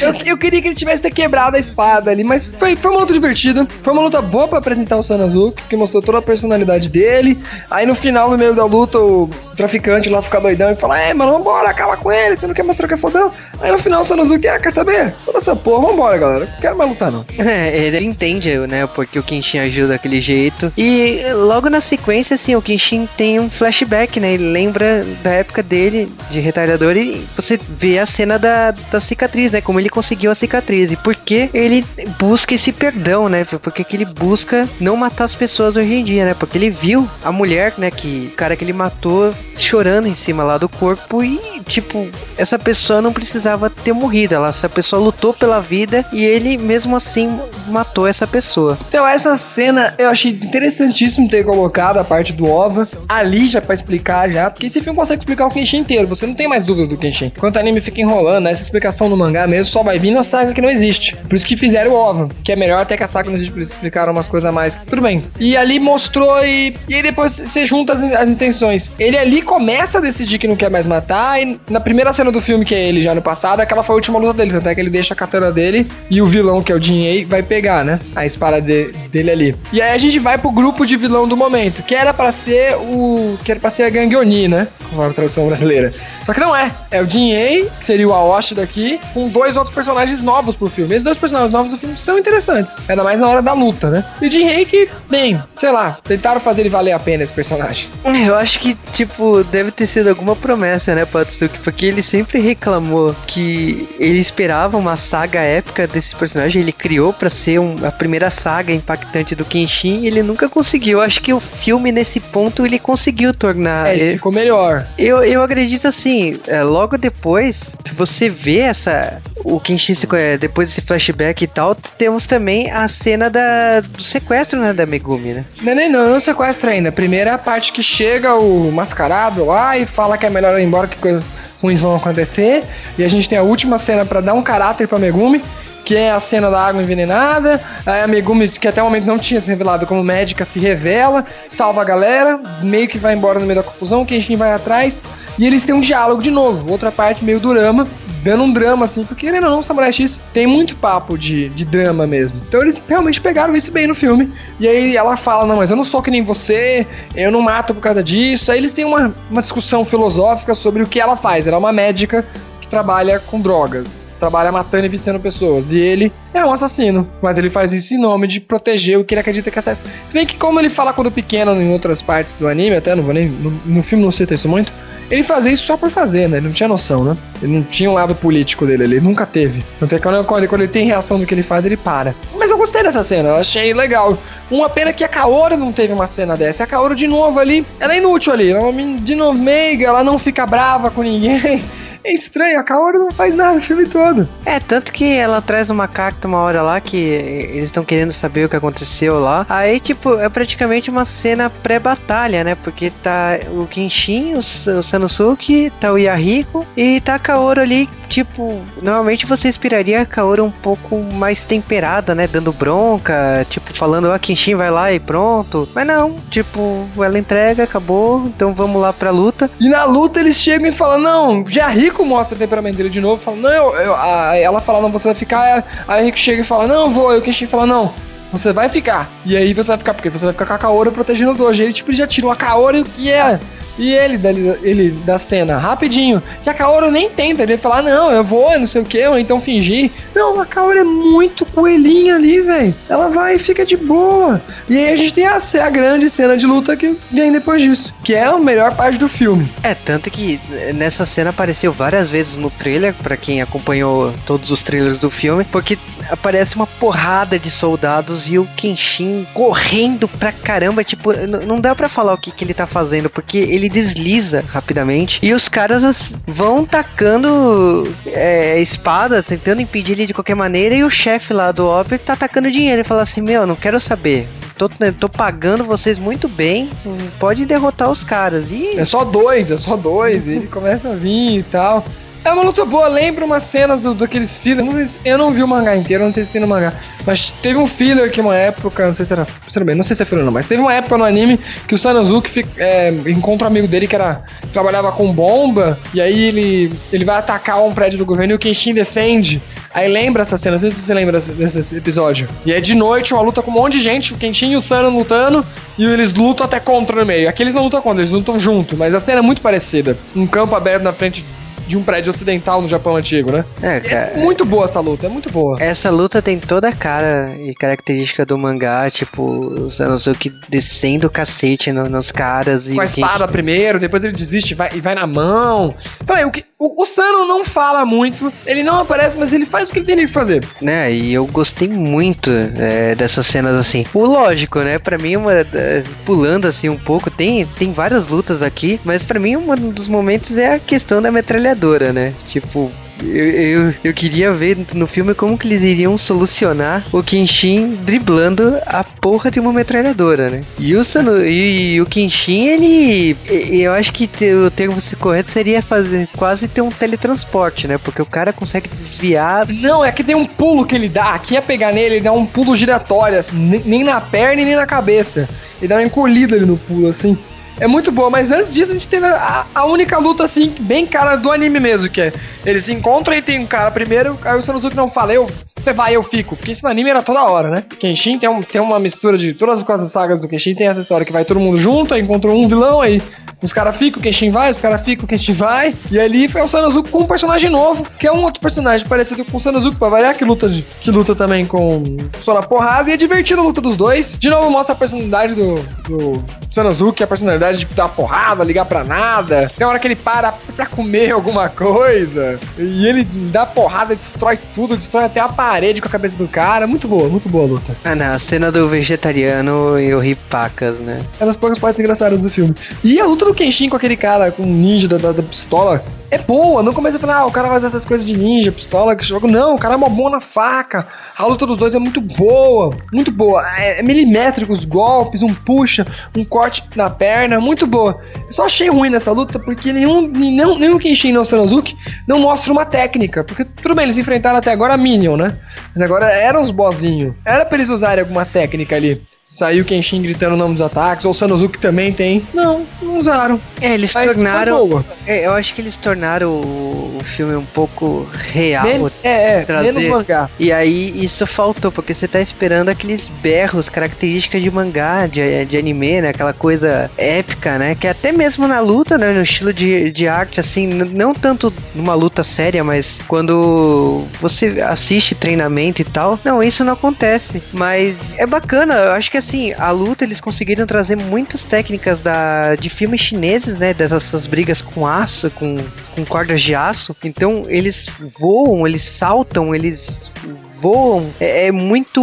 Eu, 0.00 0.14
eu 0.24 0.38
queria 0.38 0.62
que 0.62 0.68
ele 0.68 0.76
tivesse 0.76 1.02
quebrado 1.10 1.56
a 1.56 1.58
espada 1.58 2.10
ali, 2.10 2.22
mas 2.22 2.46
foi, 2.46 2.76
foi 2.76 2.90
uma 2.90 3.00
luta 3.00 3.12
divertida, 3.12 3.66
foi 3.82 3.92
uma 3.92 4.02
luta 4.02 4.22
boa 4.22 4.46
para 4.46 4.58
apresentar 4.58 4.96
o 4.96 5.02
Sanosuke, 5.02 5.60
que 5.68 5.76
mostrou 5.76 6.00
toda 6.00 6.18
a 6.18 6.22
personalidade 6.22 6.88
dele. 6.88 7.36
Aí 7.68 7.84
no 7.84 7.96
final, 7.96 8.30
no 8.30 8.38
meio 8.38 8.54
da 8.54 8.64
luta, 8.64 8.98
o 8.98 9.28
traficante 9.56 10.08
lá 10.08 10.22
fica 10.22 10.40
doidão 10.40 10.70
e 10.70 10.74
fala: 10.74 10.98
É, 10.98 11.14
mano, 11.14 11.32
vambora, 11.32 11.68
acaba 11.68 11.96
com 11.96 12.10
ele, 12.10 12.36
você 12.36 12.46
não 12.46 12.54
quer 12.54 12.64
mostrar 12.64 12.88
que 12.88 12.94
é 12.94 12.96
fodão? 12.96 13.30
Aí 13.60 13.70
no 13.70 13.78
final 13.78 14.02
o 14.02 14.04
Sanosuke, 14.04 14.48
ah, 14.48 14.58
quer 14.58 14.72
saber? 14.72 15.14
Toda 15.24 15.38
essa 15.38 15.54
porra, 15.54 15.88
vambora, 15.88 16.18
galera. 16.18 16.46
Não 16.46 16.60
quero 16.60 16.76
mais 16.76 16.90
lutar, 16.90 17.10
não. 17.10 17.24
É, 17.52 17.76
ele 17.76 18.04
entende, 18.04 18.56
né, 18.66 18.86
porque 18.86 19.18
o 19.18 19.22
Kenshin 19.22 19.58
ajuda 19.58 19.88
daquele 19.88 20.20
jeito. 20.20 20.72
E 20.76 21.22
logo 21.34 21.68
na 21.68 21.80
sequência, 21.80 22.34
assim, 22.34 22.54
o 22.54 22.62
Kenshin 22.62 23.06
tem 23.16 23.38
um 23.40 23.50
flashback, 23.50 24.18
né? 24.20 24.34
Ele 24.34 24.50
lembra 24.50 25.04
da 25.22 25.30
época 25.30 25.62
dele 25.62 26.10
de 26.30 26.40
retalhador 26.40 26.96
e 26.96 27.24
você 27.36 27.58
vê 27.68 27.98
a 27.98 28.06
cena 28.06 28.38
da, 28.38 28.70
da 28.70 29.00
cicatriz, 29.00 29.52
né? 29.52 29.60
Como 29.60 29.78
ele 29.78 29.88
conseguiu 29.88 30.30
a 30.30 30.34
cicatriz 30.34 30.92
e 30.92 30.96
por 30.96 31.14
que 31.14 31.50
ele 31.52 31.84
busca 32.18 32.54
esse 32.54 32.72
perdão, 32.72 33.28
né? 33.28 33.44
Porque 33.44 33.84
que 33.84 33.96
ele 33.96 34.04
busca 34.04 34.68
não 34.80 34.96
matar 34.96 35.24
as 35.24 35.34
pessoas 35.34 35.76
hoje 35.76 35.94
em 35.94 36.04
dia, 36.04 36.24
né? 36.24 36.34
Porque 36.34 36.56
ele 36.56 36.70
viu 36.70 37.08
a 37.22 37.32
mulher, 37.32 37.74
né, 37.76 37.90
que 37.90 38.32
cara 38.36 38.56
que 38.56 38.64
ele 38.64 38.72
matou 38.72 39.34
chorando 39.56 40.06
em 40.06 40.14
cima 40.14 40.44
lá 40.44 40.58
do 40.58 40.68
corpo 40.68 41.22
e 41.22 41.38
tipo, 41.62 42.08
essa 42.36 42.58
pessoa 42.58 43.00
não 43.00 43.12
precisava 43.12 43.70
ter 43.70 43.92
morrido, 43.92 44.34
ela, 44.34 44.48
essa 44.48 44.68
pessoa 44.68 45.00
lutou 45.02 45.32
pela 45.32 45.60
vida 45.60 46.04
e 46.12 46.24
ele 46.24 46.58
mesmo 46.58 46.96
assim 46.96 47.38
matou 47.68 48.06
essa 48.06 48.26
pessoa. 48.26 48.78
Então 48.88 49.06
essa 49.06 49.36
cena 49.38 49.94
eu 49.98 50.08
achei 50.08 50.32
interessantíssimo 50.32 51.28
ter 51.28 51.44
colocado 51.44 51.98
a 51.98 52.04
parte 52.04 52.32
do 52.32 52.46
OVA 52.46 52.88
ali 53.08 53.48
já 53.48 53.60
para 53.60 53.74
explicar 53.74 54.28
já, 54.30 54.50
porque 54.50 54.66
esse 54.66 54.80
filme 54.80 54.98
consegue 54.98 55.20
explicar 55.20 55.46
o 55.46 55.50
Kenshin 55.50 55.78
inteiro, 55.78 56.08
você 56.08 56.26
não 56.26 56.34
tem 56.34 56.48
mais 56.48 56.64
dúvida 56.64 56.88
do 56.88 56.96
Kenshin. 56.96 57.32
Enquanto 57.36 57.56
o 57.56 57.58
anime 57.58 57.80
fica 57.80 58.00
enrolando, 58.00 58.48
essa 58.48 58.62
explicação 58.62 59.08
no 59.08 59.16
mangá 59.16 59.46
mesmo 59.46 59.66
só 59.66 59.82
vai 59.82 59.98
vir 59.98 60.10
na 60.10 60.24
saga 60.24 60.52
que 60.52 60.60
não 60.60 60.70
existe. 60.70 61.16
Por 61.16 61.36
isso 61.36 61.46
que 61.46 61.56
fizeram 61.56 61.92
o 61.92 61.94
OVA, 61.94 62.28
que 62.44 62.52
é 62.52 62.56
melhor 62.56 62.78
até 62.78 62.96
que 62.96 63.04
a 63.04 63.08
saga 63.08 63.28
não 63.28 63.36
existe, 63.36 63.52
por 63.52 63.62
isso 63.62 63.72
explicaram 63.72 64.12
umas 64.12 64.28
coisas 64.28 64.48
a 64.48 64.52
mais. 64.52 64.74
Tudo 64.74 65.02
bem. 65.02 65.24
E 65.38 65.56
ali 65.56 65.78
mostrou 65.78 66.44
e, 66.44 66.74
e 66.88 66.94
aí 66.94 67.02
depois 67.02 67.32
você 67.32 67.64
junta 67.66 67.92
as, 67.92 68.02
as 68.02 68.28
intenções. 68.28 68.92
Ele 68.98 69.16
ali 69.16 69.41
começa 69.42 69.98
a 69.98 70.00
decidir 70.00 70.38
que 70.38 70.48
não 70.48 70.56
quer 70.56 70.70
mais 70.70 70.86
matar 70.86 71.42
e 71.42 71.58
na 71.68 71.80
primeira 71.80 72.12
cena 72.12 72.30
do 72.30 72.40
filme, 72.40 72.64
que 72.64 72.74
é 72.74 72.88
ele 72.88 73.00
já 73.00 73.14
no 73.14 73.22
passado, 73.22 73.60
aquela 73.60 73.82
foi 73.82 73.94
a 73.94 73.96
última 73.96 74.18
luta 74.18 74.34
dele. 74.34 74.56
Até 74.56 74.74
que 74.74 74.80
ele 74.80 74.90
deixa 74.90 75.14
a 75.14 75.16
katana 75.16 75.50
dele 75.50 75.86
e 76.10 76.20
o 76.20 76.26
vilão, 76.26 76.62
que 76.62 76.70
é 76.70 76.74
o 76.74 76.82
Jin 76.82 77.24
vai 77.24 77.42
pegar, 77.42 77.84
né? 77.84 77.98
A 78.14 78.26
espada 78.26 78.60
de, 78.60 78.92
dele 79.10 79.30
ali. 79.30 79.56
E 79.72 79.80
aí 79.80 79.92
a 79.92 79.98
gente 79.98 80.18
vai 80.18 80.38
pro 80.38 80.50
grupo 80.50 80.86
de 80.86 80.96
vilão 80.96 81.26
do 81.26 81.36
momento, 81.36 81.82
que 81.82 81.94
era 81.94 82.12
para 82.12 82.30
ser 82.32 82.76
o. 82.76 83.36
que 83.44 83.50
era 83.50 83.60
pra 83.60 83.70
ser 83.70 83.84
a 83.84 83.90
Gangue 83.90 84.16
Oni, 84.16 84.48
né? 84.48 84.68
Conforme 84.90 85.10
a 85.10 85.14
tradução 85.14 85.46
brasileira. 85.46 85.92
Só 86.24 86.32
que 86.32 86.40
não 86.40 86.54
é. 86.54 86.70
É 86.90 87.00
o 87.00 87.08
Jin 87.08 87.32
que 87.78 87.86
seria 87.86 88.06
o 88.06 88.12
Aoshi 88.12 88.54
daqui, 88.54 89.00
com 89.14 89.28
dois 89.28 89.56
outros 89.56 89.74
personagens 89.74 90.22
novos 90.22 90.54
pro 90.54 90.68
filme. 90.68 90.92
Esses 90.92 91.04
dois 91.04 91.16
personagens 91.16 91.52
novos 91.52 91.70
do 91.70 91.78
filme 91.78 91.96
são 91.96 92.18
interessantes. 92.18 92.78
Ainda 92.88 93.02
mais 93.02 93.18
na 93.18 93.28
hora 93.28 93.42
da 93.42 93.52
luta, 93.52 93.88
né? 93.88 94.04
E 94.20 94.26
o 94.26 94.30
Jin 94.30 94.64
que, 94.64 94.88
bem, 95.08 95.42
sei 95.56 95.72
lá, 95.72 95.98
tentaram 96.02 96.40
fazer 96.40 96.62
ele 96.62 96.68
valer 96.68 96.92
a 96.92 96.98
pena 96.98 97.22
esse 97.22 97.32
personagem. 97.32 97.88
É, 98.04 98.28
eu 98.28 98.36
acho 98.36 98.60
que, 98.60 98.76
tipo, 98.92 99.31
deve 99.44 99.70
ter 99.70 99.86
sido 99.86 100.08
alguma 100.08 100.34
promessa, 100.34 100.94
né, 100.94 101.04
Patsuki? 101.04 101.58
Porque 101.60 101.86
ele 101.86 102.02
sempre 102.02 102.40
reclamou 102.40 103.14
que 103.26 103.88
ele 103.98 104.18
esperava 104.18 104.76
uma 104.76 104.96
saga 104.96 105.40
épica 105.40 105.86
desse 105.86 106.14
personagem. 106.14 106.62
Ele 106.62 106.72
criou 106.72 107.12
para 107.12 107.30
ser 107.30 107.58
um, 107.58 107.76
a 107.86 107.90
primeira 107.90 108.30
saga 108.30 108.72
impactante 108.72 109.34
do 109.34 109.44
Kenshin 109.44 110.00
e 110.00 110.06
ele 110.06 110.22
nunca 110.22 110.48
conseguiu. 110.48 111.00
Acho 111.00 111.20
que 111.20 111.32
o 111.32 111.40
filme, 111.40 111.92
nesse 111.92 112.20
ponto, 112.20 112.66
ele 112.66 112.78
conseguiu 112.78 113.32
tornar. 113.32 113.88
É, 113.88 113.94
ele 113.94 114.10
ficou 114.12 114.32
melhor. 114.32 114.86
Eu, 114.98 115.24
eu 115.24 115.42
acredito 115.42 115.88
assim, 115.88 116.38
é, 116.46 116.62
logo 116.62 116.98
depois 116.98 117.74
que 117.84 117.94
você 117.94 118.28
vê 118.28 118.58
essa. 118.58 119.20
O 119.44 119.60
Kenshin 119.60 119.94
se 119.94 120.06
depois 120.38 120.68
desse 120.68 120.80
flashback 120.80 121.44
e 121.44 121.46
tal, 121.46 121.74
temos 121.74 122.26
também 122.26 122.70
a 122.70 122.86
cena 122.88 123.28
da, 123.28 123.80
do 123.80 124.02
sequestro, 124.02 124.60
né, 124.60 124.72
da 124.72 124.86
Megumi, 124.86 125.34
né? 125.34 125.44
Não, 125.62 125.74
nem 125.74 125.90
não, 125.90 126.10
não 126.10 126.20
sequestra 126.20 126.70
ainda. 126.70 126.92
Primeiro 126.92 127.30
é 127.30 127.32
a 127.32 127.38
parte 127.38 127.72
que 127.72 127.82
chega 127.82 128.34
o 128.34 128.70
mascarado 128.72 129.44
lá 129.44 129.76
e 129.76 129.86
fala 129.86 130.16
que 130.16 130.26
é 130.26 130.30
melhor 130.30 130.58
ir 130.58 130.64
embora 130.64 130.86
que 130.86 130.96
coisas 130.96 131.24
ruins 131.62 131.80
vão 131.80 131.96
acontecer. 131.96 132.64
E 132.98 133.04
a 133.04 133.08
gente 133.08 133.28
tem 133.28 133.38
a 133.38 133.42
última 133.42 133.78
cena 133.78 134.04
para 134.04 134.20
dar 134.20 134.34
um 134.34 134.42
caráter 134.42 134.88
pra 134.88 134.98
Megumi 134.98 135.42
que 135.84 135.96
é 135.96 136.10
a 136.10 136.20
cena 136.20 136.50
da 136.50 136.60
água 136.60 136.82
envenenada. 136.82 137.60
A 137.84 138.06
Megumi, 138.06 138.48
que 138.48 138.68
até 138.68 138.82
o 138.82 138.86
momento 138.86 139.06
não 139.06 139.18
tinha 139.18 139.40
se 139.40 139.48
revelado 139.48 139.86
como 139.86 140.02
médica, 140.02 140.44
se 140.44 140.58
revela, 140.58 141.24
salva 141.48 141.82
a 141.82 141.84
galera, 141.84 142.38
meio 142.62 142.88
que 142.88 142.98
vai 142.98 143.14
embora 143.14 143.38
no 143.38 143.46
meio 143.46 143.60
da 143.60 143.62
confusão, 143.62 144.04
Kenshin 144.04 144.36
vai 144.36 144.52
atrás, 144.52 145.02
e 145.38 145.46
eles 145.46 145.64
têm 145.64 145.74
um 145.74 145.80
diálogo 145.80 146.22
de 146.22 146.30
novo, 146.30 146.70
outra 146.70 146.92
parte 146.92 147.24
meio 147.24 147.40
drama, 147.40 147.86
dando 148.22 148.44
um 148.44 148.52
drama 148.52 148.84
assim, 148.84 149.04
porque 149.04 149.26
querendo 149.26 149.48
não, 149.48 149.62
Samurai 149.62 149.92
X 149.92 150.20
tem 150.32 150.46
muito 150.46 150.76
papo 150.76 151.18
de, 151.18 151.48
de 151.50 151.64
drama 151.64 152.06
mesmo. 152.06 152.40
Então 152.46 152.62
eles 152.62 152.80
realmente 152.88 153.20
pegaram 153.20 153.56
isso 153.56 153.72
bem 153.72 153.86
no 153.86 153.94
filme. 153.94 154.32
E 154.60 154.68
aí 154.68 154.96
ela 154.96 155.16
fala: 155.16 155.44
Não, 155.44 155.56
mas 155.56 155.70
eu 155.70 155.76
não 155.76 155.84
sou 155.84 156.02
que 156.02 156.10
nem 156.10 156.22
você, 156.22 156.86
eu 157.16 157.30
não 157.32 157.42
mato 157.42 157.74
por 157.74 157.80
causa 157.80 158.02
disso. 158.02 158.52
Aí 158.52 158.58
eles 158.58 158.72
têm 158.72 158.84
uma, 158.84 159.14
uma 159.30 159.42
discussão 159.42 159.84
filosófica 159.84 160.54
sobre 160.54 160.82
o 160.82 160.86
que 160.86 161.00
ela 161.00 161.16
faz. 161.16 161.46
Ela 161.46 161.56
é 161.56 161.58
uma 161.58 161.72
médica 161.72 162.24
que 162.60 162.68
trabalha 162.68 163.18
com 163.18 163.40
drogas 163.40 164.01
trabalha 164.22 164.52
matando 164.52 164.86
e 164.86 164.88
viciando 164.88 165.18
pessoas. 165.18 165.72
E 165.72 165.80
ele 165.80 166.12
é 166.32 166.44
um 166.44 166.52
assassino, 166.52 167.08
mas 167.20 167.36
ele 167.38 167.50
faz 167.50 167.72
isso 167.72 167.92
em 167.92 168.00
nome 168.00 168.28
de 168.28 168.40
proteger 168.40 168.96
o 168.96 169.04
que 169.04 169.14
ele 169.14 169.20
acredita 169.20 169.50
que 169.50 169.58
é 169.58 169.62
certo. 169.62 169.82
Se 170.06 170.14
bem 170.14 170.24
que, 170.24 170.36
como 170.36 170.60
ele 170.60 170.70
fala 170.70 170.92
quando 170.92 171.10
pequeno 171.10 171.52
em 171.60 171.72
outras 171.72 172.00
partes 172.00 172.34
do 172.34 172.46
anime, 172.46 172.76
até 172.76 172.94
não 172.94 173.02
vou 173.02 173.12
nem. 173.12 173.26
No, 173.26 173.50
no 173.50 173.82
filme 173.82 174.04
não 174.04 174.12
cita 174.12 174.32
isso 174.32 174.48
muito. 174.48 174.72
Ele 175.10 175.24
fazia 175.24 175.50
isso 175.50 175.64
só 175.64 175.76
por 175.76 175.90
fazer, 175.90 176.28
né? 176.28 176.36
Ele 176.36 176.46
não 176.46 176.54
tinha 176.54 176.68
noção, 176.68 177.02
né? 177.02 177.16
Ele 177.42 177.52
não 177.52 177.62
tinha 177.64 177.90
um 177.90 177.94
lado 177.94 178.14
político 178.14 178.64
dele, 178.64 178.84
ele 178.84 179.00
nunca 179.00 179.26
teve. 179.26 179.62
Então, 179.82 179.98
quando, 179.98 180.24
quando, 180.24 180.48
quando 180.48 180.62
ele 180.62 180.72
tem 180.72 180.86
reação 180.86 181.18
do 181.18 181.26
que 181.26 181.34
ele 181.34 181.42
faz, 181.42 181.66
ele 181.66 181.76
para. 181.76 182.14
Mas 182.38 182.50
eu 182.50 182.56
gostei 182.56 182.82
dessa 182.82 183.02
cena, 183.02 183.30
eu 183.30 183.36
achei 183.36 183.74
legal. 183.74 184.16
Uma 184.50 184.70
pena 184.70 184.92
que 184.92 185.02
a 185.02 185.08
Kaora 185.08 185.56
não 185.56 185.72
teve 185.72 185.92
uma 185.92 186.06
cena 186.06 186.36
dessa. 186.36 186.62
A 186.62 186.66
Kaora, 186.66 186.94
de 186.94 187.08
novo, 187.08 187.40
ali, 187.40 187.66
ela 187.80 187.92
é 187.94 187.98
inútil 187.98 188.32
ali. 188.32 188.50
Ela 188.50 188.68
é 188.68 188.96
de 188.98 189.14
novo 189.16 189.38
meiga, 189.38 189.88
ela 189.88 190.04
não 190.04 190.18
fica 190.18 190.46
brava 190.46 190.90
com 190.90 191.02
ninguém. 191.02 191.62
É 192.04 192.12
estranho, 192.12 192.58
a 192.58 192.62
Kaoru 192.62 192.98
não 192.98 193.10
faz 193.10 193.34
nada 193.34 193.58
o 193.58 193.60
filme 193.60 193.86
todo. 193.86 194.28
É, 194.44 194.58
tanto 194.58 194.92
que 194.92 195.04
ela 195.04 195.40
traz 195.40 195.70
uma 195.70 195.86
carta 195.86 196.26
uma 196.26 196.38
hora 196.38 196.62
lá 196.62 196.80
que 196.80 196.96
eles 196.96 197.66
estão 197.66 197.84
querendo 197.84 198.12
saber 198.12 198.44
o 198.44 198.48
que 198.48 198.56
aconteceu 198.56 199.20
lá. 199.20 199.46
Aí, 199.48 199.78
tipo, 199.78 200.18
é 200.18 200.28
praticamente 200.28 200.90
uma 200.90 201.04
cena 201.04 201.48
pré-batalha, 201.48 202.42
né? 202.42 202.54
Porque 202.56 202.90
tá 202.90 203.38
o 203.52 203.66
Kenshin, 203.66 204.34
o, 204.34 204.38
o 204.40 204.82
Sanosuke, 204.82 205.72
tá 205.80 205.92
o 205.92 205.98
Yahiko 205.98 206.66
e 206.76 207.00
tá 207.00 207.14
a 207.14 207.18
Kaoru 207.18 207.60
ali, 207.60 207.88
tipo, 208.08 208.60
normalmente 208.82 209.26
você 209.26 209.48
esperaria 209.48 210.02
a 210.02 210.06
Kaoru 210.06 210.44
um 210.44 210.50
pouco 210.50 210.96
mais 211.14 211.44
temperada, 211.44 212.14
né? 212.14 212.26
Dando 212.26 212.52
bronca, 212.52 213.46
tipo, 213.48 213.72
falando, 213.74 214.08
ó, 214.08 214.14
ah, 214.14 214.18
Kenshin 214.18 214.54
vai 214.56 214.70
lá 214.70 214.92
e 214.92 214.98
pronto. 214.98 215.68
Mas 215.74 215.86
não, 215.86 216.16
tipo, 216.30 216.86
ela 216.96 217.18
entrega, 217.18 217.62
acabou, 217.62 218.24
então 218.26 218.52
vamos 218.52 218.80
lá 218.80 218.92
pra 218.92 219.10
luta. 219.10 219.48
E 219.60 219.68
na 219.68 219.84
luta 219.84 220.20
eles 220.20 220.36
chegam 220.36 220.68
e 220.68 220.72
falam, 220.72 220.98
não, 220.98 221.44
Yahiko 221.48 221.91
Rico 221.92 222.04
mostra 222.06 222.34
o 222.34 222.38
temperamento 222.38 222.76
dele 222.76 222.88
de 222.88 223.00
novo, 223.00 223.22
fala, 223.22 223.36
não, 223.36 223.50
eu, 223.50 223.74
eu 223.76 223.94
a, 223.94 224.36
ela 224.36 224.60
fala, 224.60 224.80
não, 224.80 224.90
você 224.90 225.08
vai 225.08 225.14
ficar. 225.14 225.64
Aí 225.86 226.02
o 226.02 226.04
Rico 226.06 226.18
chega 226.18 226.40
e 226.40 226.44
fala, 226.44 226.66
não, 226.66 226.92
vou. 226.92 227.10
Aí 227.10 227.18
o 227.18 227.22
Kenshin 227.22 227.46
fala, 227.46 227.66
não, 227.66 227.92
você 228.32 228.52
vai 228.52 228.68
ficar. 228.68 229.10
E 229.26 229.36
aí 229.36 229.52
você 229.52 229.68
vai 229.68 229.78
ficar, 229.78 229.94
porque 229.94 230.08
você 230.08 230.24
vai 230.24 230.32
ficar 230.32 230.46
com 230.46 230.54
a 230.54 230.58
Kaora 230.58 230.90
protegendo 230.90 231.32
o 231.32 231.34
Doji. 231.34 231.62
Ele, 231.62 231.72
tipo, 231.72 231.92
já 231.92 232.06
tirou 232.06 232.30
a 232.30 232.36
Kaora 232.36 232.82
e 232.96 233.10
é. 233.10 233.38
E 233.78 233.92
ele, 233.92 234.18
dele, 234.18 234.58
ele 234.62 234.90
da 234.90 235.18
cena, 235.18 235.56
rapidinho. 235.58 236.22
Que 236.42 236.50
a 236.50 236.54
Kaoru 236.54 236.90
nem 236.90 237.10
tenta. 237.10 237.42
Ele 237.42 237.56
fala, 237.56 237.78
ah, 237.78 237.82
não, 237.82 238.10
eu 238.10 238.24
vou, 238.24 238.58
não 238.58 238.66
sei 238.66 238.82
o 238.82 238.84
que, 238.84 239.04
ou 239.06 239.18
então 239.18 239.40
fingir. 239.40 239.90
Não, 240.14 240.40
a 240.40 240.46
Kaoru 240.46 240.78
é 240.78 240.84
muito 240.84 241.46
coelhinha 241.46 242.16
ali, 242.16 242.40
velho. 242.40 242.74
Ela 242.88 243.08
vai 243.08 243.36
e 243.36 243.38
fica 243.38 243.64
de 243.64 243.76
boa. 243.76 244.40
E 244.68 244.76
aí 244.76 244.92
a 244.92 244.96
gente 244.96 245.14
tem 245.14 245.26
a, 245.26 245.36
a 245.36 245.70
grande 245.70 246.10
cena 246.10 246.36
de 246.36 246.46
luta 246.46 246.76
que 246.76 246.96
vem 247.10 247.32
depois 247.32 247.62
disso. 247.62 247.94
Que 248.04 248.14
é 248.14 248.24
a 248.24 248.38
melhor 248.38 248.74
parte 248.74 248.98
do 248.98 249.08
filme. 249.08 249.48
É, 249.62 249.74
tanto 249.74 250.10
que 250.10 250.40
nessa 250.74 251.06
cena 251.06 251.30
apareceu 251.30 251.72
várias 251.72 252.08
vezes 252.08 252.36
no 252.36 252.50
trailer, 252.50 252.94
para 252.94 253.16
quem 253.16 253.40
acompanhou 253.40 254.12
todos 254.26 254.50
os 254.50 254.62
trailers 254.62 254.98
do 254.98 255.10
filme, 255.10 255.44
porque 255.44 255.78
aparece 256.10 256.56
uma 256.56 256.66
porrada 256.66 257.38
de 257.38 257.50
soldados 257.50 258.28
e 258.28 258.38
o 258.38 258.46
Kenshin 258.56 259.26
correndo 259.32 260.06
pra 260.06 260.32
caramba. 260.32 260.84
Tipo, 260.84 261.12
não 261.46 261.60
dá 261.60 261.74
para 261.74 261.88
falar 261.88 262.14
o 262.14 262.18
que, 262.18 262.30
que 262.30 262.44
ele 262.44 262.54
tá 262.54 262.66
fazendo, 262.66 263.08
porque 263.08 263.38
ele 263.38 263.61
ele 263.62 263.68
desliza 263.68 264.44
rapidamente 264.48 265.20
e 265.22 265.32
os 265.32 265.48
caras 265.48 266.12
vão 266.26 266.64
tacando 266.64 267.86
é, 268.06 268.60
espada, 268.60 269.22
tentando 269.22 269.62
impedir 269.62 269.92
ele 269.92 270.06
de 270.06 270.14
qualquer 270.14 270.34
maneira. 270.34 270.74
E 270.74 270.82
o 270.82 270.90
chefe 270.90 271.32
lá 271.32 271.52
do 271.52 271.68
Opera 271.68 272.00
tá 272.04 272.12
atacando 272.14 272.50
dinheiro. 272.50 272.80
Ele 272.80 272.88
fala 272.88 273.02
assim: 273.02 273.20
Meu, 273.20 273.46
não 273.46 273.54
quero 273.54 273.80
saber. 273.80 274.28
Tô, 274.58 274.68
tô 274.68 275.08
pagando 275.08 275.64
vocês 275.64 275.98
muito 275.98 276.28
bem. 276.28 276.70
Pode 277.18 277.46
derrotar 277.46 277.90
os 277.90 278.02
caras. 278.02 278.50
E... 278.50 278.78
É 278.78 278.84
só 278.84 279.04
dois, 279.04 279.50
é 279.50 279.56
só 279.56 279.76
dois. 279.76 280.26
ele 280.26 280.46
começa 280.46 280.90
a 280.90 280.94
vir 280.94 281.38
e 281.38 281.42
tal. 281.44 281.84
É 282.24 282.30
uma 282.30 282.44
luta 282.44 282.64
boa, 282.64 282.86
lembra 282.86 283.24
umas 283.24 283.42
cenas 283.42 283.80
do, 283.80 283.94
daqueles 283.94 284.36
fillers. 284.36 284.98
eu 285.04 285.18
não 285.18 285.32
vi 285.32 285.42
o 285.42 285.48
mangá 285.48 285.76
inteiro, 285.76 286.04
não 286.04 286.12
sei 286.12 286.24
se 286.24 286.30
tem 286.30 286.40
no 286.40 286.46
mangá. 286.46 286.72
Mas 287.04 287.32
teve 287.42 287.58
um 287.58 287.66
filler 287.66 288.12
que 288.12 288.20
uma 288.20 288.36
época, 288.36 288.86
não 288.86 288.94
sei 288.94 289.04
se 289.04 289.12
era. 289.12 289.26
Bem, 289.64 289.74
não 289.74 289.82
sei 289.82 289.96
se 289.96 290.02
é 290.02 290.06
filler 290.06 290.20
ou 290.20 290.26
não, 290.26 290.32
mas 290.32 290.46
teve 290.46 290.62
uma 290.62 290.72
época 290.72 290.96
no 290.96 291.04
anime 291.04 291.40
que 291.66 291.74
o 291.74 291.78
Sanazuki 291.78 292.46
é, 292.56 292.90
encontra 293.08 293.48
um 293.48 293.50
amigo 293.50 293.66
dele 293.66 293.88
que 293.88 293.96
era. 293.96 294.22
trabalhava 294.52 294.92
com 294.92 295.12
bomba, 295.12 295.76
e 295.92 296.00
aí 296.00 296.22
ele, 296.22 296.72
ele 296.92 297.04
vai 297.04 297.16
atacar 297.16 297.60
um 297.60 297.74
prédio 297.74 297.98
do 297.98 298.06
governo 298.06 298.34
e 298.34 298.36
o 298.36 298.38
Kenshin 298.38 298.72
defende. 298.72 299.42
Aí 299.74 299.88
lembra 299.88 300.22
essa 300.22 300.36
cena, 300.38 300.52
não 300.52 300.60
sei 300.60 300.70
se 300.70 300.80
você 300.80 300.94
lembra 300.94 301.18
desse 301.18 301.76
episódio. 301.76 302.28
E 302.46 302.52
é 302.52 302.60
de 302.60 302.76
noite, 302.76 303.14
uma 303.14 303.22
luta 303.22 303.42
com 303.42 303.50
um 303.50 303.54
monte 303.54 303.72
de 303.72 303.80
gente, 303.80 304.14
o 304.14 304.16
Kenshin 304.16 304.52
e 304.52 304.56
o 304.56 304.60
Sana 304.60 304.86
lutando, 304.88 305.44
e 305.76 305.84
eles 305.84 306.12
lutam 306.12 306.46
até 306.46 306.60
contra 306.60 306.94
no 306.94 307.04
meio. 307.04 307.28
Aqui 307.28 307.42
eles 307.42 307.54
não 307.54 307.64
lutam 307.64 307.82
contra, 307.82 308.00
eles 308.00 308.12
lutam 308.12 308.38
junto, 308.38 308.76
mas 308.76 308.94
a 308.94 309.00
cena 309.00 309.18
é 309.18 309.22
muito 309.22 309.40
parecida. 309.40 309.96
Um 310.14 310.26
campo 310.26 310.54
aberto 310.54 310.82
na 310.82 310.92
frente 310.92 311.24
de 311.72 311.78
um 311.78 311.82
prédio 311.82 312.10
ocidental 312.10 312.60
no 312.60 312.68
Japão 312.68 312.96
antigo, 312.96 313.32
né? 313.32 313.44
É, 313.62 313.80
cara. 313.80 314.12
É 314.14 314.16
muito 314.18 314.44
boa 314.44 314.66
essa 314.66 314.78
luta, 314.78 315.06
é 315.06 315.08
muito 315.08 315.30
boa. 315.30 315.56
Essa 315.58 315.88
luta 315.88 316.20
tem 316.20 316.38
toda 316.38 316.68
a 316.68 316.72
cara 316.72 317.34
e 317.38 317.54
característica 317.54 318.26
do 318.26 318.36
mangá, 318.36 318.90
tipo, 318.90 319.22
o 319.22 319.70
Sanosuke 319.70 320.30
descendo 320.50 321.06
o 321.06 321.10
cacete 321.10 321.72
no, 321.72 321.88
nos 321.88 322.12
caras. 322.12 322.68
Com 322.68 322.78
a 322.78 322.84
espada 322.84 323.26
primeiro, 323.26 323.80
depois 323.80 324.04
ele 324.04 324.12
desiste 324.12 324.54
vai, 324.54 324.70
e 324.74 324.82
vai 324.82 324.94
na 324.94 325.06
mão. 325.06 325.74
Então 326.02 326.14
é, 326.14 326.26
o 326.26 326.30
que. 326.30 326.44
O, 326.62 326.82
o 326.82 326.86
Sano 326.86 327.26
não 327.26 327.44
fala 327.44 327.84
muito, 327.84 328.32
ele 328.46 328.62
não 328.62 328.78
aparece, 328.78 329.18
mas 329.18 329.32
ele 329.32 329.44
faz 329.44 329.68
o 329.68 329.72
que 329.72 329.80
ele 329.80 329.86
tem 329.86 329.96
que 329.96 330.06
fazer. 330.06 330.44
Né, 330.60 330.92
e 330.92 331.12
eu 331.12 331.26
gostei 331.26 331.66
muito 331.66 332.30
é, 332.30 332.94
dessas 332.94 333.26
cenas 333.26 333.56
assim. 333.56 333.84
O 333.92 334.06
lógico, 334.06 334.60
né? 334.60 334.78
Pra 334.78 334.96
mim, 334.96 335.16
uma, 335.16 335.32
é, 335.32 335.82
pulando 336.06 336.46
assim 336.46 336.68
um 336.68 336.78
pouco, 336.78 337.10
tem, 337.10 337.44
tem 337.58 337.72
várias 337.72 338.08
lutas 338.08 338.42
aqui, 338.42 338.80
mas 338.84 339.04
para 339.04 339.18
mim 339.18 339.34
um 339.34 339.70
dos 339.70 339.88
momentos 339.88 340.38
é 340.38 340.54
a 340.54 340.58
questão 340.60 341.02
da 341.02 341.10
metralhadora, 341.10 341.92
né? 341.92 342.14
Tipo, 342.28 342.70
eu, 343.04 343.26
eu, 343.26 343.74
eu, 343.84 343.94
queria 343.94 344.32
ver 344.32 344.58
no 344.74 344.86
filme 344.86 345.14
como 345.14 345.36
que 345.36 345.46
eles 345.46 345.62
iriam 345.62 345.96
solucionar 345.98 346.84
o 346.92 347.02
Kenshin 347.02 347.74
driblando 347.84 348.58
a 348.66 348.84
porra 348.84 349.30
de 349.30 349.40
uma 349.40 349.52
metralhadora, 349.52 350.30
né? 350.30 350.40
E 350.58 350.74
o, 350.74 350.84
Sanu, 350.84 351.24
e, 351.24 351.74
e, 351.74 351.80
o 351.80 351.86
Kenshin, 351.86 352.46
ele. 352.46 353.16
Eu 353.28 353.72
acho 353.72 353.92
que 353.92 354.08
o 354.34 354.50
termo 354.50 354.76
correto 354.98 355.32
seria 355.32 355.62
fazer 355.62 356.08
quase 356.16 356.48
ter 356.48 356.60
um 356.60 356.70
teletransporte, 356.70 357.66
né? 357.66 357.78
Porque 357.78 358.00
o 358.00 358.06
cara 358.06 358.32
consegue 358.32 358.68
desviar. 358.68 359.46
Não, 359.48 359.84
é 359.84 359.90
que 359.90 360.04
tem 360.04 360.14
um 360.14 360.26
pulo 360.26 360.64
que 360.64 360.74
ele 360.74 360.88
dá. 360.88 361.14
Aqui 361.14 361.34
ia 361.34 361.42
pegar 361.42 361.72
nele, 361.72 361.96
ele 361.96 362.04
dá 362.04 362.12
um 362.12 362.26
pulo 362.26 362.54
giratório, 362.54 363.18
assim, 363.18 363.62
nem 363.64 363.82
na 363.82 364.00
perna 364.00 364.42
e 364.42 364.44
nem 364.44 364.56
na 364.56 364.66
cabeça. 364.66 365.28
Ele 365.60 365.68
dá 365.68 365.76
uma 365.76 365.84
encolhida 365.84 366.36
ali 366.36 366.46
no 366.46 366.56
pulo, 366.56 366.88
assim. 366.88 367.16
É 367.62 367.66
muito 367.68 367.92
boa, 367.92 368.10
mas 368.10 368.32
antes 368.32 368.52
disso 368.52 368.72
a 368.72 368.74
gente 368.74 368.88
teve 368.88 369.06
a, 369.06 369.46
a 369.54 369.64
única 369.64 369.96
luta 369.96 370.24
assim, 370.24 370.52
bem 370.58 370.84
cara 370.84 371.14
do 371.14 371.30
anime 371.30 371.60
mesmo, 371.60 371.88
que 371.88 372.00
é 372.00 372.12
eles 372.44 372.64
se 372.64 372.72
encontram 372.72 373.14
e 373.14 373.22
tem 373.22 373.38
um 373.38 373.46
cara 373.46 373.70
primeiro, 373.70 374.18
aí 374.24 374.36
o 374.36 374.42
Sanosuke 374.42 374.74
não 374.74 374.90
fala, 374.90 375.14
eu, 375.14 375.30
você 375.56 375.72
vai, 375.72 375.94
eu 375.94 376.02
fico. 376.02 376.34
Porque 376.34 376.50
isso 376.50 376.64
no 376.64 376.68
anime 376.68 376.90
era 376.90 377.02
toda 377.02 377.22
hora, 377.22 377.50
né? 377.50 377.62
Kenshin 377.78 378.18
tem, 378.18 378.28
um, 378.28 378.40
tem 378.40 378.60
uma 378.60 378.80
mistura 378.80 379.16
de 379.16 379.32
todas 379.32 379.62
as 379.62 379.92
sagas 379.92 380.20
do 380.20 380.26
Kenshin, 380.26 380.56
tem 380.56 380.66
essa 380.66 380.80
história 380.80 381.06
que 381.06 381.12
vai 381.12 381.24
todo 381.24 381.38
mundo 381.38 381.56
junto, 381.56 381.94
aí 381.94 382.02
encontrou 382.02 382.36
um 382.36 382.48
vilão, 382.48 382.80
aí 382.80 383.00
os 383.42 383.52
caras 383.52 383.76
ficam, 383.76 384.00
o 384.00 384.02
Kenshin 384.02 384.30
vai, 384.30 384.50
os 384.50 384.60
caras 384.60 384.82
ficam, 384.82 385.04
o 385.04 385.08
Kenshin 385.08 385.32
vai. 385.32 385.74
E 385.90 385.98
ali 385.98 386.28
foi 386.28 386.42
o 386.42 386.48
Sanosuke 386.48 386.90
com 386.90 387.02
um 387.02 387.06
personagem 387.06 387.50
novo, 387.50 387.84
que 387.98 388.06
é 388.06 388.12
um 388.12 388.22
outro 388.22 388.40
personagem 388.40 388.86
parecido 388.86 389.24
com 389.24 389.36
o 389.36 389.40
Sanosuke, 389.40 389.76
pra 389.76 389.88
variar, 389.88 390.16
que 390.16 390.24
luta, 390.24 390.48
de, 390.48 390.62
que 390.62 390.90
luta 390.90 391.14
também 391.14 391.44
com 391.44 391.82
só 392.20 392.34
na 392.34 392.42
porrada. 392.42 392.90
E 392.90 392.92
é 392.92 392.96
divertido 392.96 393.40
a 393.40 393.44
luta 393.44 393.60
dos 393.60 393.76
dois. 393.76 394.16
De 394.18 394.30
novo, 394.30 394.50
mostra 394.50 394.74
a 394.74 394.76
personalidade 394.76 395.34
do, 395.34 395.54
do 395.88 396.24
Sanosuke, 396.52 397.02
a 397.02 397.06
personalidade 397.06 397.58
de 397.58 397.74
dar 397.74 397.88
porrada, 397.88 398.44
ligar 398.44 398.64
pra 398.64 398.84
nada. 398.84 399.50
Tem 399.56 399.66
hora 399.66 399.78
que 399.78 399.86
ele 399.86 399.96
para 399.96 400.32
pra 400.54 400.66
comer 400.66 401.10
alguma 401.10 401.48
coisa. 401.48 402.38
E 402.58 402.86
ele 402.86 403.04
dá 403.04 403.44
porrada, 403.44 403.96
destrói 403.96 404.38
tudo, 404.54 404.76
destrói 404.76 405.04
até 405.04 405.20
a 405.20 405.28
parede 405.28 405.80
com 405.80 405.88
a 405.88 405.90
cabeça 405.90 406.16
do 406.16 406.28
cara. 406.28 406.66
Muito 406.66 406.86
boa, 406.86 407.08
muito 407.08 407.28
boa 407.28 407.44
a 407.44 407.48
luta. 407.48 407.76
Ah, 407.84 407.94
não, 407.94 408.14
a 408.14 408.18
cena 408.18 408.52
do 408.52 408.68
vegetariano 408.68 409.78
eu 409.78 409.98
ri 409.98 410.14
pacas, 410.14 410.78
né? 410.78 411.02
É 411.18 411.26
das 411.26 411.36
poucas 411.36 411.58
partes 411.58 411.80
engraçadas 411.80 412.20
do 412.20 412.30
filme. 412.30 412.54
E 412.84 413.00
a 413.00 413.06
luta 413.06 413.24
do 413.24 413.31
Kenshin 413.34 413.68
com 413.68 413.76
aquele 413.76 413.96
cara, 413.96 414.30
com 414.30 414.42
o 414.42 414.46
ninja 414.46 414.88
da, 414.88 414.98
da, 414.98 415.12
da 415.12 415.22
pistola, 415.22 415.84
é 416.12 416.18
boa. 416.18 416.62
Não 416.62 416.74
começa 416.74 416.98
a 416.98 417.00
falar, 417.00 417.16
ah, 417.20 417.26
o 417.26 417.32
cara 417.32 417.48
faz 417.48 417.64
essas 417.64 417.86
coisas 417.86 418.06
de 418.06 418.14
ninja, 418.14 418.52
pistola, 418.52 418.94
que 418.94 419.02
jogo. 419.02 419.26
Não, 419.26 419.54
o 419.54 419.58
cara 419.58 419.72
é 419.72 419.76
uma 419.76 419.88
boa 419.88 420.10
na 420.10 420.20
faca. 420.20 420.86
A 421.16 421.24
luta 421.24 421.46
dos 421.46 421.56
dois 421.56 421.74
é 421.74 421.78
muito 421.78 422.02
boa. 422.02 422.76
Muito 422.92 423.10
boa. 423.10 423.42
É, 423.58 423.80
é 423.80 423.82
milimétrico 423.82 424.52
os 424.52 424.66
golpes, 424.66 425.22
um 425.22 425.32
puxa, 425.32 425.86
um 426.14 426.22
corte 426.22 426.62
na 426.76 426.90
perna. 426.90 427.40
Muito 427.40 427.66
boa. 427.66 427.98
Eu 428.26 428.32
só 428.32 428.44
achei 428.44 428.68
ruim 428.68 428.90
nessa 428.90 429.10
luta 429.10 429.38
porque 429.38 429.72
nenhum, 429.72 430.06
nenhum, 430.06 430.58
nenhum 430.58 430.78
Kenshin 430.78 431.12
no 431.12 431.24
Sanosuke 431.24 431.74
não 432.06 432.20
mostra 432.20 432.52
uma 432.52 432.66
técnica. 432.66 433.24
Porque 433.24 433.44
tudo 433.44 433.74
bem, 433.74 433.84
eles 433.84 433.96
enfrentaram 433.96 434.36
até 434.36 434.52
agora 434.52 434.74
a 434.74 434.76
Minion, 434.78 435.16
né? 435.16 435.38
Mas 435.74 435.82
agora 435.82 436.10
eram 436.10 436.42
os 436.42 436.50
bozinhos. 436.50 437.14
Era 437.24 437.46
pra 437.46 437.56
eles 437.56 437.70
usarem 437.70 438.02
alguma 438.02 438.26
técnica 438.26 438.76
ali. 438.76 439.00
Saiu 439.22 439.64
Kenshin 439.64 440.02
gritando 440.02 440.34
o 440.34 440.36
nome 440.36 440.54
dos 440.54 440.62
ataques, 440.62 441.04
ou 441.04 441.14
Sanosuke 441.14 441.56
também 441.58 441.92
tem. 441.92 442.26
Não, 442.34 442.66
não 442.82 442.98
usaram. 442.98 443.40
É, 443.60 443.72
eles 443.74 443.94
Mas 443.94 444.06
tornaram. 444.06 444.84
É, 445.06 445.26
eu 445.26 445.32
acho 445.32 445.54
que 445.54 445.60
eles 445.60 445.76
tornaram 445.76 446.28
o, 446.28 446.98
o 447.00 447.04
filme 447.04 447.36
um 447.36 447.44
pouco 447.44 448.08
real. 448.12 448.64
Men 448.64 448.90
é, 449.04 449.38
é, 449.38 449.42
trazer. 449.42 449.72
menos 449.72 449.88
mangá. 449.88 450.28
E 450.40 450.52
aí 450.52 450.92
isso 451.04 451.24
faltou, 451.24 451.70
porque 451.70 451.94
você 451.94 452.08
tá 452.08 452.20
esperando 452.20 452.68
aqueles 452.68 453.08
berros, 453.22 453.68
características 453.68 454.42
de 454.42 454.50
mangá, 454.50 455.06
de, 455.06 455.44
de 455.44 455.56
anime, 455.56 456.00
né? 456.00 456.08
Aquela 456.08 456.32
coisa 456.32 456.90
épica, 456.98 457.58
né? 457.58 457.76
Que 457.76 457.86
até 457.86 458.10
mesmo 458.10 458.48
na 458.48 458.58
luta, 458.58 458.98
né? 458.98 459.12
No 459.12 459.22
estilo 459.22 459.52
de, 459.52 459.92
de 459.92 460.08
arte, 460.08 460.40
assim, 460.40 460.66
não 460.66 461.14
tanto 461.14 461.54
numa 461.76 461.94
luta 461.94 462.24
séria, 462.24 462.64
mas 462.64 462.98
quando 463.06 464.04
você 464.20 464.60
assiste 464.66 465.14
treinamento 465.14 465.80
e 465.80 465.84
tal, 465.84 466.18
não, 466.24 466.42
isso 466.42 466.64
não 466.64 466.72
acontece. 466.72 467.40
Mas 467.52 467.96
é 468.18 468.26
bacana, 468.26 468.74
eu 468.74 468.92
acho 468.92 469.11
que 469.12 469.18
assim, 469.18 469.52
a 469.58 469.70
luta 469.70 470.04
eles 470.04 470.22
conseguiram 470.22 470.66
trazer 470.66 470.96
muitas 470.96 471.44
técnicas 471.44 472.00
da, 472.00 472.54
de 472.54 472.70
filmes 472.70 473.02
chineses, 473.02 473.58
né? 473.58 473.74
Dessas 473.74 474.26
brigas 474.26 474.62
com 474.62 474.86
aço, 474.86 475.30
com, 475.32 475.58
com 475.94 476.02
cordas 476.06 476.40
de 476.40 476.54
aço. 476.54 476.96
Então 477.04 477.44
eles 477.46 477.90
voam, 478.18 478.66
eles 478.66 478.82
saltam, 478.82 479.54
eles 479.54 480.10
voam. 480.56 481.10
É, 481.20 481.48
é 481.48 481.52
muito. 481.52 482.02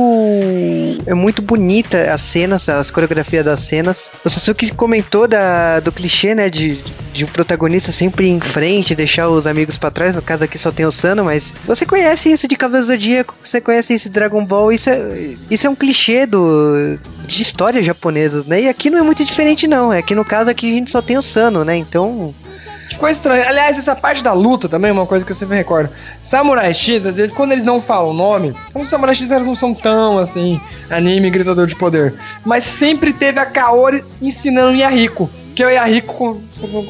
É 1.07 1.15
muito 1.15 1.41
bonita 1.41 2.13
as 2.13 2.21
cenas, 2.21 2.69
as 2.69 2.91
coreografias 2.91 3.43
das 3.43 3.61
cenas. 3.61 4.07
O 4.23 4.29
Sasuke 4.29 4.71
comentou 4.75 5.27
da, 5.27 5.79
do 5.79 5.91
clichê, 5.91 6.35
né? 6.35 6.47
De, 6.47 6.79
de 7.19 7.25
um 7.25 7.27
protagonista 7.27 7.91
sempre 7.91 8.29
em 8.29 8.39
frente, 8.39 8.95
deixar 8.95 9.27
os 9.27 9.45
amigos 9.45 9.77
pra 9.77 9.91
trás. 9.91 10.15
No 10.15 10.21
caso 10.21 10.45
aqui 10.45 10.57
só 10.57 10.71
tem 10.71 10.85
o 10.85 10.91
Sano, 10.91 11.25
mas 11.25 11.53
você 11.65 11.85
conhece 11.85 12.31
isso 12.31 12.47
de 12.47 12.55
Cavaleiro 12.55 12.87
Zodíaco, 12.87 13.35
você 13.43 13.59
conhece 13.59 13.93
isso 13.93 14.05
de 14.05 14.13
Dragon 14.13 14.43
Ball. 14.45 14.71
Isso 14.71 14.89
é, 14.89 15.35
isso 15.51 15.67
é 15.67 15.69
um 15.69 15.75
clichê 15.75 16.25
do, 16.25 16.97
de 17.27 17.41
histórias 17.41 17.85
japonesas, 17.85 18.45
né? 18.45 18.61
E 18.61 18.69
aqui 18.69 18.89
não 18.89 18.99
é 18.99 19.01
muito 19.01 19.23
diferente, 19.25 19.67
não. 19.67 19.91
É 19.91 20.01
que 20.01 20.15
no 20.15 20.23
caso 20.23 20.49
aqui 20.49 20.71
a 20.71 20.75
gente 20.75 20.91
só 20.91 21.01
tem 21.01 21.17
o 21.17 21.21
Sano, 21.21 21.65
né? 21.65 21.75
Então. 21.75 22.33
Ficou 22.89 23.09
estranho. 23.09 23.45
Aliás, 23.45 23.77
essa 23.77 23.95
parte 23.95 24.23
da 24.23 24.33
luta 24.33 24.67
também 24.69 24.89
é 24.89 24.93
uma 24.93 25.05
coisa 25.05 25.25
que 25.25 25.31
eu 25.31 25.35
sempre 25.35 25.57
recordo. 25.57 25.91
Samurai 26.23 26.73
X, 26.73 27.05
às 27.05 27.17
vezes, 27.17 27.33
quando 27.33 27.51
eles 27.51 27.63
não 27.65 27.81
falam 27.81 28.11
o 28.11 28.13
nome, 28.13 28.55
os 28.73 28.89
Samurai 28.89 29.13
X 29.13 29.29
eles 29.29 29.45
não 29.45 29.53
são 29.53 29.75
tão 29.75 30.17
assim, 30.17 30.59
anime 30.89 31.29
gritador 31.29 31.67
de 31.67 31.75
poder. 31.75 32.15
Mas 32.45 32.63
sempre 32.63 33.11
teve 33.11 33.39
a 33.39 33.45
Kaori 33.45 34.03
ensinando 34.21 34.71
o 34.71 34.75
Yahiko. 34.75 35.29
Que 35.59 35.65
o 35.65 35.69
Yahiko, 35.69 36.41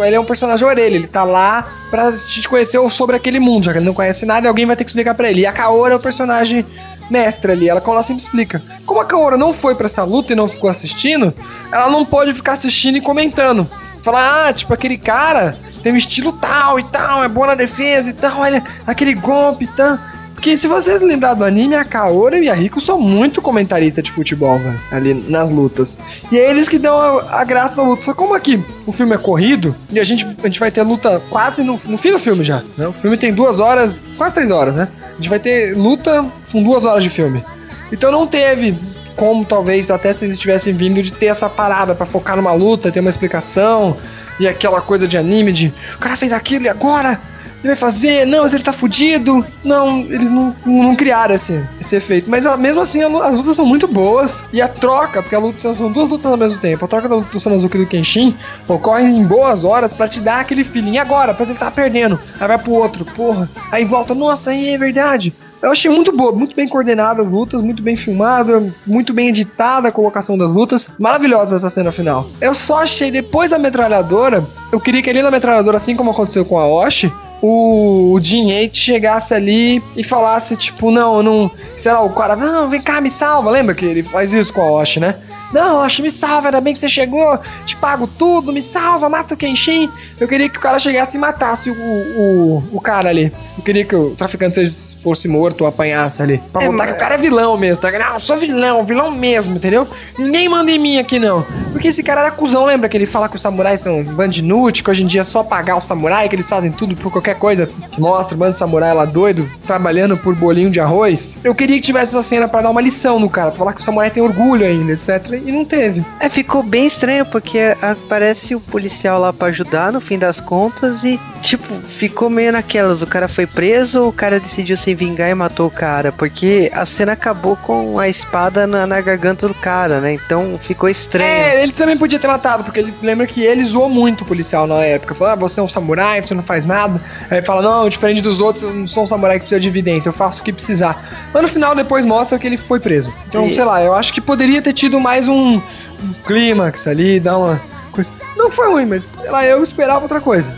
ele 0.05 0.15
é 0.15 0.19
um 0.19 0.25
personagem 0.25 0.63
orelha, 0.63 0.93
ele 0.93 1.08
tá 1.08 1.23
lá 1.23 1.67
pra 1.89 2.12
te 2.12 2.47
conhecer 2.47 2.79
sobre 2.91 3.15
aquele 3.15 3.39
mundo, 3.39 3.63
já 3.63 3.71
que 3.71 3.79
ele 3.79 3.86
não 3.88 3.95
conhece 3.95 4.27
nada, 4.27 4.47
alguém 4.47 4.67
vai 4.67 4.75
ter 4.75 4.84
que 4.84 4.91
explicar 4.91 5.15
pra 5.15 5.27
ele. 5.27 5.41
E 5.41 5.45
a 5.47 5.51
Kaori 5.51 5.93
é 5.93 5.95
o 5.95 5.99
personagem 5.99 6.63
mestre 7.10 7.51
ali, 7.51 7.67
ela, 7.67 7.82
ela 7.84 8.03
sempre 8.03 8.21
explica. 8.21 8.62
Como 8.86 8.99
a 8.99 9.05
Kaora 9.05 9.38
não 9.38 9.55
foi 9.55 9.73
pra 9.73 9.88
essa 9.88 10.03
luta 10.03 10.34
e 10.34 10.36
não 10.36 10.47
ficou 10.47 10.69
assistindo, 10.69 11.34
ela 11.71 11.89
não 11.89 12.05
pode 12.05 12.32
ficar 12.36 12.53
assistindo 12.53 12.99
e 12.99 13.01
comentando. 13.01 13.67
Falar, 14.03 14.49
ah, 14.49 14.53
tipo, 14.53 14.71
aquele 14.71 14.99
cara 14.99 15.58
tem 15.82 15.91
um 15.91 15.95
estilo 15.95 16.32
tal 16.34 16.79
e 16.79 16.84
tal, 16.84 17.23
é 17.23 17.27
bom 17.27 17.47
na 17.47 17.55
defesa 17.55 18.12
e 18.12 18.13
tal, 18.13 18.41
olha, 18.41 18.63
aquele 18.86 19.15
golpe 19.15 19.63
e 19.63 19.67
tal. 19.69 19.97
Porque 20.39 20.56
se 20.56 20.69
vocês 20.69 21.02
lembrar 21.02 21.34
do 21.34 21.43
anime, 21.43 21.75
a 21.75 21.84
Kaora 21.84 22.39
e 22.39 22.47
a 22.47 22.54
Rico 22.54 22.80
são 22.80 22.97
muito 22.97 23.41
comentaristas 23.41 24.02
de 24.02 24.10
futebol, 24.10 24.58
velho, 24.58 24.80
ali 24.89 25.13
nas 25.13 25.49
lutas. 25.49 25.99
E 26.32 26.38
é 26.38 26.49
eles 26.49 26.69
que 26.69 26.80
dão 26.80 26.97
a, 26.97 27.41
a 27.41 27.43
graça 27.43 27.75
da 27.75 27.84
luta. 27.84 28.04
Só 28.04 28.13
como 28.13 28.34
aqui 28.34 28.63
o 28.86 28.93
filme 28.93 29.13
é 29.13 29.17
corrido, 29.17 29.75
e 29.91 29.99
a 29.99 30.04
gente, 30.06 30.25
a 30.41 30.47
gente 30.47 30.58
vai 30.58 30.71
ter 30.71 30.82
luta 30.84 31.21
quase 31.30 31.62
no, 31.62 31.78
no 31.86 31.97
fim 31.97 32.13
do 32.13 32.19
filme 32.19 32.41
já. 32.41 32.63
Né? 32.78 32.88
O 32.88 32.93
filme 32.93 33.17
tem 33.17 33.34
duas 33.34 33.60
horas, 33.60 34.02
quase 34.17 34.34
três 34.34 34.49
horas, 34.49 34.78
né? 34.78 34.88
A 35.12 35.15
gente 35.15 35.28
vai 35.28 35.39
ter 35.39 35.75
luta 35.75 36.25
com 36.54 36.63
duas 36.63 36.86
horas 36.86 37.04
de 37.04 37.10
filme. 37.10 37.43
Então 37.91 38.10
não 38.10 38.25
teve 38.25 38.80
como 39.17 39.43
talvez 39.43 39.91
até 39.91 40.13
se 40.13 40.23
eles 40.23 40.39
tivessem 40.39 40.73
vindo 40.73 41.04
de 41.04 41.12
ter 41.12 41.25
essa 41.25 41.49
parada 41.49 41.93
pra 41.93 42.06
focar 42.06 42.38
numa 42.38 42.54
luta, 42.54 42.93
ter 42.93 43.02
uma 43.02 43.10
explicação 43.10 43.97
e 44.39 44.47
aquela 44.47 44.80
coisa 44.80 45.06
de 45.06 45.17
anime 45.17 45.52
de 45.52 45.73
o 45.95 45.99
cara 45.99 46.15
fez 46.15 46.32
aquilo 46.32 46.63
e 46.63 46.69
agora 46.69 47.19
ele 47.60 47.74
vai 47.74 47.76
fazer, 47.76 48.26
não, 48.26 48.43
mas 48.43 48.54
ele 48.54 48.63
tá 48.63 48.72
fudido. 48.72 49.45
Não, 49.63 50.00
eles 50.02 50.30
não, 50.30 50.56
não 50.65 50.95
criaram 50.95 51.36
esse, 51.36 51.62
esse 51.80 51.95
efeito. 51.95 52.30
Mas 52.30 52.45
ah, 52.45 52.56
mesmo 52.56 52.82
assim, 52.82 53.02
as 53.04 53.36
lutas 53.36 53.56
são 53.56 53.65
muito 53.65 53.88
boas. 53.88 54.43
E 54.54 54.62
a 54.62 54.67
troca, 54.67 55.22
porque 55.22 55.36
a 55.36 55.39
luta, 55.39 55.74
são 55.74 55.91
duas 55.91 56.08
lutas 56.08 56.32
ao 56.32 56.38
mesmo 56.38 56.58
tempo. 56.60 56.86
A 56.86 56.88
troca 56.88 57.10
da 57.10 57.15
luta 57.15 57.32
do 57.32 57.39
Sanosuke 57.39 57.78
e 57.78 57.82
do 57.82 57.86
Kenshin 57.86 58.36
ocorre 58.67 59.04
em 59.04 59.26
boas 59.26 59.63
horas 59.63 59.91
pra 59.91 60.08
te 60.08 60.22
dar 60.22 60.39
aquele 60.39 60.63
feeling. 60.63 60.93
E 60.93 60.98
agora? 60.98 61.34
Parece 61.34 61.52
que 61.52 61.52
ele 61.52 61.60
tá 61.60 61.72
perdendo. 61.72 62.19
Aí 62.39 62.48
vai 62.48 62.58
pro 62.58 62.72
outro, 62.72 63.04
porra. 63.04 63.50
Aí 63.72 63.84
volta, 63.84 64.15
nossa, 64.15 64.52
aí 64.52 64.69
é 64.69 64.78
verdade. 64.78 65.34
Eu 65.62 65.72
achei 65.72 65.91
muito 65.91 66.15
boa, 66.15 66.32
muito 66.32 66.56
bem 66.56 66.69
coordenadas 66.69 67.26
as 67.26 67.32
lutas, 67.34 67.62
muito 67.62 67.84
bem 67.84 67.93
filmada, 67.93 68.72
muito 68.88 69.13
bem 69.13 69.28
editada 69.28 69.89
a 69.89 69.91
colocação 69.91 70.38
das 70.38 70.54
lutas. 70.54 70.89
Maravilhosa 70.98 71.58
essa 71.58 71.69
cena 71.69 71.91
final. 71.91 72.30
Eu 72.39 72.54
só 72.54 72.84
achei 72.84 73.12
depois 73.12 73.52
da 73.52 73.60
metralhadora, 73.60 74.45
eu 74.72 74.80
queria 74.80 75.02
que 75.02 75.10
ali 75.10 75.22
na 75.22 75.30
metralhadora, 75.30 75.76
assim 75.76 75.98
como 75.98 76.12
aconteceu 76.12 76.45
com 76.45 76.58
a 76.58 76.65
Oshi, 76.65 77.12
o, 77.41 78.13
o 78.13 78.19
Eight 78.19 78.78
chegasse 78.78 79.34
ali 79.34 79.82
e 79.95 80.04
falasse, 80.04 80.56
tipo, 80.56 80.91
não, 80.91 81.23
não. 81.23 81.52
Sei 81.78 81.91
lá, 81.91 82.02
o 82.02 82.10
cara, 82.10 82.36
não, 82.36 82.69
vem 82.69 82.82
cá, 82.82 82.99
me 83.02 83.10
salva. 83.10 83.49
Lembra 83.49 83.75
que 83.75 83.86
ele 83.86 84.04
faz 84.04 84.34
isso 84.34 84.54
com 84.54 84.62
a 84.62 84.71
Oshi, 84.71 84.99
né? 84.99 85.15
Não, 85.51 85.77
Oshi, 85.83 86.01
me 86.01 86.12
salva, 86.12 86.47
ainda 86.49 86.62
bem 86.62 86.73
que 86.73 86.79
você 86.79 86.89
chegou, 86.89 87.39
te 87.65 87.75
pago 87.75 88.05
tudo, 88.07 88.53
me 88.53 88.62
salva, 88.62 89.09
mata 89.09 89.33
o 89.33 89.38
Kenshin. 89.38 89.89
Eu 90.19 90.27
queria 90.27 90.47
que 90.49 90.57
o 90.57 90.62
cara 90.62 90.77
chegasse 90.77 91.17
e 91.17 91.19
matasse 91.19 91.69
o, 91.71 91.73
o, 91.75 92.63
o 92.73 92.81
cara 92.81 93.09
ali. 93.09 93.31
Eu 93.57 93.63
queria 93.63 93.83
que 93.85 93.95
o 93.95 94.12
traficante 94.15 94.55
seja, 94.55 94.71
fosse 95.01 95.27
morto 95.27 95.62
ou 95.62 95.67
apanhasse 95.67 96.21
ali. 96.21 96.41
Pra 96.51 96.63
É, 96.63 96.69
mas- 96.69 96.88
que 96.88 96.93
o 96.93 96.97
cara 96.97 97.15
é 97.15 97.17
vilão 97.17 97.57
mesmo, 97.57 97.81
tá? 97.81 97.91
Não, 97.91 98.13
eu 98.13 98.19
sou 98.19 98.38
vilão, 98.38 98.83
vilão 98.85 99.12
mesmo, 99.12 99.55
entendeu? 99.55 99.88
Ninguém 100.17 100.47
manda 100.49 100.71
em 100.71 100.79
mim 100.79 100.97
aqui, 100.99 101.17
não. 101.19 101.45
Porque 101.71 101.88
esse 101.88 102.03
cara 102.03 102.21
era 102.21 102.31
cuzão, 102.31 102.65
lembra 102.65 102.88
que 102.89 102.95
ele 102.97 103.05
fala 103.05 103.27
que 103.29 103.35
os 103.35 103.41
samurais 103.41 103.79
são 103.81 103.99
um 103.99 104.03
bando 104.03 104.33
de 104.33 104.39
inútil, 104.41 104.83
que 104.83 104.91
hoje 104.91 105.03
em 105.03 105.07
dia 105.07 105.21
é 105.21 105.23
só 105.23 105.43
pagar 105.43 105.75
o 105.77 105.81
samurai, 105.81 106.27
que 106.29 106.35
eles 106.35 106.47
fazem 106.49 106.71
tudo 106.71 106.95
por 106.95 107.12
qualquer 107.12 107.35
coisa. 107.35 107.69
Que 107.91 107.99
mostra 107.99 108.35
o 108.35 108.38
bando 108.38 108.51
de 108.51 108.57
samurai 108.57 108.93
lá 108.93 109.05
doido, 109.05 109.49
trabalhando 109.65 110.17
por 110.17 110.35
bolinho 110.35 110.69
de 110.69 110.79
arroz. 110.79 111.38
Eu 111.43 111.55
queria 111.55 111.75
que 111.77 111.81
tivesse 111.81 112.15
essa 112.15 112.21
cena 112.27 112.47
pra 112.47 112.62
dar 112.62 112.69
uma 112.69 112.81
lição 112.81 113.19
no 113.19 113.29
cara, 113.29 113.49
pra 113.51 113.57
falar 113.59 113.73
que 113.73 113.81
o 113.81 113.83
samurai 113.83 114.09
tem 114.09 114.21
orgulho 114.21 114.65
ainda, 114.65 114.93
etc. 114.93 115.38
E 115.45 115.52
não 115.52 115.65
teve. 115.65 116.04
É, 116.19 116.30
ficou 116.30 116.62
bem 116.63 116.88
estranho 116.88 117.25
porque 117.25 117.75
aparece 117.82 118.56
o 118.56 118.60
policial 118.60 119.19
lá 119.19 119.32
pra 119.34 119.47
ajudar 119.47 119.91
no 119.91 120.02
fim 120.02 120.17
das 120.17 120.39
contas 120.39 121.04
e, 121.04 121.19
tipo, 121.41 121.73
ficou 121.88 122.30
meio 122.30 122.52
naquelas. 122.52 123.02
O 123.02 123.08
cara 123.08 123.28
foi 123.28 123.45
preso 123.47 124.02
ou 124.04 124.10
o 124.10 124.13
cara 124.13 124.39
decidiu 124.39 124.75
se 124.78 124.93
vingar 124.93 125.30
e 125.30 125.34
matou 125.36 125.67
o 125.67 125.71
cara? 125.71 126.12
Porque 126.12 126.71
a 126.73 126.86
cena 126.86 127.13
acabou 127.13 127.56
com 127.56 127.99
a 127.99 128.08
espada 128.10 128.65
na, 128.67 128.86
na 128.86 129.02
garganta 129.02 129.47
do 129.47 129.54
cara, 129.54 129.99
né? 129.99 130.13
Então 130.13 130.60
ficou 130.62 130.89
estranho. 130.89 131.30
É, 131.30 131.63
ele 131.63 131.71
também 131.71 131.97
podia 131.97 132.19
ter 132.19 132.28
matado, 132.28 132.63
porque 132.63 132.80
ele 132.80 132.93
lembra 133.02 133.25
que 133.28 133.41
ele 133.43 133.63
zoou 133.63 133.89
muito 133.89 134.21
o 134.21 134.25
policial 134.25 134.67
na 134.67 134.84
época. 134.84 135.15
Falou, 135.15 135.34
ah, 135.34 135.36
você 135.36 135.60
é 135.60 135.63
um 135.63 135.67
samurai, 135.67 136.21
você 136.21 136.34
não 136.34 136.43
faz 136.43 136.65
nada. 136.65 137.02
Aí 137.30 137.38
ele 137.38 137.45
fala, 137.45 137.62
não, 137.62 137.88
diferente 137.89 138.21
dos 138.21 138.41
outros, 138.41 138.63
eu 138.63 138.73
não 138.73 138.88
sou 138.88 139.04
um 139.04 139.06
samurai 139.06 139.36
que 139.38 139.41
precisa 139.41 139.60
de 139.60 139.67
evidência, 139.67 140.10
eu 140.10 140.13
faço 140.13 140.41
o 140.41 140.43
que 140.43 140.52
precisar. 140.52 141.30
Mas 141.34 141.41
no 141.43 141.47
final 141.47 141.73
depois 141.75 142.04
mostra 142.06 142.38
que 142.38 142.45
ele 142.47 142.58
foi 142.58 142.80
preso. 142.80 143.13
Então, 143.28 143.47
E- 143.47 143.56
sei 143.56 143.63
lá, 143.63 143.82
eu 143.84 143.93
acho 143.93 144.13
que 144.13 144.19
poderia 144.21 144.62
ter 144.62 144.73
tido 144.73 144.99
mais 144.99 145.28
um, 145.30 145.56
um 145.56 146.13
clímax 146.26 146.88
ali, 146.88 147.20
dar 147.20 147.38
uma 147.38 147.62
coisa. 147.92 148.12
Não 148.36 148.52
foi 148.52 148.70
ruim, 148.70 148.86
mas 148.86 149.10
sei 149.20 149.30
lá, 149.30 149.46
eu 149.46 149.63
esperava 149.63 150.02
outra 150.02 150.22
coisa. 150.22 150.52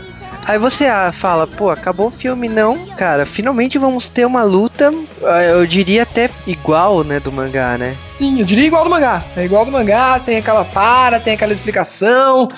Aí 0.44 0.58
você 0.58 0.86
ah, 0.86 1.12
fala, 1.12 1.46
pô, 1.46 1.70
acabou 1.70 2.08
o 2.08 2.10
filme? 2.10 2.48
Não, 2.48 2.86
cara, 2.96 3.24
finalmente 3.24 3.78
vamos 3.78 4.08
ter 4.08 4.24
uma 4.24 4.42
luta, 4.42 4.92
ah, 5.22 5.42
eu 5.42 5.64
diria 5.66 6.02
até 6.02 6.28
igual, 6.46 7.04
né, 7.04 7.20
do 7.20 7.30
mangá, 7.30 7.78
né? 7.78 7.96
Sim, 8.16 8.40
eu 8.40 8.44
diria 8.44 8.66
igual 8.66 8.82
do 8.82 8.90
mangá. 8.90 9.24
É 9.36 9.44
igual 9.44 9.64
do 9.64 9.70
mangá, 9.70 10.18
tem 10.18 10.38
aquela 10.38 10.64
para, 10.64 11.20
tem 11.20 11.34
aquela 11.34 11.52
explicação, 11.52 12.48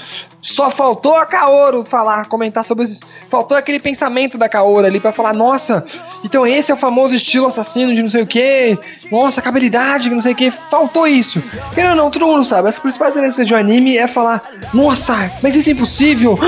só 0.44 0.70
faltou 0.70 1.16
a 1.16 1.24
Kaoru 1.24 1.84
falar, 1.84 2.26
comentar 2.26 2.62
sobre 2.64 2.84
isso. 2.84 3.00
Faltou 3.30 3.56
aquele 3.56 3.80
pensamento 3.80 4.36
da 4.36 4.46
Kaoru 4.46 4.86
ali 4.86 5.00
para 5.00 5.10
falar: 5.10 5.32
nossa, 5.32 5.82
então 6.22 6.46
esse 6.46 6.70
é 6.70 6.74
o 6.74 6.76
famoso 6.76 7.14
estilo 7.14 7.46
assassino 7.46 7.94
de 7.94 8.02
não 8.02 8.10
sei 8.10 8.22
o 8.22 8.26
que. 8.26 8.78
Nossa, 9.10 9.40
que 9.40 9.48
habilidade, 9.48 10.10
não 10.10 10.20
sei 10.20 10.32
o 10.32 10.36
que. 10.36 10.50
Faltou 10.50 11.06
isso. 11.06 11.42
Querendo 11.74 11.92
ou 11.92 11.96
não, 11.96 12.10
todo 12.10 12.26
mundo 12.26 12.44
sabe. 12.44 12.68
As 12.68 12.78
principais 12.78 13.16
eleições 13.16 13.46
de 13.46 13.54
um 13.54 13.56
anime 13.56 13.96
é 13.96 14.06
falar: 14.06 14.42
nossa, 14.74 15.32
mas 15.42 15.56
isso 15.56 15.70
é 15.70 15.72
impossível. 15.72 16.38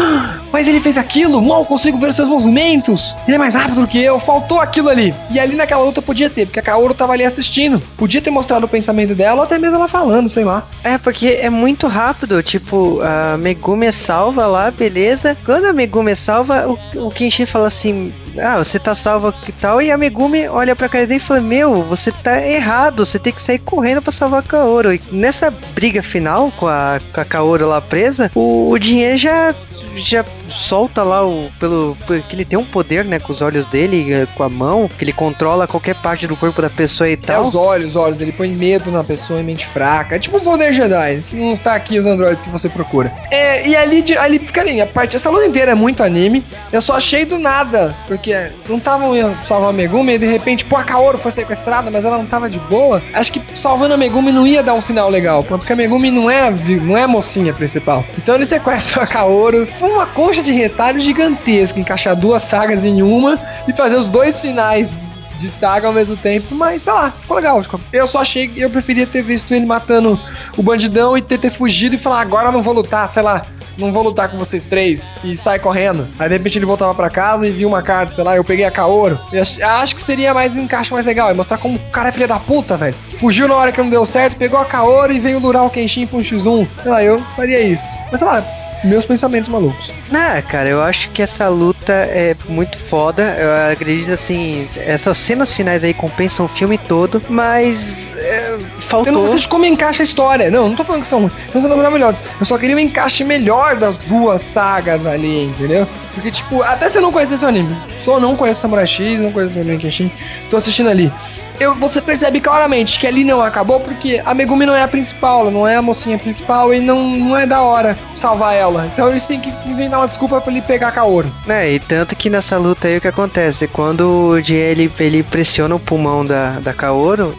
Mas 0.53 0.69
ele 0.69 0.81
fez 0.81 0.99
aquilo, 0.99 1.41
mal 1.41 1.65
consigo 1.65 1.99
ver 1.99 2.11
os 2.11 2.17
seus 2.17 2.29
movimentos. 2.29 3.17
Ele 3.27 3.37
é 3.37 3.39
mais 3.39 3.55
rápido 3.55 3.81
do 3.81 3.87
que 3.87 3.99
eu. 3.99 4.21
Faltou 4.21 4.61
aquilo 4.61 4.91
ali. 4.91 5.15
E 5.31 5.41
ali 5.41 5.57
naquela 5.57 5.83
luta 5.83 6.03
podia 6.03 6.29
ter, 6.29 6.47
porque 6.47 6.61
a 6.61 6.63
Kaoru 6.63 6.93
tava 6.93 7.15
ali 7.15 7.25
assistindo. 7.25 7.81
Podia 7.97 8.21
ter 8.21 8.31
mostrado 8.31 8.67
o 8.67 8.69
pensamento 8.69 9.15
dela, 9.15 9.37
ou 9.37 9.43
até 9.45 9.59
mesmo 9.59 9.77
ela 9.77 9.89
falando, 9.89 10.29
sei 10.29 10.45
lá. 10.45 10.67
É, 10.85 10.99
porque 10.99 11.39
é 11.41 11.49
muito 11.49 11.87
rápido. 11.87 12.43
Tipo, 12.43 13.01
a 13.03 13.39
Megumi 13.39 13.86
Megumi 13.87 13.93
salva 13.93 14.47
lá, 14.47 14.71
beleza. 14.71 15.37
Quando 15.45 15.67
a 15.67 15.73
Megumi 15.73 16.17
salva, 16.17 16.67
o, 16.67 17.07
o 17.07 17.11
Kenshin 17.11 17.47
fala 17.47 17.69
assim: 17.69 18.13
Ah, 18.39 18.59
você 18.59 18.79
tá 18.79 18.95
salva 18.95 19.33
que 19.33 19.53
tal? 19.53 19.81
E 19.81 19.91
a 19.91 19.99
Megumi 19.99 20.49
olha 20.49 20.75
pra 20.75 20.89
cara 20.89 21.07
dele 21.07 21.21
e 21.21 21.25
fala: 21.25 21.41
Meu, 21.41 21.83
você 21.83 22.11
tá 22.11 22.41
errado, 22.47 23.05
você 23.05 23.19
tem 23.19 23.33
que 23.33 23.43
sair 23.43 23.59
correndo 23.59 24.03
pra 24.03 24.13
salvar 24.13 24.41
a 24.41 24.43
Kaoru. 24.43 24.93
E 24.93 25.01
nessa 25.13 25.53
briga 25.75 26.03
final 26.03 26.51
com 26.57 26.67
a, 26.67 27.01
com 27.13 27.21
a 27.21 27.25
Kaoru 27.25 27.69
lá 27.69 27.81
presa, 27.81 28.31
o, 28.35 28.71
o 28.71 28.79
Dinhe 28.79 29.17
já 29.17 29.55
já 29.97 30.25
solta 30.51 31.03
lá 31.03 31.27
o. 31.27 31.51
Pelo. 31.59 31.97
Que 32.07 32.35
ele 32.35 32.45
tem 32.45 32.59
um 32.59 32.65
poder, 32.65 33.05
né? 33.05 33.19
Com 33.19 33.33
os 33.33 33.43
olhos 33.43 33.67
dele, 33.67 34.13
eh, 34.13 34.27
com 34.35 34.43
a 34.43 34.49
mão, 34.49 34.89
que 34.89 35.05
ele 35.05 35.13
controla 35.13 35.67
qualquer 35.67 35.95
parte 35.97 36.27
do 36.27 36.37
corpo 36.37 36.61
da 36.63 36.71
pessoa 36.71 37.09
e 37.09 37.15
é 37.15 37.17
tal. 37.17 37.45
É 37.45 37.47
os 37.47 37.55
olhos, 37.55 37.89
os 37.89 37.97
olhos, 37.97 38.21
ele 38.21 38.33
põe 38.33 38.49
medo 38.49 38.91
na 38.91 39.05
pessoa 39.05 39.41
em 39.41 39.45
mente 39.45 39.67
fraca. 39.67 40.17
É 40.17 40.19
tipo 40.19 40.37
o 40.39 40.41
poder 40.41 40.73
Jedi. 40.73 41.21
Não 41.33 41.53
está 41.53 41.75
aqui 41.75 41.99
os 41.99 42.07
androides 42.07 42.43
que 42.43 42.51
você 42.51 42.69
procura. 42.69 43.13
É, 43.31 43.67
e 43.67 43.77
ali, 43.77 44.05
ali 44.17 44.39
ficaria, 44.39 44.85
a 44.85 44.87
parte, 44.87 45.17
essa 45.17 45.31
luta 45.31 45.47
inteira 45.47 45.73
é 45.73 45.75
muito 45.75 46.03
anime. 46.03 46.43
Eu 46.73 46.81
só 46.81 46.95
achei 46.95 47.25
do 47.25 47.39
nada, 47.39 47.95
porque 48.07 48.51
não 48.69 48.79
estavam 48.79 49.13
salvar 49.47 49.71
a 49.71 49.73
Megumi 49.73 50.15
e 50.15 50.19
de 50.19 50.27
repente, 50.27 50.65
pô, 50.65 50.77
a 50.77 50.85
Kaoru 50.85 51.19
foi 51.19 51.33
sequestrada, 51.33 51.91
mas 51.91 52.05
ela 52.05 52.19
não 52.19 52.27
tava 52.27 52.49
de 52.49 52.59
boa. 52.61 53.03
Acho 53.13 53.33
que 53.33 53.43
salvando 53.55 53.95
a 53.95 53.97
Megumi 53.97 54.33
não 54.33 54.47
ia 54.47 54.63
dar 54.63 54.75
um 54.75 54.81
final 54.81 55.09
legal, 55.09 55.43
porque 55.45 55.73
a 55.73 55.77
Megumi 55.77 56.11
não 56.11 56.31
é, 56.31 56.51
não 56.83 56.97
é 56.97 57.03
a 57.03 57.09
mocinha 57.09 57.53
principal. 57.53 58.05
Então 58.19 58.35
ele 58.35 58.47
sequestra 58.47 59.03
a 59.03 59.07
Kaoru. 59.07 59.67
Foi 59.79 59.91
uma 59.91 60.07
concha 60.37 60.43
de 60.43 60.53
retalho 60.53 61.01
gigantesca, 61.01 61.81
encaixar 61.81 62.15
duas 62.15 62.43
sagas 62.43 62.85
em 62.85 63.01
uma 63.01 63.39
e 63.67 63.73
fazer 63.73 63.97
os 63.97 64.11
dois 64.11 64.39
finais 64.39 64.95
de 65.39 65.49
saga 65.49 65.87
ao 65.87 65.93
mesmo 65.93 66.17
tempo, 66.17 66.55
mas 66.55 66.83
sei 66.83 66.93
lá, 66.93 67.11
ficou 67.11 67.37
legal. 67.37 67.63
Eu 67.93 68.07
só 68.07 68.21
achei 68.21 68.51
eu 68.57 68.69
preferia 68.69 69.07
ter 69.07 69.23
visto 69.23 69.53
ele 69.53 69.65
matando 69.65 70.19
o 70.57 70.63
bandidão 70.63 71.17
e 71.17 71.23
ter, 71.23 71.39
ter 71.39 71.51
fugido 71.51 71.95
e 71.95 71.99
falar, 71.99 72.21
agora 72.21 72.53
não 72.53 72.63
vou 72.63 72.75
lutar, 72.75 73.09
sei 73.11 73.23
lá, 73.23 73.43
não 73.79 73.93
vou 73.93 74.03
lutar 74.03 74.31
com 74.31 74.39
vocês 74.39 74.67
três 74.67 75.19
e 75.25 75.37
sai 75.37 75.59
correndo. 75.59 76.07
Aí 76.19 76.29
de 76.29 76.37
repente 76.37 76.59
ele 76.59 76.67
voltava 76.67 76.95
para 76.95 77.09
casa 77.09 77.47
e 77.47 77.51
viu 77.51 77.69
uma 77.69 77.83
carta, 77.83 78.15
sei 78.15 78.25
lá, 78.25 78.37
eu 78.37 78.45
peguei 78.45 78.65
a 78.67 78.71
Kaoro. 78.71 79.19
Eu 79.33 79.43
acho 79.43 79.95
que 79.95 80.03
seria 80.03 80.35
mais 80.35 80.55
um 80.55 80.63
encaixe 80.63 80.93
mais 80.93 81.07
legal, 81.07 81.31
e 81.31 81.35
mostrar 81.35 81.57
como 81.57 81.77
o 81.77 81.91
cara 81.91 82.11
é 82.11 82.13
filha 82.13 82.29
da 82.29 82.39
puta, 82.39 82.77
velho. 82.77 82.95
Fugiu 83.19 83.49
na 83.49 83.55
hora 83.55 83.73
que 83.73 83.81
não 83.81 83.89
deu 83.89 84.05
certo, 84.05 84.37
pegou 84.37 84.61
a 84.61 84.67
Kaoro 84.67 85.13
e 85.13 85.19
veio 85.19 85.39
lurar 85.39 85.65
o 85.65 85.71
Kenshin 85.71 86.07
pra 86.07 86.19
um 86.19 86.23
X1. 86.23 86.67
Sei 86.83 86.91
lá, 86.91 87.03
eu 87.03 87.19
faria 87.35 87.61
isso. 87.61 87.87
Mas 88.11 88.21
sei 88.21 88.29
lá, 88.29 88.66
meus 88.85 89.05
pensamentos 89.05 89.49
malucos. 89.49 89.93
Ah, 90.13 90.41
cara, 90.43 90.69
eu 90.69 90.83
acho 90.83 91.11
que 91.11 91.23
essa 91.23 91.49
luta 91.49 91.93
é 91.93 92.37
muito 92.49 92.79
foda. 92.79 93.23
Eu 93.39 93.73
acredito 93.73 94.13
assim, 94.13 94.69
essas 94.79 95.17
cenas 95.19 95.55
finais 95.55 95.83
aí 95.83 95.95
compensam 95.95 96.47
o 96.47 96.49
filme 96.49 96.79
todo, 96.79 97.23
mas 97.29 97.79
é, 98.17 98.57
faltou. 98.81 99.13
Eu 99.13 99.21
não 99.21 99.29
sei 99.29 99.39
de 99.39 99.49
como 99.49 99.65
encaixa 99.65 100.03
a 100.03 100.05
história. 100.05 100.51
Não, 100.51 100.69
não 100.69 100.77
tô 100.77 100.85
falando 100.85 101.03
que 101.03 101.09
são 101.09 101.21
ruins. 101.21 101.33
Não 101.55 101.63
são 101.63 101.77
maravilhosos. 101.77 102.21
Eu 102.39 102.47
só 102.47 102.59
queria 102.59 102.77
um 102.77 102.81
encaixe 102.81 103.25
melhor 103.25 103.77
das 103.77 103.97
duas 103.99 104.43
sagas 104.43 105.07
ali, 105.07 105.45
entendeu? 105.45 105.87
Porque, 106.15 106.31
tipo, 106.31 106.63
até 106.63 106.89
se 106.89 106.99
eu 106.99 107.03
não 107.03 107.13
conhecesse 107.13 107.45
o 107.45 107.49
anime. 107.49 107.77
Só 108.07 108.21
não 108.21 108.37
conheço 108.37 108.61
Samurai 108.61 108.87
X, 108.87 109.21
não 109.21 109.33
conheço 109.33 109.59
o 109.59 109.79
Kenshin. 109.79 110.09
Tô 110.49 110.57
assistindo 110.57 110.89
ali 110.89 111.13
eu, 111.61 111.75
você 111.75 112.01
percebe 112.01 112.41
claramente 112.41 112.99
que 113.01 113.07
ali 113.07 113.25
não 113.25 113.41
acabou 113.41 113.81
porque 113.81 114.21
a 114.25 114.35
Megumi 114.35 114.67
não 114.67 114.75
é 114.75 114.83
a 114.83 114.89
principal, 114.89 115.41
ela 115.41 115.51
não 115.51 115.67
é 115.67 115.77
a 115.77 115.83
mocinha 115.83 116.19
principal 116.19 116.73
e 116.73 116.81
não, 116.81 117.17
não 117.17 117.37
é 117.37 117.47
da 117.47 117.63
hora 117.63 117.97
salvar 118.17 118.55
ela. 118.55 118.89
Então 118.93 119.09
eles 119.09 119.27
têm 119.27 119.41
que 119.41 119.51
inventar 119.69 120.01
uma 120.01 120.09
desculpa 120.09 120.41
pra 120.41 120.53
ele 120.53 120.63
pegar 120.63 120.93
Kaoru. 120.93 121.31
É, 121.49 121.73
e 121.73 121.79
tanto 121.79 122.15
que 122.15 122.29
nessa 122.29 122.57
luta 122.57 122.89
aí 122.89 122.99
o 122.99 123.01
que 123.01 123.09
acontece? 123.09 123.67
Quando 123.67 124.31
o 124.31 124.41
Jin 124.41 124.55
ele, 124.55 124.93
ele 124.99 125.23
pressiona 125.23 125.75
o 125.75 125.81
pulmão 125.81 126.25
da, 126.25 126.59
da 126.61 126.73
Kaoru, 126.73 127.35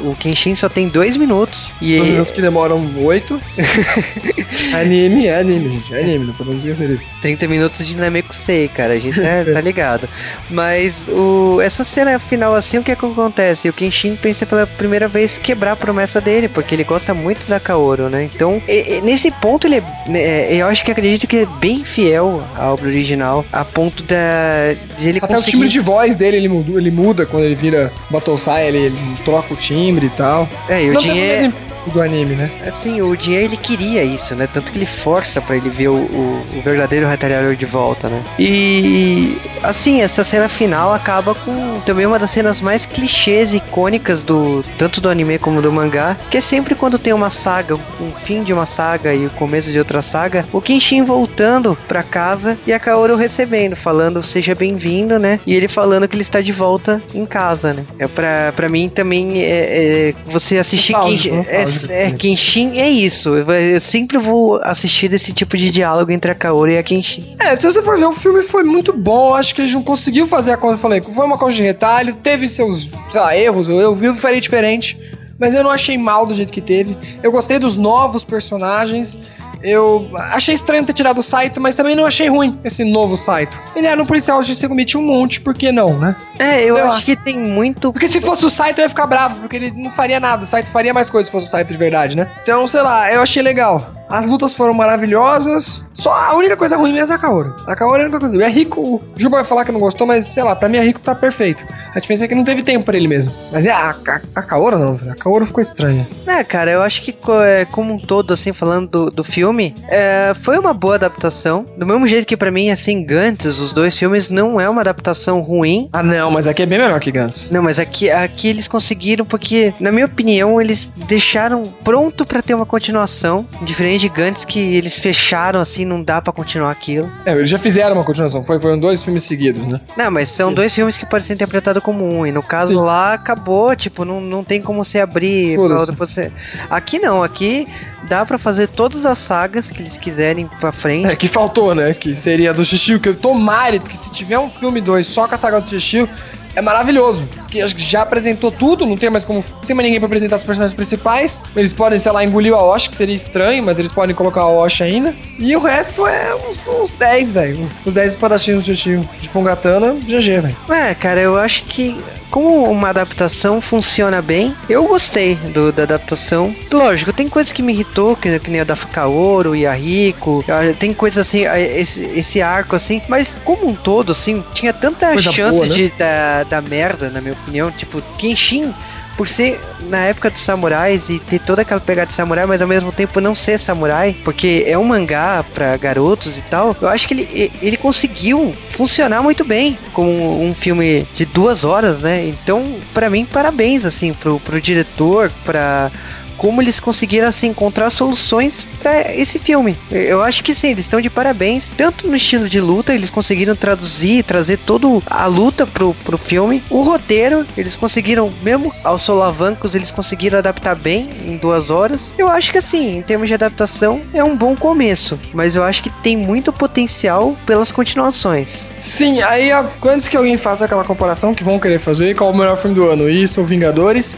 o 0.00 0.14
Kenshin 0.16 0.54
só 0.54 0.68
tem 0.68 0.88
dois 0.88 1.16
minutos. 1.16 1.72
E 1.80 1.96
dois 1.96 2.10
minutos 2.10 2.32
que 2.32 2.40
demoram 2.40 2.90
oito. 3.02 3.40
anime, 4.74 5.26
é 5.26 5.40
anime, 5.40 5.72
gente. 5.74 5.94
É 5.94 6.02
anime, 6.02 6.26
não 6.26 6.34
podemos 6.34 6.64
esquecer 6.64 6.90
isso. 6.90 7.10
30 7.20 7.46
minutos 7.46 7.86
de 7.86 7.96
Namekusei, 7.96 8.68
cara. 8.68 8.94
A 8.94 8.98
gente 8.98 9.20
tá, 9.20 9.52
tá 9.52 9.60
ligado. 9.60 10.07
Mas 10.50 10.94
o, 11.08 11.60
essa 11.60 11.84
cena 11.84 12.18
final 12.18 12.54
assim, 12.54 12.78
o 12.78 12.82
que, 12.82 12.92
é 12.92 12.96
que 12.96 13.04
acontece? 13.04 13.68
O 13.68 13.72
Kenshin 13.72 14.16
pensa 14.16 14.46
pela 14.46 14.66
primeira 14.66 15.08
vez 15.08 15.36
quebrar 15.38 15.72
a 15.72 15.76
promessa 15.76 16.20
dele, 16.20 16.48
porque 16.48 16.74
ele 16.74 16.84
gosta 16.84 17.14
muito 17.14 17.46
da 17.48 17.60
Kaoru, 17.60 18.08
né? 18.08 18.24
Então, 18.24 18.62
e, 18.66 18.96
e, 18.96 19.00
nesse 19.00 19.30
ponto, 19.30 19.66
ele 19.66 19.76
é, 19.76 19.82
né, 20.08 20.52
eu 20.52 20.66
acho 20.66 20.84
que 20.84 20.90
acredito 20.90 21.26
que 21.26 21.38
é 21.38 21.46
bem 21.46 21.84
fiel 21.84 22.42
à 22.56 22.72
obra 22.72 22.86
original, 22.86 23.44
a 23.52 23.64
ponto 23.64 24.02
da, 24.02 24.74
de 24.98 25.08
ele 25.08 25.18
Até 25.18 25.34
conseguir... 25.34 25.48
o 25.48 25.52
timbre 25.52 25.68
de 25.68 25.80
voz 25.80 26.14
dele, 26.14 26.36
ele 26.38 26.48
muda, 26.48 26.78
ele 26.78 26.90
muda 26.90 27.26
quando 27.26 27.44
ele 27.44 27.54
vira 27.54 27.92
Battlesai, 28.10 28.68
ele, 28.68 28.78
ele 28.78 28.98
troca 29.24 29.54
o 29.54 29.56
timbre 29.56 30.06
e 30.06 30.10
tal. 30.10 30.48
É, 30.68 30.82
e 30.82 30.90
o 30.90 31.00
Jin 31.00 31.18
é 31.18 31.52
do 31.86 32.00
anime, 32.02 32.34
né? 32.34 32.50
Assim, 32.66 33.00
o 33.00 33.14
Jin 33.14 33.34
ele 33.34 33.56
queria 33.56 34.02
isso, 34.04 34.34
né? 34.34 34.48
Tanto 34.52 34.70
que 34.70 34.78
ele 34.78 34.86
força 34.86 35.40
para 35.40 35.56
ele 35.56 35.70
ver 35.70 35.88
o, 35.88 35.94
o, 35.94 36.42
o, 36.54 36.62
verdadeiro 36.62 37.06
retalhador 37.06 37.54
de 37.54 37.64
volta, 37.64 38.08
né? 38.08 38.22
E 38.38 39.36
assim, 39.62 40.00
essa 40.02 40.24
cena 40.24 40.48
final 40.48 40.92
acaba 40.92 41.34
com 41.34 41.80
também 41.84 42.06
uma 42.06 42.18
das 42.18 42.30
cenas 42.30 42.60
mais 42.60 42.84
clichês 42.84 43.52
e 43.52 43.56
icônicas 43.56 44.22
do 44.22 44.62
tanto 44.76 45.00
do 45.00 45.08
anime 45.08 45.38
como 45.38 45.62
do 45.62 45.72
mangá, 45.72 46.16
que 46.30 46.38
é 46.38 46.40
sempre 46.40 46.74
quando 46.74 46.98
tem 46.98 47.12
uma 47.12 47.30
saga, 47.30 47.74
um 47.74 48.12
fim 48.22 48.42
de 48.42 48.52
uma 48.52 48.66
saga 48.66 49.14
e 49.14 49.26
o 49.26 49.30
começo 49.30 49.70
de 49.70 49.78
outra 49.78 50.02
saga, 50.02 50.44
o 50.52 50.60
Kenshin 50.60 51.02
voltando 51.02 51.76
para 51.86 52.02
casa 52.02 52.58
e 52.66 52.72
a 52.72 52.78
Kaoru 52.78 53.16
recebendo, 53.16 53.76
falando 53.76 54.22
seja 54.22 54.54
bem-vindo, 54.54 55.18
né? 55.18 55.40
E 55.46 55.54
ele 55.54 55.68
falando 55.68 56.08
que 56.08 56.16
ele 56.16 56.22
está 56.22 56.40
de 56.40 56.52
volta 56.52 57.02
em 57.14 57.26
casa, 57.26 57.72
né? 57.72 57.84
É 57.98 58.06
para 58.06 58.52
para 58.54 58.68
mim 58.68 58.88
também 58.88 59.42
é, 59.42 60.10
é 60.10 60.14
você 60.26 60.58
assistir 60.58 60.94
Kenshin, 60.94 61.44
é, 61.48 61.66
é, 61.88 62.10
Kenshin 62.12 62.78
é 62.78 62.88
isso. 62.88 63.34
Eu 63.34 63.80
sempre 63.80 64.18
vou 64.18 64.60
assistir 64.62 65.12
esse 65.12 65.32
tipo 65.32 65.56
de 65.56 65.70
diálogo 65.70 66.10
entre 66.10 66.30
a 66.30 66.34
Kaoru 66.34 66.70
e 66.70 66.78
a 66.78 66.82
Kenshin. 66.82 67.36
É, 67.40 67.56
se 67.56 67.66
você 67.66 67.82
for 67.82 67.98
ver, 67.98 68.06
o 68.06 68.12
filme 68.12 68.42
foi 68.42 68.62
muito 68.62 68.92
bom. 68.92 69.34
Acho 69.34 69.54
que 69.54 69.62
a 69.62 69.64
gente 69.64 69.74
não 69.74 69.82
conseguiu 69.82 70.26
fazer 70.26 70.52
a 70.52 70.56
coisa. 70.56 70.76
Eu 70.76 70.80
falei, 70.80 71.02
foi 71.02 71.24
uma 71.24 71.38
coisa 71.38 71.56
de 71.56 71.62
retalho, 71.62 72.14
teve 72.14 72.46
seus, 72.48 72.88
sei 73.10 73.20
lá, 73.20 73.36
erros. 73.36 73.68
Eu 73.68 73.94
vi 73.94 74.08
o 74.08 74.16
faria 74.16 74.40
diferente. 74.40 74.98
Mas 75.38 75.54
eu 75.54 75.62
não 75.62 75.70
achei 75.70 75.96
mal 75.96 76.26
do 76.26 76.34
jeito 76.34 76.52
que 76.52 76.60
teve. 76.60 76.96
Eu 77.22 77.30
gostei 77.30 77.58
dos 77.58 77.76
novos 77.76 78.24
personagens. 78.24 79.16
Eu 79.62 80.08
achei 80.14 80.54
estranho 80.54 80.84
ter 80.84 80.92
tirado 80.92 81.18
o 81.18 81.22
Saito, 81.22 81.60
mas 81.60 81.74
também 81.74 81.96
não 81.96 82.06
achei 82.06 82.28
ruim 82.28 82.58
esse 82.64 82.84
novo 82.84 83.16
Saito. 83.16 83.58
Ele 83.74 83.86
era 83.86 84.00
um 84.00 84.06
policial 84.06 84.40
de 84.42 84.54
Segumite 84.54 84.96
um 84.96 85.02
monte, 85.02 85.40
por 85.40 85.54
que 85.54 85.72
não, 85.72 85.98
né? 85.98 86.16
É, 86.38 86.62
eu, 86.62 86.78
eu 86.78 86.90
acho 86.90 87.04
que 87.04 87.16
tem 87.16 87.38
muito. 87.38 87.92
Porque 87.92 88.08
se 88.08 88.20
fosse 88.20 88.44
o 88.46 88.50
Saito 88.50 88.78
eu 88.78 88.84
ia 88.84 88.88
ficar 88.88 89.06
bravo, 89.06 89.40
porque 89.40 89.56
ele 89.56 89.72
não 89.74 89.90
faria 89.90 90.20
nada. 90.20 90.44
O 90.44 90.46
Saito 90.46 90.70
faria 90.70 90.94
mais 90.94 91.10
coisas 91.10 91.26
se 91.26 91.32
fosse 91.32 91.46
o 91.46 91.50
Saito 91.50 91.72
de 91.72 91.78
verdade, 91.78 92.16
né? 92.16 92.30
Então, 92.42 92.66
sei 92.66 92.82
lá, 92.82 93.12
eu 93.12 93.20
achei 93.20 93.42
legal. 93.42 93.98
As 94.08 94.26
lutas 94.26 94.54
foram 94.54 94.74
maravilhosas. 94.74 95.82
Só 95.92 96.12
a 96.12 96.34
única 96.34 96.56
coisa 96.56 96.76
ruim 96.76 96.92
mesmo 96.92 97.12
é 97.12 97.16
a 97.16 97.18
Kaoru. 97.18 97.54
A 97.66 97.74
Kaoru 97.74 97.96
é 97.96 98.00
a 98.00 98.08
única 98.08 98.20
coisa. 98.20 98.42
É 98.42 98.48
rico. 98.48 98.80
O 98.80 99.02
Juba 99.16 99.38
vai 99.38 99.44
falar 99.44 99.64
que 99.64 99.72
não 99.72 99.80
gostou, 99.80 100.06
mas 100.06 100.26
sei 100.26 100.42
lá, 100.42 100.54
pra 100.54 100.68
mim 100.68 100.78
a 100.78 100.82
Rico 100.82 101.00
tá 101.00 101.14
perfeito. 101.14 101.64
A 101.94 101.98
diferença 102.00 102.24
é 102.24 102.28
que 102.28 102.34
não 102.34 102.44
teve 102.44 102.62
tempo 102.62 102.84
pra 102.84 102.96
ele 102.96 103.08
mesmo. 103.08 103.32
Mas 103.50 103.66
é 103.66 103.70
a, 103.70 103.90
a, 103.90 104.20
a 104.34 104.42
Kaoru 104.42 104.78
não. 104.78 104.98
A 105.10 105.14
Kaoru 105.14 105.44
ficou 105.44 105.60
estranha. 105.60 106.08
É, 106.26 106.44
cara, 106.44 106.70
eu 106.70 106.82
acho 106.82 107.02
que 107.02 107.16
é, 107.42 107.64
como 107.64 107.94
um 107.94 107.98
todo, 107.98 108.32
assim, 108.32 108.52
falando 108.52 108.88
do, 108.88 109.10
do 109.10 109.24
filme, 109.24 109.74
é, 109.88 110.32
foi 110.42 110.58
uma 110.58 110.72
boa 110.72 110.94
adaptação. 110.94 111.66
Do 111.76 111.84
mesmo 111.84 112.06
jeito 112.06 112.26
que 112.26 112.36
para 112.36 112.50
mim, 112.50 112.70
assim, 112.70 113.04
Gantz, 113.04 113.44
os 113.44 113.72
dois 113.72 113.98
filmes, 113.98 114.30
não 114.30 114.60
é 114.60 114.68
uma 114.68 114.80
adaptação 114.80 115.40
ruim. 115.40 115.88
Ah, 115.92 116.02
não, 116.02 116.30
mas 116.30 116.46
aqui 116.46 116.62
é 116.62 116.66
bem 116.66 116.78
melhor 116.78 117.00
que 117.00 117.10
Gantz. 117.10 117.50
Não, 117.50 117.62
mas 117.62 117.78
aqui, 117.78 118.10
aqui 118.10 118.48
eles 118.48 118.68
conseguiram 118.68 119.24
porque, 119.24 119.74
na 119.80 119.90
minha 119.90 120.06
opinião, 120.06 120.60
eles 120.60 120.86
deixaram 121.08 121.64
pronto 121.82 122.24
para 122.24 122.40
ter 122.42 122.54
uma 122.54 122.66
continuação, 122.66 123.44
diferente 123.62 123.97
gigantes 123.98 124.44
que 124.44 124.58
eles 124.58 124.98
fecharam 124.98 125.60
assim, 125.60 125.84
não 125.84 126.02
dá 126.02 126.20
para 126.20 126.32
continuar 126.32 126.70
aquilo. 126.70 127.10
É, 127.24 127.32
eles 127.32 127.50
já 127.50 127.58
fizeram 127.58 127.94
uma 127.94 128.04
continuação, 128.04 128.44
foi, 128.44 128.60
foram 128.60 128.78
dois 128.78 129.04
filmes 129.04 129.24
seguidos, 129.24 129.66
né? 129.66 129.80
Não, 129.96 130.10
mas 130.10 130.28
são 130.28 130.50
Sim. 130.50 130.54
dois 130.54 130.74
filmes 130.74 130.96
que 130.96 131.06
podem 131.06 131.26
ser 131.26 131.34
interpretados 131.34 131.82
como 131.82 132.04
um, 132.04 132.26
e 132.26 132.32
no 132.32 132.42
caso 132.42 132.72
Sim. 132.72 132.80
lá 132.80 133.14
acabou, 133.14 133.74
tipo, 133.76 134.04
não, 134.04 134.20
não 134.20 134.44
tem 134.44 134.60
como 134.60 134.84
você 134.84 135.00
abrir 135.00 135.56
pra 135.56 135.78
outra 135.78 135.94
você... 135.94 136.32
Aqui 136.70 136.98
não, 136.98 137.22
aqui 137.22 137.66
dá 138.04 138.24
para 138.24 138.38
fazer 138.38 138.68
todas 138.68 139.04
as 139.04 139.18
sagas 139.18 139.70
que 139.70 139.82
eles 139.82 139.96
quiserem 139.96 140.48
pra 140.60 140.72
frente. 140.72 141.06
É, 141.06 141.16
que 141.16 141.28
faltou, 141.28 141.74
né? 141.74 141.92
Que 141.92 142.14
seria 142.14 142.54
do 142.54 142.64
Xixi, 142.64 142.98
que 142.98 143.08
eu 143.08 143.14
tomare, 143.14 143.80
porque 143.80 143.96
se 143.96 144.10
tiver 144.12 144.38
um 144.38 144.50
filme 144.50 144.80
2 144.80 145.06
só 145.06 145.26
com 145.26 145.34
a 145.34 145.38
saga 145.38 145.60
do 145.60 145.68
Xixi, 145.68 146.08
é 146.54 146.60
maravilhoso. 146.60 147.28
Porque 147.48 147.62
acho 147.62 147.74
que 147.74 147.82
já 147.82 148.02
apresentou 148.02 148.52
tudo, 148.52 148.84
não 148.84 148.94
tem 148.94 149.08
mais 149.08 149.24
como. 149.24 149.42
Não 149.50 149.60
tem 149.66 149.74
mais 149.74 149.86
ninguém 149.86 149.98
pra 149.98 150.06
apresentar 150.06 150.36
os 150.36 150.42
personagens 150.42 150.76
principais. 150.76 151.42
Eles 151.56 151.72
podem, 151.72 151.98
sei 151.98 152.12
lá, 152.12 152.22
engolir 152.22 152.52
a 152.52 152.62
Osh, 152.62 152.88
que 152.88 152.94
seria 152.94 153.14
estranho, 153.14 153.62
mas 153.62 153.78
eles 153.78 153.90
podem 153.90 154.14
colocar 154.14 154.42
a 154.42 154.48
Osh 154.48 154.82
ainda. 154.82 155.14
E 155.38 155.56
o 155.56 155.60
resto 155.60 156.06
é 156.06 156.34
uns, 156.34 156.68
uns 156.68 156.92
10, 156.92 157.32
velho. 157.32 157.66
Os 157.86 157.94
10 157.94 158.08
espadachinhos 158.08 158.66
do 158.66 158.74
Xixi 158.74 159.00
de 159.18 159.30
Pongatana, 159.30 159.94
GG, 159.94 160.40
velho. 160.40 160.56
É, 160.68 160.94
cara, 160.94 161.20
eu 161.20 161.38
acho 161.38 161.64
que 161.64 161.96
como 162.30 162.64
uma 162.70 162.90
adaptação 162.90 163.60
funciona 163.60 164.20
bem, 164.20 164.54
eu 164.68 164.86
gostei 164.86 165.34
do, 165.34 165.72
da 165.72 165.84
adaptação. 165.84 166.54
Lógico, 166.72 167.12
tem 167.12 167.28
coisas 167.28 167.52
que 167.52 167.62
me 167.62 167.72
irritou, 167.72 168.14
que, 168.14 168.38
que 168.38 168.50
nem 168.50 168.60
a 168.60 168.64
da 168.64 168.76
Kaoru 168.76 169.56
e 169.56 169.66
a 169.66 169.72
Rico. 169.72 170.44
Tem 170.78 170.92
coisas 170.92 171.26
assim, 171.26 171.46
ah, 171.46 171.58
esse, 171.58 172.00
esse 172.00 172.42
arco 172.42 172.76
assim. 172.76 173.00
Mas 173.08 173.36
como 173.44 173.68
um 173.68 173.74
todo, 173.74 174.12
assim, 174.12 174.44
tinha 174.54 174.72
tanta 174.72 175.12
Coisa 175.12 175.32
chance 175.32 175.56
boa, 175.56 175.66
né? 175.66 175.74
de 175.74 175.88
da, 175.90 176.44
da 176.44 176.60
merda, 176.60 177.10
na 177.10 177.20
minha 177.20 177.34
opinião. 177.38 177.70
Tipo, 177.70 178.02
Kenshin 178.18 178.72
por 179.18 179.28
ser 179.28 179.60
na 179.88 179.98
época 180.04 180.30
dos 180.30 180.40
samurais 180.40 181.10
e 181.10 181.18
ter 181.18 181.40
toda 181.40 181.62
aquela 181.62 181.80
pegada 181.80 182.08
de 182.08 182.14
samurai, 182.14 182.46
mas 182.46 182.62
ao 182.62 182.68
mesmo 182.68 182.92
tempo 182.92 183.20
não 183.20 183.34
ser 183.34 183.58
samurai, 183.58 184.14
porque 184.22 184.62
é 184.64 184.78
um 184.78 184.84
mangá 184.84 185.44
para 185.52 185.76
garotos 185.76 186.38
e 186.38 186.42
tal, 186.42 186.74
eu 186.80 186.88
acho 186.88 187.08
que 187.08 187.14
ele, 187.14 187.52
ele 187.60 187.76
conseguiu 187.76 188.54
funcionar 188.70 189.20
muito 189.20 189.44
bem 189.44 189.76
como 189.92 190.40
um 190.40 190.54
filme 190.54 191.04
de 191.16 191.26
duas 191.26 191.64
horas, 191.64 191.98
né? 191.98 192.28
Então, 192.28 192.64
para 192.94 193.10
mim, 193.10 193.26
parabéns, 193.26 193.84
assim, 193.84 194.14
pro, 194.14 194.38
pro 194.38 194.60
diretor, 194.60 195.32
pra 195.44 195.90
como 196.38 196.62
eles 196.62 196.80
conseguiram 196.80 197.28
assim, 197.28 197.48
encontrar 197.48 197.90
soluções 197.90 198.64
para 198.80 199.14
esse 199.14 199.38
filme. 199.38 199.76
Eu 199.90 200.22
acho 200.22 200.42
que 200.42 200.54
sim, 200.54 200.68
eles 200.68 200.86
estão 200.86 201.00
de 201.00 201.10
parabéns. 201.10 201.64
Tanto 201.76 202.06
no 202.08 202.16
estilo 202.16 202.48
de 202.48 202.60
luta, 202.60 202.94
eles 202.94 203.10
conseguiram 203.10 203.54
traduzir, 203.54 204.22
trazer 204.22 204.58
toda 204.58 204.86
a 205.06 205.26
luta 205.26 205.66
pro, 205.66 205.92
pro 206.04 206.16
filme. 206.16 206.62
O 206.70 206.82
roteiro, 206.82 207.44
eles 207.56 207.74
conseguiram, 207.76 208.30
mesmo 208.42 208.72
aos 208.84 209.02
solavancos, 209.02 209.74
eles 209.74 209.90
conseguiram 209.90 210.38
adaptar 210.38 210.76
bem 210.76 211.10
em 211.26 211.36
duas 211.36 211.70
horas. 211.70 212.12
Eu 212.16 212.28
acho 212.28 212.52
que 212.52 212.58
assim, 212.58 212.98
em 212.98 213.02
termos 213.02 213.28
de 213.28 213.34
adaptação, 213.34 214.00
é 214.14 214.22
um 214.22 214.36
bom 214.36 214.54
começo. 214.54 215.18
Mas 215.34 215.56
eu 215.56 215.64
acho 215.64 215.82
que 215.82 215.90
tem 215.90 216.16
muito 216.16 216.52
potencial 216.52 217.36
pelas 217.44 217.72
continuações. 217.72 218.68
Sim, 218.78 219.20
aí 219.22 219.50
antes 219.84 220.08
que 220.08 220.16
alguém 220.16 220.36
faça 220.36 220.64
aquela 220.64 220.84
comparação 220.84 221.34
que 221.34 221.42
vão 221.42 221.58
querer 221.58 221.80
fazer, 221.80 222.16
qual 222.16 222.30
o 222.30 222.36
melhor 222.36 222.56
filme 222.56 222.76
do 222.76 222.88
ano? 222.88 223.10
Isso 223.10 223.40
ou 223.40 223.46
Vingadores? 223.46 224.16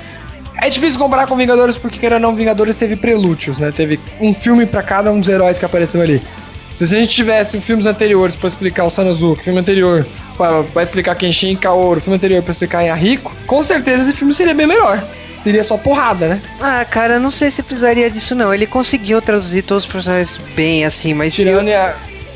É 0.61 0.69
difícil 0.69 0.99
comparar 0.99 1.27
com 1.27 1.37
Vingadores 1.37 1.77
porque, 1.77 1.99
queira 1.99 2.17
ou 2.17 2.21
não, 2.21 2.35
Vingadores 2.35 2.77
teve 2.77 2.95
prelúdios, 2.95 3.59
né? 3.59 3.73
Teve 3.75 3.99
um 4.21 4.35
filme 4.35 4.67
para 4.67 4.83
cada 4.83 5.11
um 5.11 5.19
dos 5.19 5.29
heróis 5.29 5.59
que 5.59 5.65
apareceu 5.65 6.03
ali. 6.03 6.21
Se 6.75 6.85
a 6.85 6.87
gente 6.87 7.09
tivesse 7.09 7.61
filmes 7.61 7.87
anteriores 7.87 8.37
para 8.37 8.49
explicar 8.49 8.85
o 8.85 8.91
Sanazuki, 8.91 9.45
filme 9.45 9.59
anterior 9.59 10.07
para 10.37 10.83
explicar 10.83 11.15
Kenshin 11.15 11.53
e 11.53 11.57
Kaoru, 11.57 12.01
filme 12.01 12.17
anterior 12.17 12.43
para 12.43 12.53
explicar 12.53 12.83
Yahiko, 12.83 13.35
com 13.47 13.63
certeza 13.63 14.03
esse 14.03 14.17
filme 14.17 14.33
seria 14.33 14.55
bem 14.55 14.67
melhor. 14.67 15.03
Seria 15.43 15.65
só 15.65 15.79
porrada, 15.79 16.29
né? 16.29 16.43
Ah, 16.61 16.85
cara, 16.85 17.19
não 17.19 17.31
sei 17.31 17.51
se 17.51 17.63
precisaria 17.63 18.11
disso 18.11 18.35
não. 18.35 18.53
Ele 18.53 18.67
conseguiu 18.67 19.23
traduzir 19.23 19.63
todos 19.63 19.85
os 19.85 19.91
personagens 19.91 20.39
bem, 20.55 20.85
assim, 20.85 21.15
mas... 21.15 21.35
Tirando 21.35 21.69
eu... 21.69 21.79
a... 21.79 21.95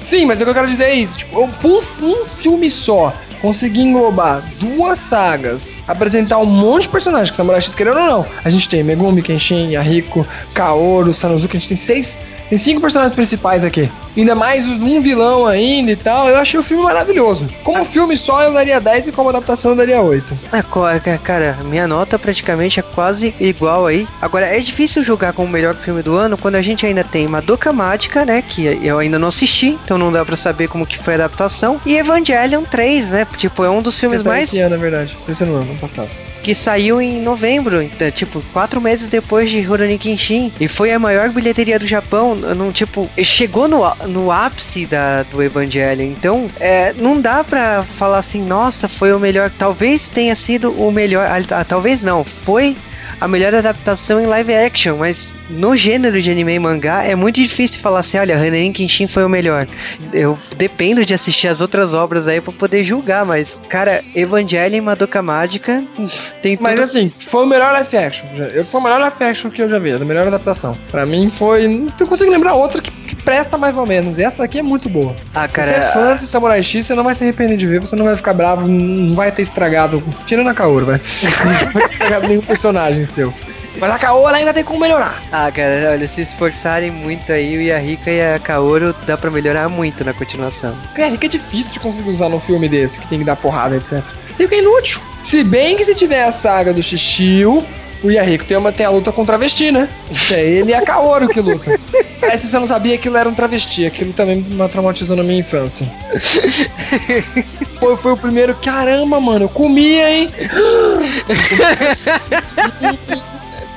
Sim, 0.09 0.25
mas 0.25 0.41
o 0.41 0.45
que 0.45 0.51
eu 0.51 0.55
quero 0.55 0.67
dizer 0.67 0.85
é 0.85 0.95
isso. 0.95 1.19
Tipo, 1.19 1.41
um, 1.41 1.83
um 2.03 2.25
filme 2.25 2.71
só 2.71 3.13
conseguir 3.45 3.83
englobar 3.83 4.43
duas 4.59 4.99
sagas, 4.99 5.69
apresentar 5.87 6.39
um 6.39 6.47
monte 6.47 6.85
de 6.85 6.89
personagens 6.89 7.29
que 7.29 7.37
Samurai 7.37 7.61
X 7.61 7.75
querendo 7.75 7.99
ou 7.99 8.03
não. 8.07 8.27
A 8.43 8.49
gente 8.49 8.67
tem 8.71 8.83
Megumi, 8.83 9.21
Kenshin, 9.21 9.73
Yahiko, 9.73 10.27
Kaoru, 10.55 11.13
Sanosuke, 11.13 11.55
a 11.55 11.61
gente 11.61 11.69
tem 11.69 11.77
seis 11.77 12.17
tem 12.49 12.59
cinco 12.59 12.81
personagens 12.81 13.15
principais 13.15 13.65
aqui. 13.65 13.91
Ainda 14.17 14.35
mais 14.35 14.65
um 14.67 15.01
vilão 15.01 15.47
ainda 15.47 15.91
e 15.91 15.97
tal. 15.97 16.29
Eu 16.29 16.37
achei 16.37 16.59
o 16.59 16.63
filme 16.63 16.85
maravilhoso. 16.85 17.49
Como 17.65 17.79
ah. 17.79 17.85
filme 17.85 18.17
só 18.17 18.43
eu 18.43 18.53
daria 18.53 18.81
10 18.81 19.09
e 19.09 19.13
como 19.13 19.29
adaptação 19.29 19.73
eu 19.73 19.77
daria 19.77 20.01
8. 20.01 20.37
É, 20.53 21.19
cara, 21.19 21.59
minha 21.65 21.89
nota 21.89 22.19
praticamente 22.19 22.79
é 22.79 22.83
quase 22.83 23.35
igual 23.41 23.87
aí. 23.87 24.07
Agora, 24.23 24.47
é 24.47 24.61
difícil 24.61 25.03
julgar 25.03 25.33
como 25.33 25.49
o 25.49 25.51
melhor 25.51 25.75
filme 25.75 26.03
do 26.03 26.15
ano 26.15 26.39
quando 26.39 26.55
a 26.55 26.61
gente 26.61 26.87
ainda 26.87 27.03
tem 27.03 27.27
Madoka 27.27 27.73
Mágica, 27.73 28.25
né? 28.25 28.43
Que 28.43 28.79
eu 28.83 28.99
ainda 28.99 29.19
não 29.19 29.29
assisti, 29.29 29.79
então 29.85 29.99
não 29.99 30.13
dá 30.13 30.25
pra 30.25 30.37
saber 30.37 30.69
como 30.69 30.87
que 30.87 30.99
foi 30.99 31.15
a 31.15 31.17
adaptação. 31.17 31.81
E 31.85 31.97
Evangelion 31.97 32.63
3, 32.63 33.09
né? 33.09 33.27
Tipo, 33.37 33.65
é 33.65 33.71
um 33.71 33.83
dos 33.83 33.99
filmes 33.99 34.25
mais... 34.25 34.45
Esse 34.45 34.61
ano, 34.61 34.77
na 34.77 34.83
verdade. 34.83 35.17
Esse 35.29 35.43
ano, 35.43 35.57
ano 35.57 35.75
passado 35.77 36.24
que 36.45 36.55
saiu 36.55 37.01
em 37.01 37.23
novembro, 37.23 37.83
então, 37.83 38.11
tipo, 38.11 38.43
quatro 38.53 38.79
meses 38.79 39.09
depois 39.09 39.51
de 39.51 39.63
Rurouni 39.63 39.97
Kenshin. 39.97 40.53
E 40.61 40.69
foi 40.69 40.93
a 40.93 40.99
maior 40.99 41.31
bilheteria 41.31 41.79
do 41.79 41.87
Japão, 41.87 42.35
não, 42.35 42.71
tipo, 42.71 43.09
chegou 43.23 43.67
no, 43.67 43.83
no 44.07 44.31
ápice 44.31 44.85
da, 44.85 45.23
do 45.23 45.43
Evangelho. 45.43 46.03
Então, 46.03 46.47
é, 46.61 46.93
não 46.99 47.19
dá 47.19 47.43
pra 47.43 47.83
falar 47.97 48.19
assim, 48.19 48.45
nossa, 48.45 48.89
foi 48.89 49.11
o 49.15 49.19
melhor. 49.19 49.51
Talvez 49.59 50.07
tenha 50.07 50.37
sido 50.37 50.71
o 50.73 50.93
melhor. 50.93 51.27
Ah, 51.51 51.65
talvez 51.65 52.03
não, 52.03 52.23
foi 52.23 52.77
a 53.21 53.29
melhor 53.29 53.55
adaptação 53.55 54.21
em 54.21 54.27
live 54.27 54.55
action, 54.55 54.97
mas 54.97 55.33
no 55.49 55.77
gênero 55.77 56.21
de 56.21 56.31
anime 56.31 56.55
e 56.55 56.59
mangá 56.59 57.05
é 57.05 57.15
muito 57.15 57.37
difícil 57.43 57.81
falar 57.81 58.01
assim, 58.01 58.19
olha, 58.19 58.37
Hanerin 58.37 58.73
Kenshin 58.73 59.07
foi 59.07 59.25
o 59.25 59.29
melhor. 59.29 59.67
Eu 60.13 60.39
dependo 60.57 61.05
de 61.05 61.15
assistir 61.15 61.49
as 61.49 61.61
outras 61.61 61.93
obras 61.93 62.27
aí 62.27 62.41
para 62.41 62.53
poder 62.53 62.83
julgar, 62.83 63.25
mas 63.25 63.59
cara, 63.69 64.03
Evangelion 64.15 64.83
Madoka 64.83 65.23
Mágica 65.23 65.83
tem 66.43 66.57
Mas 66.61 66.81
assim, 66.81 67.09
foi 67.09 67.45
o 67.45 67.47
melhor 67.47 67.73
live 67.73 67.97
action. 67.97 68.27
Foi 68.65 68.81
o 68.81 68.85
melhor 68.85 69.01
live 69.01 69.25
action 69.25 69.51
que 69.51 69.63
eu 69.63 69.69
já 69.69 69.79
vi, 69.79 69.93
a 69.93 69.99
melhor 69.99 70.27
adaptação. 70.27 70.77
Para 70.91 71.05
mim 71.05 71.31
foi, 71.37 71.69
não 71.69 72.07
consigo 72.07 72.31
lembrar 72.31 72.55
outra 72.55 72.81
que, 72.81 72.91
presta 73.25 73.57
mais 73.57 73.77
ou 73.77 73.87
menos. 73.87 74.19
Essa 74.19 74.39
daqui 74.39 74.59
é 74.59 74.63
muito 74.63 74.89
boa. 74.89 75.15
Ah, 75.35 75.49
cara, 75.49 75.73
se 75.73 75.79
você 75.79 75.85
é 75.85 75.93
fã 75.93 76.17
de 76.17 76.27
Samurai 76.27 76.63
X, 76.63 76.87
você 76.87 76.95
não 76.95 77.05
vai 77.05 77.15
se 77.15 77.25
arrepender 77.25 77.57
de 77.57 77.67
ver, 77.67 77.81
você 77.81 77.97
não 77.97 78.05
vai 78.05 78.17
ficar 78.17 78.33
bravo, 78.33 78.69
não 78.69 79.15
vai 79.15 79.33
ter 79.33 79.43
estragado, 79.43 80.03
tirando 80.27 80.49
a 80.49 80.55
Kaoru, 80.55 80.87
vai. 80.87 81.01
não 81.45 81.73
vai 81.73 81.89
ter 81.89 81.93
estragado 81.93 82.29
nenhum 82.29 82.43
personagem 82.43 83.05
seu. 83.07 83.33
Mas 83.79 83.91
a 83.91 83.99
Kaoru 83.99 84.35
ainda 84.35 84.55
tem 84.55 84.63
como 84.63 84.81
melhorar. 84.81 85.21
Ah, 85.33 85.51
cara, 85.51 85.91
olha, 85.93 86.07
se 86.07 86.21
esforçarem 86.21 86.91
muito 86.91 87.33
aí, 87.33 87.57
o 87.57 87.63
Yahika 87.63 88.11
e 88.11 88.35
a 88.35 88.39
Kaoru 88.39 88.95
dá 89.07 89.17
pra 89.17 89.31
melhorar 89.31 89.69
muito 89.69 90.05
na 90.05 90.13
continuação. 90.13 90.75
A 90.95 91.01
Yahika 91.01 91.27
é 91.27 91.29
difícil 91.29 91.73
de 91.73 91.81
conseguir 91.81 92.11
usar 92.11 92.29
num 92.29 92.39
filme 92.39 92.69
desse, 92.69 93.01
que 93.01 93.09
tem 93.09 93.19
que 93.19 93.25
dar 93.25 93.37
porrada, 93.37 93.77
etc. 93.77 94.01
Fica 94.37 94.55
inútil. 94.55 95.01
Se 95.23 95.43
bem 95.43 95.77
que 95.77 95.85
se 95.85 95.95
tiver 95.95 96.25
a 96.25 96.33
saga 96.33 96.73
do 96.73 96.83
Xixiu, 96.83 97.65
o 98.05 98.11
Yahiko 98.11 98.45
tem, 98.45 98.57
uma, 98.57 98.71
tem 98.71 98.85
a 98.85 98.91
luta 98.91 99.11
com 99.11 99.23
o 99.23 99.27
travesti, 99.27 99.73
né? 99.73 99.89
É 100.31 100.45
ele 100.45 100.73
e 100.73 100.75
a 100.75 100.83
Kaoru 100.83 101.27
que 101.27 101.41
luta. 101.41 101.81
Aí 102.21 102.39
se 102.39 102.49
você 102.49 102.59
não 102.59 102.67
sabia, 102.67 102.97
aquilo 102.97 103.17
era 103.17 103.27
um 103.27 103.35
travesti. 103.35 103.87
Aquilo 103.87 104.13
também 104.13 104.43
me 104.43 104.69
traumatizou 104.69 105.17
na 105.17 105.23
minha 105.23 105.41
infância. 105.41 105.91
Foi, 107.81 107.97
foi 107.99 108.13
o 108.13 108.17
primeiro. 108.17 108.55
Caramba, 108.55 109.21
mano, 109.21 109.45
eu 109.45 109.49
comia, 109.49 110.09
hein? 110.09 110.31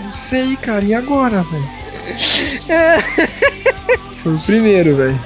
Não 0.02 0.14
sei, 0.14 0.56
cara. 0.56 0.86
E 0.86 0.94
agora, 0.94 1.44
velho? 1.44 1.70
Foi 4.24 4.34
o 4.34 4.40
primeiro, 4.40 4.96
velho. 4.96 5.20